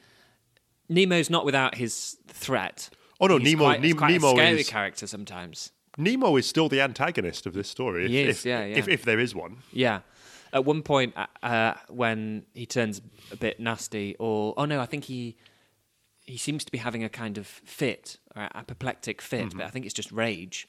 Nemo's 0.89 1.29
not 1.29 1.45
without 1.45 1.75
his 1.75 2.17
threat. 2.27 2.89
Oh, 3.19 3.27
no, 3.27 3.37
He's 3.37 3.53
Nemo- 3.53 3.63
Quite, 3.65 3.83
he's 3.83 3.89
Nem- 3.93 3.97
quite 3.97 4.11
Nemo 4.11 4.27
a 4.27 4.35
scary 4.35 4.59
is- 4.61 4.69
character 4.69 5.07
sometimes. 5.07 5.71
Nemo 5.97 6.35
is 6.35 6.45
still 6.45 6.67
the 6.67 6.81
antagonist 6.81 7.45
of 7.45 7.53
this 7.53 7.69
story. 7.69 8.03
If, 8.05 8.11
He 8.11 8.21
is, 8.21 8.39
if, 8.39 8.45
yeah, 8.45 8.65
yeah. 8.65 8.75
If, 8.77 8.87
if 8.89 9.03
there 9.03 9.19
is 9.19 9.33
one. 9.33 9.57
Yeah. 9.71 10.01
At 10.51 10.65
one 10.65 10.81
point, 10.83 11.13
uh, 11.17 11.27
uh, 11.41 11.73
when 11.89 12.45
he 12.53 12.65
turns 12.65 13.01
a 13.31 13.37
bit 13.37 13.59
nasty, 13.59 14.15
or 14.19 14.53
oh 14.57 14.65
no, 14.65 14.79
I 14.81 14.85
think 14.85 15.05
he 15.05 15.37
he 16.25 16.37
seems 16.37 16.65
to 16.65 16.71
be 16.71 16.77
having 16.79 17.03
a 17.03 17.09
kind 17.09 17.37
of 17.37 17.45
fit, 17.47 18.17
or 18.35 18.49
apoplectic 18.55 19.21
fit, 19.21 19.45
Mm-hmm. 19.47 19.57
but 19.59 19.67
I 19.67 19.69
think 19.69 19.85
it's 19.85 19.93
just 19.93 20.11
rage. 20.11 20.67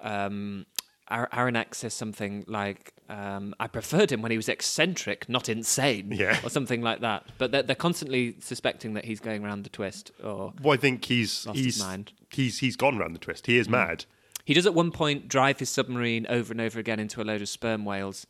Um, 0.00 0.64
Aronnax 1.10 1.76
says 1.76 1.94
something 1.94 2.44
like, 2.46 2.92
um, 3.08 3.54
"I 3.60 3.66
preferred 3.66 4.10
him 4.12 4.22
when 4.22 4.30
he 4.30 4.36
was 4.36 4.48
eccentric, 4.48 5.28
not 5.28 5.48
insane," 5.48 6.12
Yeah. 6.12 6.38
or 6.44 6.48
something 6.50 6.80
like 6.80 7.00
that. 7.00 7.26
But 7.38 7.52
they're, 7.52 7.62
they're 7.62 7.76
constantly 7.76 8.36
suspecting 8.40 8.94
that 8.94 9.04
he's 9.04 9.20
going 9.20 9.44
around 9.44 9.64
the 9.64 9.70
twist, 9.70 10.10
or 10.22 10.54
Well, 10.62 10.72
I 10.74 10.76
think 10.78 11.04
he's 11.04 11.46
Lost 11.46 11.56
his 11.58 11.64
he's 11.66 11.78
mind. 11.80 12.12
he's 12.30 12.58
he's 12.60 12.76
gone 12.76 12.96
round 12.98 13.14
the 13.14 13.18
twist. 13.20 13.46
He 13.46 13.58
is 13.58 13.68
mad. 13.68 14.04
he 14.44 14.54
does 14.54 14.66
at 14.66 14.74
one 14.74 14.90
point 14.90 15.28
drive 15.28 15.58
his 15.58 15.68
submarine 15.70 16.26
over 16.28 16.52
and 16.52 16.60
over 16.60 16.78
again 16.80 16.98
into 16.98 17.20
a 17.20 17.24
load 17.24 17.42
of 17.42 17.48
sperm 17.48 17.84
whales 17.84 18.26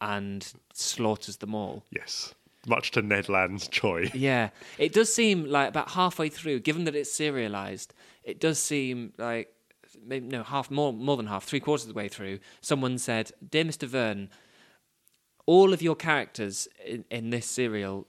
and 0.00 0.52
slaughters 0.72 1.38
them 1.38 1.54
all. 1.54 1.84
Yes, 1.90 2.34
much 2.66 2.90
to 2.92 3.02
Ned 3.02 3.28
Land's 3.28 3.66
joy. 3.68 4.10
Yeah, 4.14 4.50
it 4.76 4.92
does 4.92 5.12
seem 5.12 5.46
like 5.46 5.68
about 5.70 5.90
halfway 5.92 6.28
through, 6.28 6.60
given 6.60 6.84
that 6.84 6.94
it's 6.94 7.12
serialized, 7.12 7.94
it 8.22 8.38
does 8.38 8.58
seem 8.58 9.12
like 9.18 9.52
maybe 10.06 10.26
no 10.26 10.42
half 10.42 10.70
more 10.70 10.92
more 10.92 11.16
than 11.16 11.26
half, 11.26 11.44
three 11.44 11.60
quarters 11.60 11.84
of 11.86 11.94
the 11.94 11.98
way 11.98 12.08
through. 12.08 12.38
Someone 12.60 12.98
said, 12.98 13.32
"Dear 13.50 13.64
Mister 13.64 13.86
Verne, 13.86 14.30
all 15.46 15.72
of 15.72 15.80
your 15.82 15.94
characters 15.96 16.68
in, 16.84 17.04
in 17.10 17.30
this 17.30 17.46
serial 17.46 18.06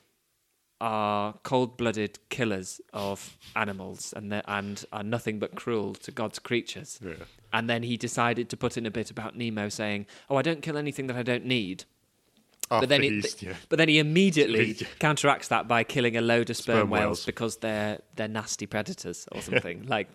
are 0.82 1.34
cold-blooded 1.44 2.18
killers 2.30 2.80
of 2.94 3.38
animals 3.56 4.14
and 4.16 4.42
and 4.48 4.86
are 4.94 5.04
nothing 5.04 5.38
but 5.40 5.56
cruel 5.56 5.94
to 5.96 6.12
God's 6.12 6.40
creatures." 6.40 7.00
Yeah. 7.04 7.14
And 7.52 7.70
then 7.70 7.84
he 7.84 7.98
decided 7.98 8.50
to 8.50 8.58
put 8.58 8.78
in 8.78 8.86
a 8.86 8.92
bit 8.92 9.10
about 9.12 9.36
Nemo, 9.36 9.70
saying, 9.70 10.06
"Oh, 10.30 10.36
I 10.38 10.42
don't 10.42 10.62
kill 10.62 10.78
anything 10.78 11.08
that 11.08 11.16
I 11.18 11.24
don't 11.24 11.46
need." 11.46 11.86
After 12.72 12.82
But 12.86 12.90
then, 12.90 13.02
he, 13.02 13.24
yeah. 13.40 13.54
but 13.68 13.78
then 13.78 13.90
he 13.90 13.98
immediately 13.98 14.76
counteracts 15.00 15.48
that 15.48 15.68
by 15.68 15.84
killing 15.84 16.16
a 16.16 16.22
load 16.22 16.52
of 16.52 16.56
sperm, 16.58 16.78
Sperm 16.82 16.90
whales, 16.92 17.04
whales. 17.04 17.26
because 17.26 17.58
they're 17.58 18.00
they're 18.16 18.28
nasty 18.28 18.68
predators 18.68 19.28
or 19.32 19.42
something. 19.48 19.88
like, 19.88 20.08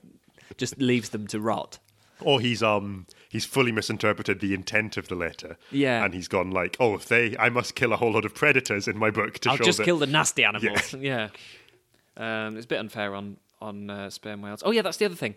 just 0.56 0.78
leaves 0.80 1.10
them 1.10 1.26
to 1.28 1.40
rot. 1.40 1.78
or 2.20 2.40
he's 2.40 2.62
um 2.62 3.06
he's 3.28 3.44
fully 3.44 3.72
misinterpreted 3.72 4.40
the 4.40 4.54
intent 4.54 4.96
of 4.96 5.08
the 5.08 5.14
letter. 5.16 5.56
Yeah. 5.70 6.04
and 6.04 6.14
he's 6.14 6.28
gone 6.28 6.50
like, 6.52 6.76
oh, 6.78 6.94
if 6.94 7.06
they, 7.06 7.36
I 7.38 7.48
must 7.48 7.74
kill 7.74 7.92
a 7.92 7.96
whole 7.96 8.12
lot 8.12 8.24
of 8.24 8.34
predators 8.34 8.86
in 8.86 8.96
my 8.98 9.10
book 9.10 9.38
to 9.40 9.50
I'll 9.50 9.56
show 9.56 9.64
just 9.64 9.78
that. 9.78 9.84
kill 9.84 9.98
the 9.98 10.06
nasty 10.06 10.44
animals. 10.44 10.94
Yeah, 10.94 11.28
Um, 12.16 12.56
it's 12.56 12.64
a 12.66 12.68
bit 12.68 12.78
unfair 12.78 13.14
on 13.14 13.36
on 13.60 13.90
uh, 13.90 14.10
sperm 14.10 14.42
whales. 14.42 14.62
Oh 14.64 14.70
yeah, 14.70 14.82
that's 14.82 14.98
the 14.98 15.04
other 15.06 15.16
thing. 15.16 15.34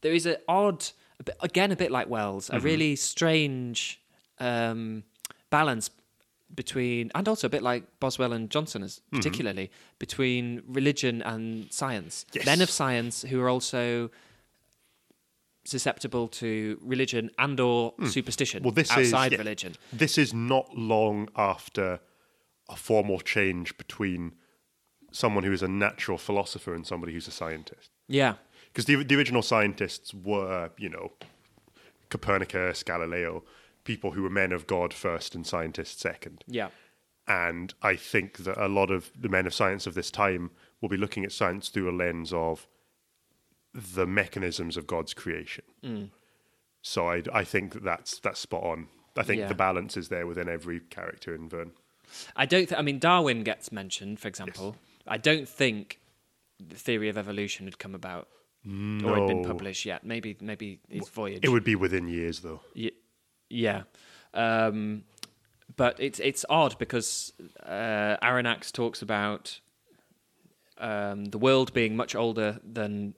There 0.00 0.12
is 0.12 0.26
an 0.26 0.36
odd, 0.48 0.84
a 1.20 1.22
bit, 1.24 1.36
again 1.40 1.70
a 1.72 1.76
bit 1.76 1.90
like 1.90 2.08
Wells, 2.08 2.48
Mm-hmm. 2.48 2.56
a 2.56 2.60
really 2.60 2.96
strange 2.96 4.00
um, 4.40 5.04
balance 5.50 5.90
between, 6.54 7.10
and 7.14 7.28
also 7.28 7.46
a 7.46 7.50
bit 7.50 7.62
like 7.62 7.84
Boswell 8.00 8.32
and 8.32 8.50
Johnson, 8.50 8.82
as 8.82 8.96
Mm-hmm. 8.96 9.16
particularly 9.16 9.70
between 9.98 10.62
religion 10.66 11.22
and 11.22 11.72
science. 11.72 12.26
Yes. 12.32 12.46
Men 12.46 12.60
of 12.62 12.70
science 12.70 13.22
who 13.22 13.40
are 13.40 13.48
also 13.48 14.10
susceptible 15.66 16.28
to 16.28 16.78
religion 16.82 17.30
and 17.38 17.58
or 17.60 17.92
superstition 18.06 18.62
Hmm. 18.62 18.66
Well, 18.66 18.72
this 18.74 18.90
outside 18.90 19.32
is 19.32 19.32
yeah. 19.32 19.38
religion. 19.38 19.74
This 19.92 20.16
is 20.18 20.32
not 20.32 20.76
long 20.76 21.28
after 21.36 22.00
a 22.68 22.76
formal 22.76 23.20
change 23.20 23.76
between 23.76 24.32
someone 25.12 25.44
who 25.44 25.52
is 25.52 25.62
a 25.62 25.68
natural 25.68 26.18
philosopher 26.18 26.74
and 26.74 26.86
somebody 26.86 27.12
who's 27.12 27.28
a 27.28 27.32
scientist. 27.32 27.90
Yeah, 28.08 28.34
Because 28.66 28.84
the, 28.84 29.02
the 29.02 29.16
original 29.16 29.42
scientists 29.42 30.12
were, 30.14 30.70
you 30.78 30.88
know, 30.88 31.12
Copernicus, 32.10 32.82
Galileo, 32.82 33.42
people 33.84 34.12
who 34.12 34.22
were 34.22 34.30
men 34.30 34.52
of 34.52 34.66
God 34.66 34.92
first 34.94 35.34
and 35.34 35.46
scientists 35.46 36.00
second. 36.00 36.44
yeah. 36.46 36.68
And 37.28 37.74
I 37.82 37.96
think 37.96 38.36
that 38.44 38.56
a 38.56 38.68
lot 38.68 38.92
of 38.92 39.10
the 39.18 39.28
men 39.28 39.46
of 39.48 39.54
science 39.54 39.88
of 39.88 39.94
this 39.94 40.12
time 40.12 40.52
will 40.80 40.88
be 40.88 40.96
looking 40.96 41.24
at 41.24 41.32
science 41.32 41.68
through 41.70 41.90
a 41.90 41.96
lens 41.96 42.32
of 42.32 42.68
the 43.76 44.06
mechanisms 44.06 44.76
of 44.76 44.86
God's 44.86 45.12
creation. 45.14 45.64
Mm. 45.84 46.10
So 46.82 47.08
I, 47.10 47.22
I 47.32 47.44
think 47.44 47.74
that 47.74 47.84
that's, 47.84 48.18
that's 48.20 48.40
spot 48.40 48.62
on. 48.62 48.88
I 49.16 49.22
think 49.22 49.40
Yeah. 49.40 49.48
the 49.48 49.54
balance 49.54 49.96
is 49.96 50.08
there 50.08 50.26
within 50.26 50.48
every 50.48 50.80
character 50.80 51.34
in 51.34 51.48
Verne. 51.48 51.72
I 52.36 52.46
don't. 52.46 52.68
Th- 52.68 52.78
I 52.78 52.82
mean, 52.82 52.98
Darwin 52.98 53.42
gets 53.42 53.72
mentioned, 53.72 54.20
for 54.20 54.28
example. 54.28 54.76
I 55.06 55.16
don't 55.18 55.48
think 55.48 56.00
the 56.64 56.76
theory 56.76 57.08
of 57.08 57.18
evolution 57.18 57.66
had 57.66 57.78
come 57.78 57.94
about 57.94 58.28
or 58.64 59.16
had 59.18 59.26
been 59.26 59.44
published 59.44 59.84
yet. 59.84 60.04
Maybe, 60.04 60.36
maybe 60.40 60.80
his 60.88 61.08
voyage. 61.08 61.40
It 61.42 61.48
would 61.48 61.64
be 61.64 61.74
within 61.74 62.08
years, 62.08 62.40
though. 62.40 62.60
Y- 62.76 62.92
yeah, 63.50 63.82
um, 64.34 65.02
but 65.76 65.98
it's 65.98 66.20
it's 66.20 66.44
odd 66.48 66.78
because 66.78 67.32
uh, 67.64 68.16
Aronnax 68.22 68.70
talks 68.70 69.02
about 69.02 69.60
um, 70.78 71.24
the 71.26 71.38
world 71.38 71.72
being 71.72 71.96
much 71.96 72.14
older 72.14 72.60
than 72.64 73.14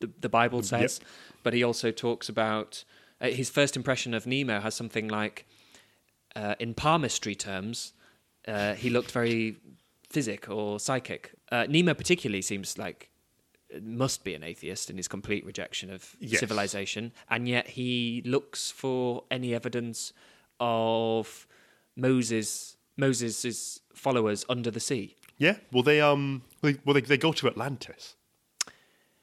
the, 0.00 0.10
the 0.20 0.28
Bible 0.28 0.62
says, 0.62 1.00
but 1.42 1.52
he 1.54 1.62
also 1.62 1.90
talks 1.90 2.28
about 2.28 2.84
uh, 3.20 3.28
his 3.28 3.50
first 3.50 3.76
impression 3.76 4.14
of 4.14 4.26
Nemo 4.26 4.60
has 4.60 4.74
something 4.74 5.08
like, 5.08 5.44
uh, 6.36 6.54
in 6.60 6.74
palmistry 6.74 7.34
terms, 7.34 7.92
uh, 8.46 8.74
he 8.74 8.90
looked 8.90 9.10
very 9.10 9.56
physic 10.08 10.48
or 10.48 10.78
psychic. 10.80 11.32
Uh, 11.50 11.66
Nemo 11.68 11.94
particularly 11.94 12.42
seems 12.42 12.78
like 12.78 13.10
must 13.82 14.24
be 14.24 14.34
an 14.34 14.42
atheist 14.42 14.88
in 14.88 14.96
his 14.96 15.08
complete 15.08 15.44
rejection 15.44 15.90
of 15.90 16.16
Yes. 16.20 16.40
civilization, 16.40 17.12
and 17.28 17.46
yet 17.48 17.68
he 17.68 18.22
looks 18.24 18.70
for 18.70 19.24
any 19.30 19.54
evidence 19.54 20.12
of 20.60 21.46
Moses 21.96 22.76
Moses's 22.96 23.80
followers 23.94 24.44
under 24.48 24.70
the 24.70 24.80
sea. 24.80 25.16
Yeah. 25.36 25.56
Well, 25.72 25.82
they 25.82 26.00
um, 26.00 26.42
they, 26.62 26.78
well, 26.84 26.94
they, 26.94 27.00
they 27.02 27.16
go 27.18 27.32
to 27.32 27.46
Atlantis. 27.46 28.16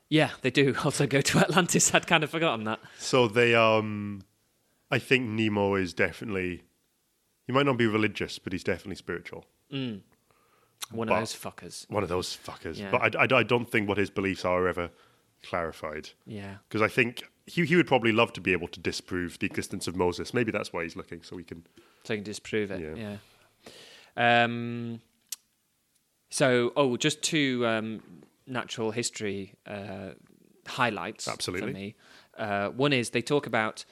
Yeah, 0.10 0.32
they 0.42 0.52
do 0.52 0.76
also 0.84 1.08
go 1.08 1.22
to 1.22 1.40
Atlantis. 1.40 1.94
I'd 1.94 2.08
kind 2.08 2.24
of 2.24 2.30
forgotten 2.30 2.66
that. 2.66 2.80
So 3.00 3.28
they 3.28 3.56
um, 3.56 4.24
I 4.92 5.00
think 5.00 5.28
Nemo 5.28 5.76
is 5.76 5.94
definitely. 5.94 6.64
He 7.48 7.54
might 7.54 7.66
not 7.66 7.78
be 7.78 7.86
religious, 7.88 8.40
but 8.40 8.54
he's 8.54 8.64
definitely 8.64 8.96
spiritual. 8.96 9.46
One 9.70 10.02
But- 10.92 11.10
of 11.12 11.20
those 11.20 11.34
fuckers. 11.36 11.90
One 11.92 12.02
of 12.04 12.10
those 12.10 12.36
fuckers. 12.36 12.80
Yeah. 12.80 12.90
But 12.92 13.16
I, 13.16 13.24
I, 13.24 13.40
I 13.40 13.44
don't 13.44 13.70
think 13.70 13.88
what 13.88 13.98
his 14.00 14.10
beliefs 14.10 14.44
are 14.46 14.68
ever 14.68 14.90
clarified. 15.44 16.10
Yeah. 16.26 16.56
Because 16.68 16.82
I 16.82 16.88
think 16.88 17.24
he, 17.46 17.64
he 17.66 17.76
would 17.76 17.86
probably 17.88 18.12
love 18.12 18.34
to 18.34 18.42
be 18.42 18.52
able 18.52 18.68
to 18.70 18.80
disprove 18.80 19.38
the 19.38 19.46
existence 19.46 19.88
of 19.88 19.96
Moses. 19.96 20.34
Maybe 20.34 20.52
that's 20.52 20.74
why 20.74 20.84
he's 20.84 20.96
looking, 20.96 21.22
so 21.22 21.36
we 21.36 21.44
can. 21.44 21.66
So 22.04 22.14
you 22.14 22.18
can 22.18 22.24
disprove 22.24 22.72
it. 22.72 22.82
Yeah. 22.98 23.18
Yeah. 24.18 24.44
Um, 24.44 25.02
so, 26.32 26.74
oh, 26.76 26.98
just 26.98 27.22
to 27.24 27.66
um, 27.68 28.02
natural 28.48 28.92
history 28.92 29.56
uh, 29.68 30.12
highlights 30.68 31.28
Absolutely. 31.28 31.68
for 31.68 31.74
me. 31.74 31.96
Uh, 32.38 32.70
one 32.70 32.94
is 32.94 33.10
they 33.12 33.22
talk 33.22 33.48
about 33.48 33.86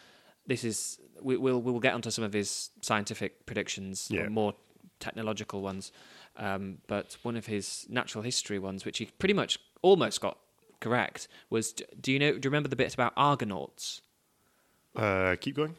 this 0.46 0.64
is 0.64 1.00
we, 1.22 1.38
we'll 1.38 1.62
we'll 1.62 1.80
get 1.80 1.94
onto 1.94 2.12
some 2.12 2.24
of 2.24 2.34
his 2.34 2.70
scientific 2.82 3.46
predictions, 3.46 4.10
or 4.12 4.16
Yeah. 4.18 4.30
more 4.30 4.54
technological 5.00 5.62
ones, 5.62 5.92
um, 6.38 6.78
but 6.88 7.18
one 7.24 7.36
of 7.36 7.46
his 7.46 7.86
natural 7.90 8.24
history 8.24 8.60
ones, 8.60 8.86
which 8.86 8.98
he 9.00 9.06
pretty 9.20 9.34
much 9.34 9.58
almost 9.82 10.22
got 10.22 10.38
correct, 10.80 11.28
was 11.50 11.74
do 11.74 12.12
you 12.12 12.20
know 12.20 12.32
do 12.34 12.46
you 12.48 12.50
remember 12.50 12.70
the 12.70 12.76
bit 12.76 12.94
about 12.94 13.14
Argonauts? 13.16 14.02
Uh, 14.96 15.36
keep 15.40 15.56
going. 15.56 15.76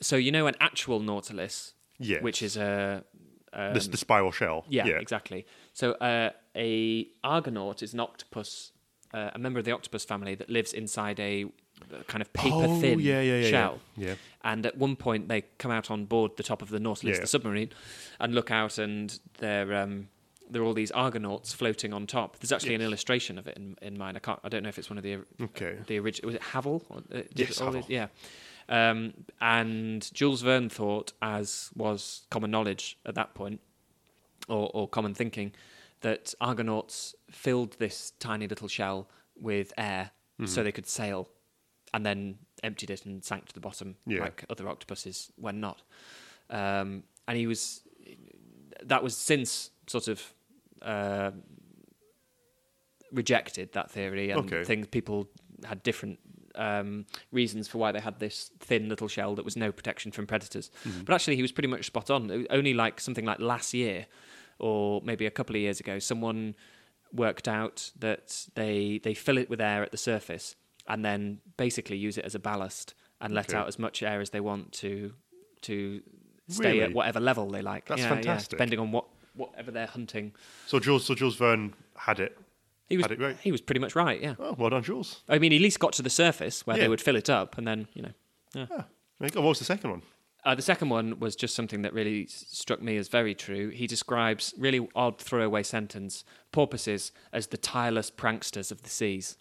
So 0.00 0.16
you 0.16 0.32
know 0.32 0.46
an 0.46 0.54
actual 0.60 1.00
Nautilus, 1.00 1.74
Yes. 1.98 2.22
which 2.22 2.42
is 2.42 2.56
a 2.56 3.04
um, 3.52 3.74
the, 3.74 3.80
the 3.80 3.96
spiral 3.96 4.30
shell. 4.32 4.64
yeah, 4.68 4.86
exactly. 4.86 5.46
So 5.78 5.92
uh, 5.92 6.30
a 6.56 7.06
Argonaut 7.22 7.84
is 7.84 7.94
an 7.94 8.00
octopus, 8.00 8.72
uh, 9.14 9.30
a 9.32 9.38
member 9.38 9.60
of 9.60 9.64
the 9.64 9.70
octopus 9.70 10.04
family 10.04 10.34
that 10.34 10.50
lives 10.50 10.72
inside 10.72 11.20
a 11.20 11.44
uh, 11.44 12.02
kind 12.08 12.20
of 12.20 12.32
paper 12.32 12.56
Oh, 12.56 12.80
thin 12.80 12.98
yeah, 12.98 13.20
yeah, 13.20 13.36
yeah, 13.42 13.48
shell. 13.48 13.78
yeah. 13.96 14.14
And 14.42 14.66
at 14.66 14.76
one 14.76 14.96
point, 14.96 15.28
they 15.28 15.42
come 15.58 15.70
out 15.70 15.88
on 15.88 16.04
board 16.06 16.32
the 16.36 16.42
top 16.42 16.62
of 16.62 16.70
the 16.70 16.80
Nautilus, 16.80 17.20
the 17.20 17.28
submarine, 17.28 17.70
and 18.18 18.34
look 18.34 18.50
out, 18.50 18.78
and 18.78 19.16
they're 19.38 19.72
um, 19.76 20.08
there 20.50 20.62
are 20.62 20.64
all 20.64 20.74
these 20.74 20.90
Argonauts 20.90 21.52
floating 21.52 21.92
on 21.92 22.08
top. 22.08 22.40
There's 22.40 22.50
actually 22.50 22.74
an 22.74 22.80
illustration 22.80 23.38
of 23.38 23.46
it 23.46 23.56
in, 23.56 23.76
in 23.80 23.96
mine. 23.96 24.16
I 24.16 24.18
can't. 24.18 24.40
I 24.42 24.48
don't 24.48 24.64
know 24.64 24.70
if 24.70 24.78
it's 24.80 24.90
one 24.90 24.98
of 24.98 25.04
the 25.04 25.18
Okay. 25.40 25.78
the 25.86 26.00
original. 26.00 26.26
Was 26.26 26.34
it 26.34 26.42
Havel? 26.42 26.82
Or, 26.90 27.02
uh, 27.14 27.22
Yes, 27.36 27.60
Havel. 27.60 27.74
these- 27.82 27.88
yeah. 27.88 28.08
Um, 28.68 29.14
and 29.40 30.12
Jules 30.12 30.42
Verne 30.42 30.68
thought, 30.70 31.12
as 31.22 31.70
was 31.76 32.26
common 32.30 32.50
knowledge 32.50 32.98
at 33.06 33.14
that 33.14 33.34
point, 33.34 33.60
or, 34.48 34.70
or 34.74 34.88
common 34.88 35.14
thinking, 35.14 35.52
that 36.00 36.34
Argonauts 36.40 37.14
filled 37.30 37.72
this 37.78 38.12
tiny 38.18 38.46
little 38.48 38.68
shell 38.68 39.08
with 39.36 39.72
air 39.78 40.10
Mm-hmm. 40.40 40.46
so 40.46 40.62
they 40.62 40.70
could 40.70 40.86
sail, 40.86 41.28
and 41.92 42.06
then 42.06 42.38
emptied 42.62 42.90
it 42.90 43.04
and 43.04 43.24
sank 43.24 43.46
to 43.46 43.52
the 43.54 43.58
bottom 43.60 43.96
Yeah. 44.06 44.20
like 44.20 44.44
other 44.48 44.68
octopuses 44.68 45.32
when 45.34 45.58
not. 45.58 45.82
Um, 46.48 47.02
and 47.26 47.36
he 47.36 47.48
was 47.48 47.82
that 48.84 49.02
was 49.02 49.16
since 49.16 49.70
sort 49.88 50.06
of 50.06 50.32
uh, 50.82 51.32
rejected 53.12 53.72
that 53.72 53.90
theory 53.90 54.30
and 54.30 54.40
Okay. 54.52 54.64
things 54.64 54.86
people 54.86 55.28
had 55.64 55.82
different 55.82 56.18
um, 56.58 57.06
reasons 57.32 57.68
for 57.68 57.78
why 57.78 57.92
they 57.92 58.00
had 58.00 58.18
this 58.20 58.50
thin 58.60 58.88
little 58.88 59.08
shell 59.08 59.34
that 59.36 59.44
was 59.44 59.56
no 59.56 59.72
protection 59.72 60.12
from 60.12 60.26
predators. 60.26 60.70
Mm-hmm. 60.86 61.04
But 61.04 61.14
actually, 61.14 61.36
he 61.36 61.42
was 61.42 61.52
pretty 61.52 61.68
much 61.68 61.86
spot 61.86 62.10
on. 62.10 62.46
Only 62.50 62.74
like 62.74 63.00
something 63.00 63.24
like 63.24 63.38
last 63.40 63.72
year, 63.72 64.06
or 64.58 65.00
maybe 65.02 65.24
a 65.26 65.30
couple 65.30 65.56
of 65.56 65.62
years 65.62 65.80
ago, 65.80 65.98
someone 65.98 66.54
worked 67.12 67.48
out 67.48 67.90
that 67.98 68.46
they 68.54 69.00
they 69.02 69.14
fill 69.14 69.38
it 69.38 69.48
with 69.48 69.60
air 69.60 69.82
at 69.82 69.90
the 69.92 69.96
surface 69.96 70.54
and 70.86 71.04
then 71.04 71.40
basically 71.56 71.96
use 71.96 72.18
it 72.18 72.24
as 72.24 72.34
a 72.34 72.38
ballast 72.38 72.94
and 73.20 73.32
let 73.34 73.48
Okay. 73.50 73.56
out 73.58 73.66
as 73.68 73.78
much 73.78 74.02
air 74.02 74.20
as 74.20 74.30
they 74.30 74.40
want 74.40 74.72
to 74.72 75.12
to 75.62 76.02
stay 76.48 76.72
Really? 76.72 76.82
at 76.82 76.92
whatever 76.92 77.20
level 77.20 77.48
they 77.50 77.62
like. 77.62 77.86
That's 77.86 78.00
Yeah, 78.02 78.08
yeah, 78.08 78.14
fantastic. 78.14 78.50
depending 78.50 78.78
on 78.78 78.92
what 78.92 79.06
whatever 79.34 79.70
they're 79.70 79.86
hunting. 79.86 80.32
So 80.66 80.78
Jules, 80.80 81.04
so 81.06 81.14
Jules 81.14 81.36
Verne 81.36 81.72
had 81.96 82.20
it. 82.20 82.36
He 82.88 82.96
was 82.96 83.06
right. 83.18 83.36
he 83.42 83.52
was 83.52 83.60
pretty 83.60 83.80
much 83.80 83.94
right. 83.94 84.20
Yeah. 84.20 84.34
Oh, 84.38 84.54
well 84.58 84.70
done, 84.70 84.82
Jules. 84.82 85.22
I 85.28 85.38
mean, 85.38 85.52
he 85.52 85.58
at 85.58 85.62
least 85.62 85.78
got 85.78 85.92
to 85.94 86.02
the 86.02 86.10
surface 86.10 86.66
where 86.66 86.76
Yeah. 86.76 86.84
they 86.84 86.88
would 86.88 87.00
fill 87.00 87.16
it 87.16 87.28
up, 87.28 87.58
and 87.58 87.66
then 87.66 87.88
you 87.94 88.02
know. 88.02 88.12
You 88.54 88.66
go. 89.30 89.40
What 89.40 89.48
was 89.50 89.58
the 89.58 89.64
second 89.64 89.90
one? 89.90 90.02
Uh, 90.44 90.54
the 90.54 90.62
second 90.62 90.88
one 90.88 91.18
was 91.20 91.36
just 91.36 91.54
something 91.54 91.82
that 91.82 91.92
really 91.92 92.26
struck 92.28 92.80
me 92.80 92.96
as 92.96 93.08
very 93.08 93.34
true. 93.34 93.68
He 93.70 93.86
describes 93.86 94.54
really 94.56 94.88
odd 94.94 95.18
throwaway 95.20 95.62
sentence 95.64 96.24
porpoises 96.52 97.12
as 97.32 97.48
the 97.48 97.56
tireless 97.58 98.10
pranksters 98.10 98.70
of 98.72 98.82
the 98.82 98.88
seas. 98.88 99.36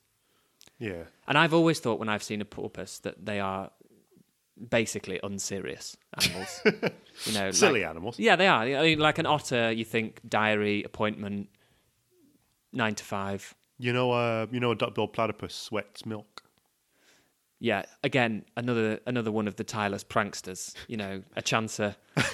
Yeah. 0.80 1.04
And 1.28 1.38
I've 1.38 1.54
always 1.54 1.80
thought 1.80 2.00
when 2.00 2.10
I've 2.10 2.24
seen 2.24 2.42
a 2.42 2.46
porpoise 2.46 3.00
that 3.04 3.26
they 3.26 3.40
are 3.40 3.72
basically 4.70 5.20
unserious 5.24 5.96
animals. 6.20 6.62
you 7.26 7.34
know, 7.34 7.52
Silly 7.52 7.82
like- 7.82 7.90
animals. 7.90 8.20
Yeah, 8.20 8.36
they 8.36 8.48
are. 8.48 8.64
I 8.64 8.82
mean, 8.82 9.00
like 9.00 9.20
an 9.20 9.26
otter, 9.26 9.72
you 9.72 9.86
think 9.86 10.20
diary, 10.28 10.84
appointment, 10.84 11.50
nine 12.74 12.96
to 12.96 13.04
five. 13.04 13.56
You 13.80 13.94
know, 13.94 14.12
uh, 14.12 14.48
you 14.52 14.60
know, 14.60 14.72
a 14.72 14.76
duck-billed 14.76 15.14
platypus 15.14 15.54
sweats 15.54 16.06
milk. 16.06 16.44
Yeah, 17.60 17.84
again, 18.04 18.46
another 18.56 19.00
another 19.08 19.32
one 19.32 19.48
of 19.48 19.56
the 19.56 19.64
tireless 19.64 20.04
pranksters. 20.04 20.76
You 20.88 20.98
know, 20.98 21.24
a 21.36 21.42
chancer, 21.42 21.96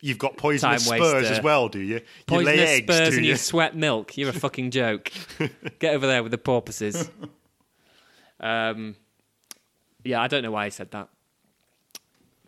You've 0.00 0.18
got 0.18 0.36
poisonous 0.36 0.86
Time 0.86 0.98
spurs 0.98 1.14
waster. 1.14 1.34
as 1.34 1.42
well, 1.42 1.68
do 1.68 1.78
you? 1.80 1.94
You 1.96 2.00
poisonous 2.26 2.56
lay 2.58 2.76
eggs, 2.76 2.94
spurs, 2.94 3.16
and 3.16 3.24
you? 3.24 3.30
you 3.32 3.36
sweat 3.36 3.74
milk. 3.74 4.16
You're 4.18 4.28
a 4.28 4.32
fucking 4.46 4.70
joke. 4.70 5.10
Get 5.78 5.94
over 5.94 6.06
there 6.06 6.22
with 6.22 6.32
the 6.32 6.38
porpoises. 6.38 7.10
Um, 8.38 8.96
yeah, 10.04 10.20
I 10.20 10.28
don't 10.28 10.42
know 10.42 10.50
why 10.50 10.66
I 10.66 10.68
said 10.68 10.90
that, 10.90 11.08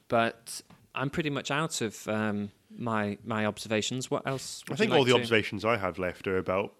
but 0.08 0.60
I'm 0.94 1.08
pretty 1.08 1.30
much 1.30 1.50
out 1.50 1.80
of 1.80 2.06
um, 2.06 2.50
my 2.76 3.16
my 3.24 3.46
observations. 3.46 4.10
What 4.10 4.26
else? 4.26 4.62
I 4.70 4.74
think 4.76 4.92
you 4.92 4.98
all 4.98 5.04
the 5.04 5.12
to- 5.12 5.18
observations 5.20 5.64
I 5.64 5.78
have 5.78 5.98
left 5.98 6.28
are 6.28 6.36
about 6.36 6.74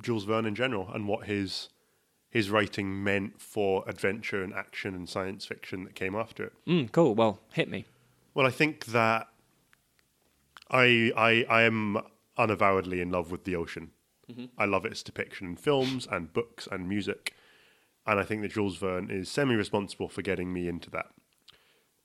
Jules 0.00 0.24
Verne 0.24 0.46
in 0.46 0.54
general 0.54 0.90
and 0.92 1.08
what 1.08 1.26
his 1.26 1.68
his 2.30 2.50
writing 2.50 3.04
meant 3.04 3.40
for 3.40 3.84
adventure 3.88 4.42
and 4.42 4.52
action 4.52 4.94
and 4.94 5.08
science 5.08 5.44
fiction 5.46 5.84
that 5.84 5.94
came 5.94 6.16
after 6.16 6.44
it. 6.44 6.52
Mm, 6.66 6.90
cool. 6.90 7.14
Well, 7.14 7.38
hit 7.52 7.68
me. 7.70 7.84
Well, 8.34 8.46
I 8.46 8.50
think 8.50 8.86
that 8.86 9.28
I 10.70 11.12
I 11.16 11.46
I 11.48 11.62
am 11.62 11.98
unavowedly 12.36 13.00
in 13.00 13.10
love 13.10 13.30
with 13.30 13.44
the 13.44 13.56
ocean. 13.56 13.92
I 14.56 14.64
love 14.64 14.86
its 14.86 15.02
depiction 15.02 15.46
in 15.48 15.56
films 15.56 16.08
and 16.10 16.32
books 16.32 16.66
and 16.72 16.88
music, 16.88 17.34
and 18.06 18.18
I 18.18 18.22
think 18.22 18.40
that 18.40 18.52
Jules 18.52 18.78
Verne 18.78 19.10
is 19.10 19.30
semi-responsible 19.30 20.08
for 20.08 20.22
getting 20.22 20.50
me 20.50 20.66
into 20.66 20.90
that. 20.92 21.10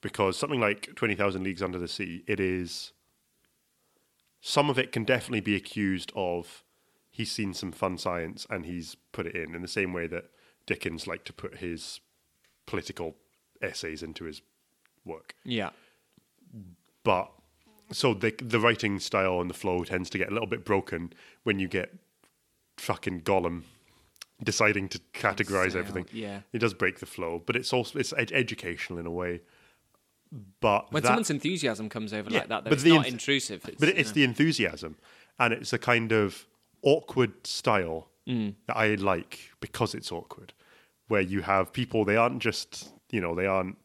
Because 0.02 0.38
something 0.38 0.60
like 0.60 0.94
Twenty 0.96 1.16
Thousand 1.16 1.44
Leagues 1.44 1.64
Under 1.64 1.80
the 1.80 1.88
Sea, 1.88 2.24
it 2.28 2.40
is. 2.40 2.92
Some 4.42 4.70
of 4.70 4.78
it 4.78 4.92
can 4.92 5.06
definitely 5.06 5.40
be 5.40 5.56
accused 5.56 6.12
of 6.16 6.64
he's 7.20 7.32
seen 7.32 7.54
some 7.54 7.72
fun 7.72 7.98
science 7.98 8.48
and 8.50 8.66
he's 8.66 8.96
put 9.12 9.28
it 9.28 9.36
in 9.36 9.54
in 9.56 9.62
the 9.62 9.68
same 9.68 9.92
way 9.94 10.08
that 10.08 10.26
Dickens 10.66 11.06
liked 11.06 11.26
to 11.28 11.34
put 11.34 11.58
his 11.58 12.00
political 12.66 13.16
essays 13.62 14.02
into 14.02 14.24
his 14.26 14.42
work 15.06 15.36
Yeah. 15.44 15.72
but 17.04 17.32
so 17.92 18.14
the 18.14 18.32
the 18.42 18.60
writing 18.60 19.00
style 19.00 19.42
and 19.42 19.50
the 19.50 19.54
flow 19.54 19.84
tends 19.84 20.10
to 20.12 20.18
get 20.18 20.30
a 20.30 20.34
little 20.34 20.48
bit 20.48 20.64
broken 20.64 21.12
when 21.44 21.60
you 21.60 21.68
get 21.68 21.94
fucking 22.78 23.22
Gollum 23.22 23.64
deciding 24.42 24.88
to 24.90 25.00
categorize 25.14 25.72
Sail, 25.74 25.80
everything. 25.82 26.06
yeah. 26.14 26.42
it 26.54 26.60
does 26.60 26.74
break 26.74 27.00
the 27.00 27.06
flow, 27.06 27.42
but 27.46 27.56
it's 27.58 27.74
also 27.74 28.00
it's 28.00 28.14
ed- 28.14 28.32
educational 28.32 28.98
in 29.00 29.06
a 29.06 29.12
way. 29.12 29.42
But 30.62 30.94
When 30.94 31.04
that- 31.04 31.08
someone's 31.10 31.30
enthusiasm 31.32 31.90
comes 31.90 32.14
over 32.14 32.30
Yeah, 32.30 32.40
like 32.40 32.48
that, 32.50 32.64
though, 32.64 32.70
but 32.70 32.74
it's 32.78 32.84
the 32.84 32.94
not 32.96 33.08
intrusive. 33.08 33.66
It's, 33.68 33.78
but 33.80 33.90
you 33.90 33.96
it's 33.98 34.10
know. 34.12 34.14
the 34.14 34.24
enthusiasm, 34.24 34.96
and 35.40 35.54
it's 35.54 35.74
a 35.74 35.78
kind 35.78 36.14
of 36.14 36.46
awkward 36.82 37.46
style 37.48 38.08
Mm. 38.28 38.54
that 38.68 38.78
I 38.78 38.94
like 38.94 39.40
because 39.60 39.96
it's 39.96 40.12
awkward, 40.12 40.54
where 41.08 41.22
you 41.22 41.42
have 41.42 41.74
people 41.74 42.06
they 42.06 42.16
aren't 42.16 42.40
just 42.44 42.90
you 43.12 43.20
know 43.20 43.34
they 43.34 43.48
aren't 43.48 43.78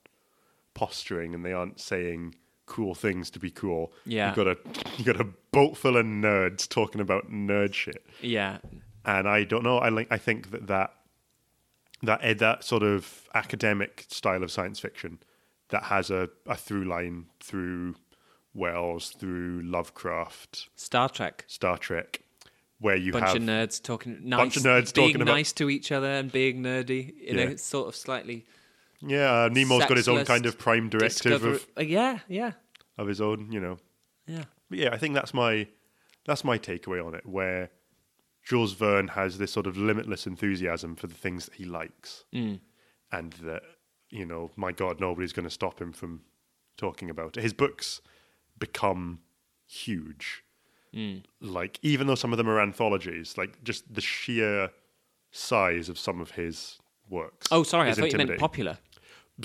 posturing 0.74 1.34
and 1.34 1.44
they 1.46 1.52
aren't 1.52 1.80
saying 1.80 2.34
cool 2.66 2.94
things 2.94 3.30
to 3.30 3.38
be 3.38 3.50
cool. 3.50 3.92
Yeah. 4.04 4.30
you 4.30 4.36
got 4.36 4.46
a 4.48 4.58
you 4.98 5.04
got 5.04 5.20
a 5.20 5.28
boat 5.52 5.76
full 5.78 5.96
of 5.96 6.04
nerds 6.04 6.68
talking 6.68 7.00
about 7.00 7.30
nerd 7.30 7.72
shit, 7.72 8.04
yeah. 8.20 8.58
and 9.04 9.26
I 9.28 9.44
don't 9.44 9.62
know. 9.64 9.78
I 9.78 9.88
like 9.88 10.08
I 10.10 10.18
think 10.18 10.50
that 10.50 10.66
that 10.66 10.92
that 12.02 12.20
eh, 12.22 12.34
that 12.34 12.64
sort 12.64 12.82
of 12.82 13.28
academic 13.34 14.04
style 14.08 14.42
of 14.42 14.50
science 14.50 14.78
fiction 14.78 15.20
that 15.68 15.84
has 15.84 16.10
a, 16.10 16.28
a 16.46 16.54
through 16.56 16.84
line 16.84 17.26
through 17.40 17.94
Wells, 18.52 19.10
through 19.18 19.62
Lovecraft, 19.64 20.68
Star 20.76 21.08
Trek. 21.08 21.44
Star 21.48 21.78
Trek, 21.78 22.20
where 22.84 22.96
you 22.96 23.12
bunch 23.12 23.26
have 23.28 23.36
of 23.36 23.42
nerds 23.42 23.82
talking 23.82 24.18
nice, 24.28 24.38
Bunch 24.38 24.56
of 24.58 24.62
nerds 24.64 24.94
being 24.94 25.08
talking 25.08 25.22
about- 25.22 25.32
nice 25.32 25.52
to 25.54 25.70
each 25.70 25.90
other 25.90 26.06
and 26.06 26.30
being 26.30 26.62
nerdy 26.62 27.18
in 27.20 27.38
Yeah. 27.38 27.44
a 27.44 27.58
sort 27.58 27.88
of 27.88 27.96
slightly 27.96 28.44
yeah, 29.00 29.30
uh, 29.44 29.48
Nemo's 29.48 29.84
got 29.86 29.96
his 29.96 30.08
own 30.08 30.24
kind 30.24 30.46
of 30.46 30.58
prime 30.58 30.88
directive 30.88 31.32
discover- 31.32 31.54
of, 31.54 31.66
Uh, 31.76 31.82
yeah, 31.82 32.20
yeah, 32.28 32.52
of 32.98 33.06
his 33.08 33.20
own, 33.20 33.50
you 33.52 33.60
know. 33.60 33.78
yeah. 34.26 34.44
But 34.70 34.78
yeah, 34.78 34.90
I 34.92 34.98
think 34.98 35.14
that's 35.14 35.32
my 35.34 35.66
that's 36.26 36.44
my 36.44 36.58
takeaway 36.58 37.04
on 37.04 37.14
it, 37.14 37.26
where 37.26 37.70
Jules 38.46 38.72
Verne 38.74 39.08
has 39.08 39.36
this 39.38 39.52
sort 39.52 39.66
of 39.66 39.76
limitless 39.76 40.26
enthusiasm 40.26 40.96
for 40.96 41.06
the 41.06 41.14
things 41.14 41.46
that 41.46 41.54
he 41.54 41.64
likes, 41.64 42.24
Mm. 42.32 42.60
and 43.10 43.32
that 43.34 43.62
you 44.10 44.24
know, 44.24 44.50
my 44.56 44.70
God, 44.72 45.00
nobody's 45.00 45.32
going 45.32 45.44
to 45.48 45.50
stop 45.50 45.80
him 45.80 45.92
from 45.92 46.22
talking 46.76 47.10
about 47.10 47.36
it. 47.36 47.42
His 47.42 47.52
books 47.54 48.00
become 48.58 49.20
huge, 49.66 50.43
Mm. 50.94 51.24
like 51.40 51.78
even 51.82 52.06
though 52.06 52.14
some 52.14 52.32
of 52.32 52.36
them 52.38 52.48
are 52.48 52.60
anthologies, 52.60 53.36
like 53.36 53.62
just 53.64 53.92
the 53.92 54.00
sheer 54.00 54.70
size 55.30 55.88
of 55.88 55.98
some 55.98 56.20
of 56.20 56.32
his 56.32 56.78
works. 57.08 57.48
Oh, 57.50 57.62
sorry, 57.62 57.90
I 57.90 57.94
thought 57.94 58.12
you 58.12 58.18
meant 58.18 58.38
popular. 58.38 58.78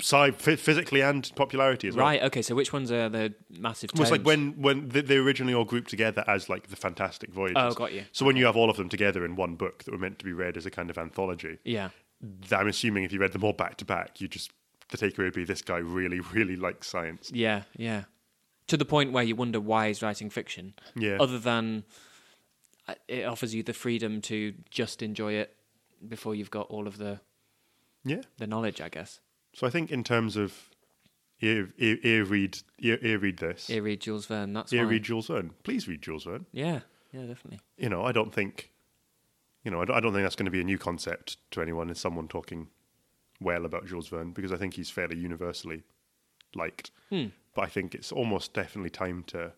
Size, 0.00 0.34
phy- 0.38 0.54
physically 0.54 1.00
and 1.00 1.28
popularity 1.34 1.88
as 1.88 1.96
well. 1.96 2.06
Right. 2.06 2.22
Okay. 2.22 2.42
So 2.42 2.54
which 2.54 2.72
ones 2.72 2.92
are 2.92 3.08
the 3.08 3.34
massive? 3.50 3.90
Almost 3.94 4.12
like 4.12 4.22
when 4.22 4.52
when 4.62 4.88
they, 4.88 5.00
they 5.00 5.16
originally 5.16 5.52
all 5.52 5.64
grouped 5.64 5.90
together 5.90 6.22
as 6.28 6.48
like 6.48 6.68
the 6.68 6.76
Fantastic 6.76 7.32
Voyages. 7.32 7.56
Oh, 7.56 7.72
got 7.72 7.92
you. 7.92 8.04
So 8.12 8.24
when 8.24 8.36
you 8.36 8.46
have 8.46 8.56
all 8.56 8.70
of 8.70 8.76
them 8.76 8.88
together 8.88 9.24
in 9.24 9.34
one 9.34 9.56
book 9.56 9.82
that 9.82 9.90
were 9.90 9.98
meant 9.98 10.20
to 10.20 10.24
be 10.24 10.32
read 10.32 10.56
as 10.56 10.64
a 10.64 10.70
kind 10.70 10.90
of 10.90 10.98
anthology, 10.98 11.58
Yeah. 11.64 11.88
I'm 12.52 12.68
assuming 12.68 13.02
if 13.02 13.12
you 13.12 13.18
read 13.18 13.32
them 13.32 13.42
all 13.42 13.52
back 13.52 13.78
to 13.78 13.84
back, 13.84 14.20
you 14.20 14.28
just 14.28 14.52
the 14.90 14.96
takeaway 14.96 15.24
would 15.24 15.34
be 15.34 15.42
this 15.44 15.62
guy 15.62 15.78
really 15.78 16.20
really 16.32 16.54
likes 16.54 16.86
science. 16.86 17.32
Yeah. 17.34 17.62
Yeah. 17.76 18.04
To 18.70 18.76
the 18.76 18.84
point 18.84 19.10
where 19.10 19.24
you 19.24 19.34
wonder 19.34 19.58
why 19.58 19.88
he's 19.88 20.00
writing 20.00 20.30
fiction, 20.30 20.74
Yeah, 20.94 21.16
other 21.18 21.40
than 21.40 21.82
uh, 22.86 22.94
it 23.08 23.24
offers 23.24 23.52
you 23.52 23.64
the 23.64 23.72
freedom 23.72 24.20
to 24.22 24.54
just 24.70 25.02
enjoy 25.02 25.32
it 25.32 25.56
before 26.06 26.36
you've 26.36 26.52
got 26.52 26.68
all 26.68 26.86
of 26.86 26.96
the 26.96 27.20
yeah. 28.04 28.22
the 28.38 28.46
knowledge. 28.46 28.80
I 28.80 28.88
guess. 28.88 29.18
So 29.54 29.66
I 29.66 29.70
think 29.70 29.90
in 29.90 30.04
terms 30.04 30.36
of 30.36 30.70
ear, 31.40 31.70
ear, 31.78 31.98
ear 32.04 32.24
read 32.24 32.58
ear, 32.78 33.00
ear 33.02 33.18
read 33.18 33.38
this 33.38 33.68
Ear 33.70 33.82
read 33.82 34.00
Jules 34.02 34.26
Verne. 34.26 34.52
That's 34.52 34.72
ear 34.72 34.82
fine. 34.82 34.90
read 34.90 35.02
Jules 35.02 35.26
Verne. 35.26 35.50
Please 35.64 35.88
read 35.88 36.00
Jules 36.00 36.22
Verne. 36.22 36.46
Yeah. 36.52 36.80
Yeah. 37.12 37.26
Definitely. 37.26 37.58
You 37.76 37.88
know, 37.88 38.04
I 38.04 38.12
don't 38.12 38.32
think 38.32 38.70
you 39.64 39.72
know 39.72 39.82
I 39.82 39.84
don't, 39.84 39.96
I 39.96 40.00
don't 40.00 40.12
think 40.12 40.24
that's 40.24 40.36
going 40.36 40.44
to 40.46 40.52
be 40.52 40.60
a 40.60 40.64
new 40.64 40.78
concept 40.78 41.38
to 41.50 41.60
anyone. 41.60 41.90
Is 41.90 41.98
someone 41.98 42.28
talking 42.28 42.68
well 43.40 43.64
about 43.64 43.86
Jules 43.86 44.06
Verne 44.06 44.30
because 44.30 44.52
I 44.52 44.56
think 44.56 44.74
he's 44.74 44.90
fairly 44.90 45.16
universally 45.16 45.82
liked. 46.54 46.92
Hmm. 47.08 47.26
But 47.54 47.62
I 47.62 47.66
think 47.66 47.94
it's 47.94 48.12
almost 48.12 48.54
definitely 48.54 48.90
time 48.90 49.24
to, 49.28 49.52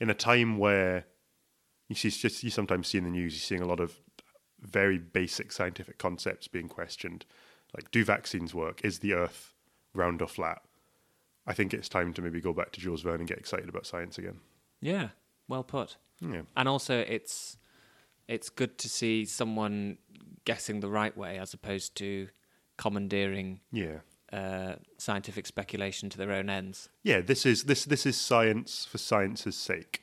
in 0.00 0.10
a 0.10 0.14
time 0.14 0.58
where 0.58 1.06
you 1.88 1.94
see, 1.94 2.10
just 2.10 2.42
you 2.42 2.50
sometimes 2.50 2.88
see 2.88 2.98
in 2.98 3.04
the 3.04 3.10
news, 3.10 3.34
you're 3.34 3.40
seeing 3.40 3.62
a 3.62 3.66
lot 3.66 3.80
of 3.80 4.00
very 4.60 4.98
basic 4.98 5.52
scientific 5.52 5.98
concepts 5.98 6.48
being 6.48 6.68
questioned, 6.68 7.24
like 7.74 7.90
do 7.90 8.04
vaccines 8.04 8.54
work? 8.54 8.84
Is 8.84 9.00
the 9.00 9.14
Earth 9.14 9.54
round 9.92 10.22
or 10.22 10.28
flat? 10.28 10.62
I 11.46 11.52
think 11.52 11.74
it's 11.74 11.88
time 11.88 12.14
to 12.14 12.22
maybe 12.22 12.40
go 12.40 12.54
back 12.54 12.72
to 12.72 12.80
Jules 12.80 13.02
Verne 13.02 13.20
and 13.20 13.28
get 13.28 13.38
excited 13.38 13.68
about 13.68 13.86
science 13.86 14.16
again. 14.16 14.40
Yeah. 14.80 15.08
Well 15.48 15.62
put. 15.62 15.96
Yeah, 16.20 16.42
and 16.56 16.68
also 16.68 16.98
it's 17.00 17.58
it's 18.28 18.48
good 18.48 18.78
to 18.78 18.88
see 18.88 19.26
someone 19.26 19.98
guessing 20.44 20.80
the 20.80 20.88
right 20.88 21.14
way 21.16 21.38
as 21.38 21.52
opposed 21.52 21.96
to 21.96 22.28
commandeering 22.76 23.60
yeah, 23.72 23.98
uh, 24.34 24.76
scientific 24.98 25.46
speculation 25.46 26.08
to 26.10 26.18
their 26.18 26.32
own 26.32 26.48
ends. 26.50 26.88
yeah. 27.02 27.20
This 27.20 27.46
is 27.46 27.64
this 27.64 27.84
this 27.84 28.04
is 28.06 28.16
science 28.16 28.84
for 28.90 28.98
science's 28.98 29.56
sake. 29.56 30.00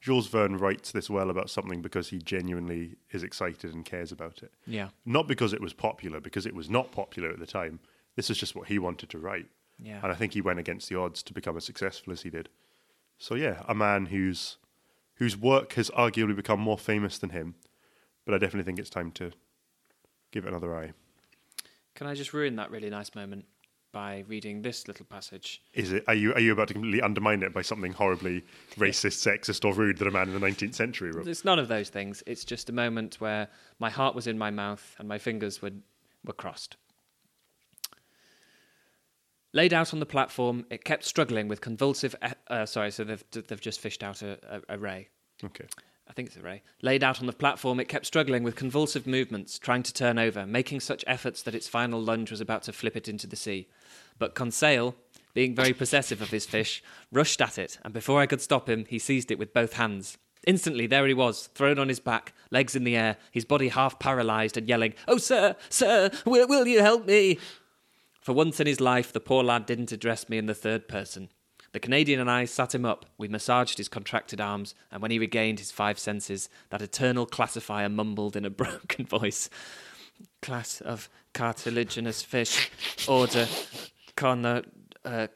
Jules 0.00 0.28
Verne 0.28 0.56
writes 0.58 0.92
this 0.92 1.10
well 1.10 1.28
about 1.28 1.50
something 1.50 1.82
because 1.82 2.10
he 2.10 2.18
genuinely 2.18 2.96
is 3.10 3.24
excited 3.24 3.74
and 3.74 3.84
cares 3.84 4.12
about 4.12 4.42
it. 4.44 4.52
Yeah, 4.64 4.88
not 5.04 5.26
because 5.26 5.52
it 5.52 5.60
was 5.60 5.72
popular, 5.72 6.20
because 6.20 6.46
it 6.46 6.54
was 6.54 6.70
not 6.70 6.92
popular 6.92 7.30
at 7.30 7.40
the 7.40 7.46
time. 7.46 7.80
This 8.14 8.30
is 8.30 8.38
just 8.38 8.54
what 8.54 8.68
he 8.68 8.78
wanted 8.78 9.08
to 9.10 9.18
write. 9.18 9.48
yeah, 9.82 9.98
And 10.02 10.12
I 10.12 10.14
think 10.14 10.34
he 10.34 10.40
went 10.40 10.60
against 10.60 10.88
the 10.88 10.96
odds 10.96 11.20
to 11.24 11.32
become 11.34 11.56
as 11.56 11.64
successful 11.64 12.12
as 12.12 12.22
he 12.22 12.30
did. 12.30 12.48
So 13.18 13.34
yeah, 13.34 13.62
a 13.66 13.74
man 13.74 14.06
whose 14.06 14.58
whose 15.16 15.36
work 15.36 15.72
has 15.72 15.90
arguably 15.90 16.36
become 16.36 16.60
more 16.60 16.78
famous 16.78 17.18
than 17.18 17.30
him, 17.30 17.56
but 18.24 18.34
I 18.34 18.38
definitely 18.38 18.64
think 18.66 18.78
it's 18.78 18.90
time 18.90 19.10
to 19.12 19.32
give 20.30 20.44
it 20.44 20.48
another 20.50 20.76
eye. 20.76 20.92
Can 21.96 22.06
I 22.06 22.14
just 22.14 22.32
ruin 22.32 22.54
that 22.56 22.70
really 22.70 22.90
nice 22.90 23.14
moment 23.16 23.46
by 23.96 24.22
reading 24.28 24.60
this 24.60 24.86
little 24.88 25.06
passage. 25.06 25.62
Is 25.72 25.90
it? 25.90 26.04
Are 26.06 26.12
you 26.14 26.34
are 26.34 26.40
you 26.40 26.52
about 26.52 26.68
to 26.68 26.74
completely 26.74 27.00
undermine 27.00 27.42
it 27.42 27.54
by 27.54 27.62
something 27.62 27.92
horribly 27.94 28.44
racist, 28.76 29.24
sexist, 29.26 29.64
or 29.64 29.72
rude 29.72 29.96
that 29.96 30.06
a 30.06 30.10
man 30.10 30.28
in 30.28 30.38
the 30.38 30.46
19th 30.46 30.74
century 30.74 31.10
wrote? 31.12 31.26
It's 31.26 31.46
none 31.46 31.58
of 31.58 31.68
those 31.68 31.88
things. 31.88 32.22
It's 32.26 32.44
just 32.44 32.68
a 32.68 32.74
moment 32.74 33.22
where 33.22 33.48
my 33.78 33.88
heart 33.88 34.14
was 34.14 34.26
in 34.26 34.36
my 34.36 34.50
mouth 34.50 34.94
and 34.98 35.08
my 35.08 35.16
fingers 35.16 35.62
were, 35.62 35.70
were 36.26 36.34
crossed. 36.34 36.76
Laid 39.54 39.72
out 39.72 39.94
on 39.94 40.00
the 40.00 40.04
platform, 40.06 40.66
it 40.68 40.84
kept 40.84 41.04
struggling 41.04 41.48
with 41.48 41.62
convulsive. 41.62 42.14
e- 42.22 42.32
Uh, 42.48 42.66
sorry, 42.66 42.90
so 42.90 43.02
they've 43.02 43.24
they've 43.30 43.60
just 43.62 43.80
fished 43.80 44.02
out 44.02 44.20
a, 44.20 44.38
a, 44.68 44.74
a 44.74 44.78
ray. 44.78 45.08
Okay. 45.42 45.64
I 46.08 46.12
think 46.12 46.28
it's 46.28 46.36
a 46.36 46.40
ray. 46.42 46.62
Laid 46.82 47.02
out 47.02 47.20
on 47.20 47.26
the 47.26 47.32
platform, 47.32 47.80
it 47.80 47.88
kept 47.88 48.06
struggling 48.06 48.44
with 48.44 48.54
convulsive 48.54 49.08
movements, 49.08 49.58
trying 49.58 49.82
to 49.82 49.92
turn 49.92 50.18
over, 50.20 50.46
making 50.46 50.78
such 50.80 51.02
efforts 51.08 51.42
that 51.42 51.54
its 51.54 51.66
final 51.66 52.00
lunge 52.00 52.30
was 52.30 52.40
about 52.40 52.62
to 52.64 52.72
flip 52.72 52.96
it 52.96 53.08
into 53.08 53.26
the 53.26 53.34
sea. 53.34 53.66
But 54.18 54.34
Conseil, 54.34 54.96
being 55.34 55.54
very 55.54 55.72
possessive 55.72 56.22
of 56.22 56.30
his 56.30 56.46
fish, 56.46 56.82
rushed 57.12 57.40
at 57.40 57.58
it, 57.58 57.78
and 57.84 57.92
before 57.92 58.20
I 58.20 58.26
could 58.26 58.40
stop 58.40 58.68
him, 58.68 58.86
he 58.88 58.98
seized 58.98 59.30
it 59.30 59.38
with 59.38 59.52
both 59.52 59.74
hands. 59.74 60.16
Instantly, 60.46 60.86
there 60.86 61.06
he 61.06 61.14
was, 61.14 61.48
thrown 61.48 61.78
on 61.78 61.88
his 61.88 62.00
back, 62.00 62.32
legs 62.50 62.76
in 62.76 62.84
the 62.84 62.96
air, 62.96 63.16
his 63.32 63.44
body 63.44 63.68
half 63.68 63.98
paralyzed, 63.98 64.56
and 64.56 64.68
yelling, 64.68 64.94
Oh, 65.08 65.18
sir, 65.18 65.56
sir, 65.68 66.10
will, 66.24 66.46
will 66.46 66.66
you 66.66 66.80
help 66.80 67.04
me? 67.04 67.38
For 68.20 68.32
once 68.32 68.60
in 68.60 68.66
his 68.66 68.80
life, 68.80 69.12
the 69.12 69.20
poor 69.20 69.44
lad 69.44 69.66
didn't 69.66 69.92
address 69.92 70.28
me 70.28 70.38
in 70.38 70.46
the 70.46 70.54
third 70.54 70.88
person. 70.88 71.28
The 71.72 71.80
Canadian 71.80 72.20
and 72.20 72.30
I 72.30 72.44
sat 72.46 72.74
him 72.74 72.84
up. 72.84 73.04
We 73.18 73.28
massaged 73.28 73.76
his 73.76 73.88
contracted 73.88 74.40
arms, 74.40 74.74
and 74.90 75.02
when 75.02 75.10
he 75.10 75.18
regained 75.18 75.58
his 75.58 75.70
five 75.70 75.98
senses, 75.98 76.48
that 76.70 76.80
eternal 76.80 77.26
classifier 77.26 77.88
mumbled 77.88 78.36
in 78.36 78.44
a 78.44 78.50
broken 78.64 79.04
voice 79.04 79.50
Class 80.40 80.80
of 80.80 81.10
cartilaginous 81.34 82.22
fish, 82.22 82.70
order 83.06 83.46
Cono, 84.16 84.62
uh, 85.04 85.28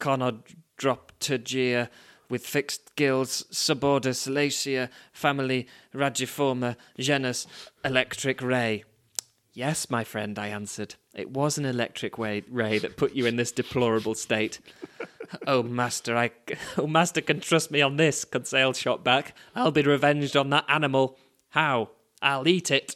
Conodroptegia, 0.00 1.88
with 2.28 2.46
fixed 2.46 2.94
gills, 2.94 3.44
suborder 3.50 4.12
Salacia, 4.12 4.90
family 5.12 5.66
Ragiforma, 5.94 6.76
genus 6.98 7.46
electric 7.84 8.42
ray. 8.42 8.84
Yes, 9.54 9.90
my 9.90 10.04
friend, 10.04 10.38
I 10.38 10.48
answered. 10.48 10.94
It 11.14 11.30
was 11.30 11.58
an 11.58 11.64
electric 11.64 12.16
way, 12.16 12.44
ray 12.48 12.78
that 12.78 12.96
put 12.96 13.14
you 13.14 13.26
in 13.26 13.36
this 13.36 13.50
deplorable 13.50 14.14
state. 14.14 14.60
oh, 15.46 15.62
master, 15.62 16.16
I, 16.16 16.30
oh, 16.78 16.86
master 16.86 17.20
can 17.20 17.40
trust 17.40 17.70
me 17.70 17.82
on 17.82 17.96
this, 17.96 18.24
Conseil 18.24 18.72
shot 18.72 19.02
back. 19.02 19.34
I'll 19.54 19.72
be 19.72 19.82
revenged 19.82 20.36
on 20.36 20.50
that 20.50 20.64
animal. 20.68 21.18
How? 21.50 21.90
I'll 22.22 22.46
eat 22.46 22.70
it. 22.70 22.94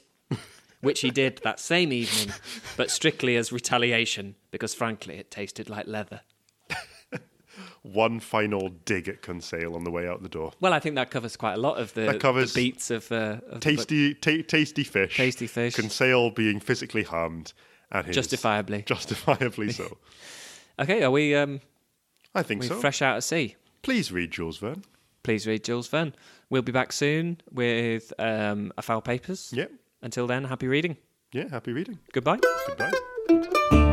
Which 0.82 1.00
he 1.00 1.10
did 1.10 1.40
that 1.44 1.58
same 1.60 1.92
evening, 1.92 2.34
but 2.76 2.90
strictly 2.90 3.36
as 3.36 3.52
retaliation, 3.52 4.34
because 4.50 4.74
frankly, 4.74 5.16
it 5.16 5.30
tasted 5.30 5.70
like 5.70 5.86
leather. 5.86 6.20
One 7.82 8.20
final 8.20 8.68
dig 8.84 9.08
at 9.08 9.22
Conseil 9.22 9.74
on 9.74 9.84
the 9.84 9.90
way 9.90 10.08
out 10.08 10.22
the 10.22 10.28
door. 10.28 10.52
Well, 10.60 10.72
I 10.72 10.80
think 10.80 10.94
that 10.96 11.10
covers 11.10 11.36
quite 11.36 11.54
a 11.54 11.60
lot 11.60 11.78
of 11.78 11.94
the, 11.94 12.02
That 12.02 12.20
covers 12.20 12.52
the 12.52 12.62
beats 12.70 12.90
of, 12.90 13.10
uh, 13.12 13.38
of. 13.48 13.60
Tasty, 13.60 14.14
ta- 14.14 14.42
tasty 14.46 14.84
fish. 14.84 15.16
Tasty 15.16 15.46
fish. 15.46 15.74
Conseil 15.74 16.30
being 16.30 16.60
physically 16.60 17.02
harmed, 17.04 17.52
and 17.90 18.06
his 18.06 18.16
Justifiably. 18.16 18.82
justifiably 18.86 19.72
so. 19.72 19.98
Okay, 20.80 21.02
are 21.02 21.10
we, 21.10 21.34
um, 21.34 21.60
I 22.34 22.42
think 22.42 22.62
we 22.62 22.68
so. 22.68 22.80
fresh 22.80 23.02
out 23.02 23.18
at 23.18 23.24
sea? 23.24 23.56
Please 23.82 24.10
read 24.10 24.30
Jules 24.30 24.56
Verne. 24.56 24.82
Please 25.22 25.46
read 25.46 25.62
Jules 25.62 25.86
Verne. 25.86 26.14
We'll 26.48 26.62
be 26.62 26.72
back 26.72 26.92
soon 26.92 27.40
with 27.52 28.10
um, 28.18 28.72
a 28.78 28.82
foul 28.82 29.02
papers. 29.02 29.52
Yep. 29.54 29.70
Until 30.02 30.26
then, 30.26 30.44
happy 30.44 30.66
reading. 30.66 30.96
Yeah. 31.32 31.48
Happy 31.50 31.72
reading. 31.72 31.98
Goodbye. 32.12 32.40
Goodbye. 32.66 33.88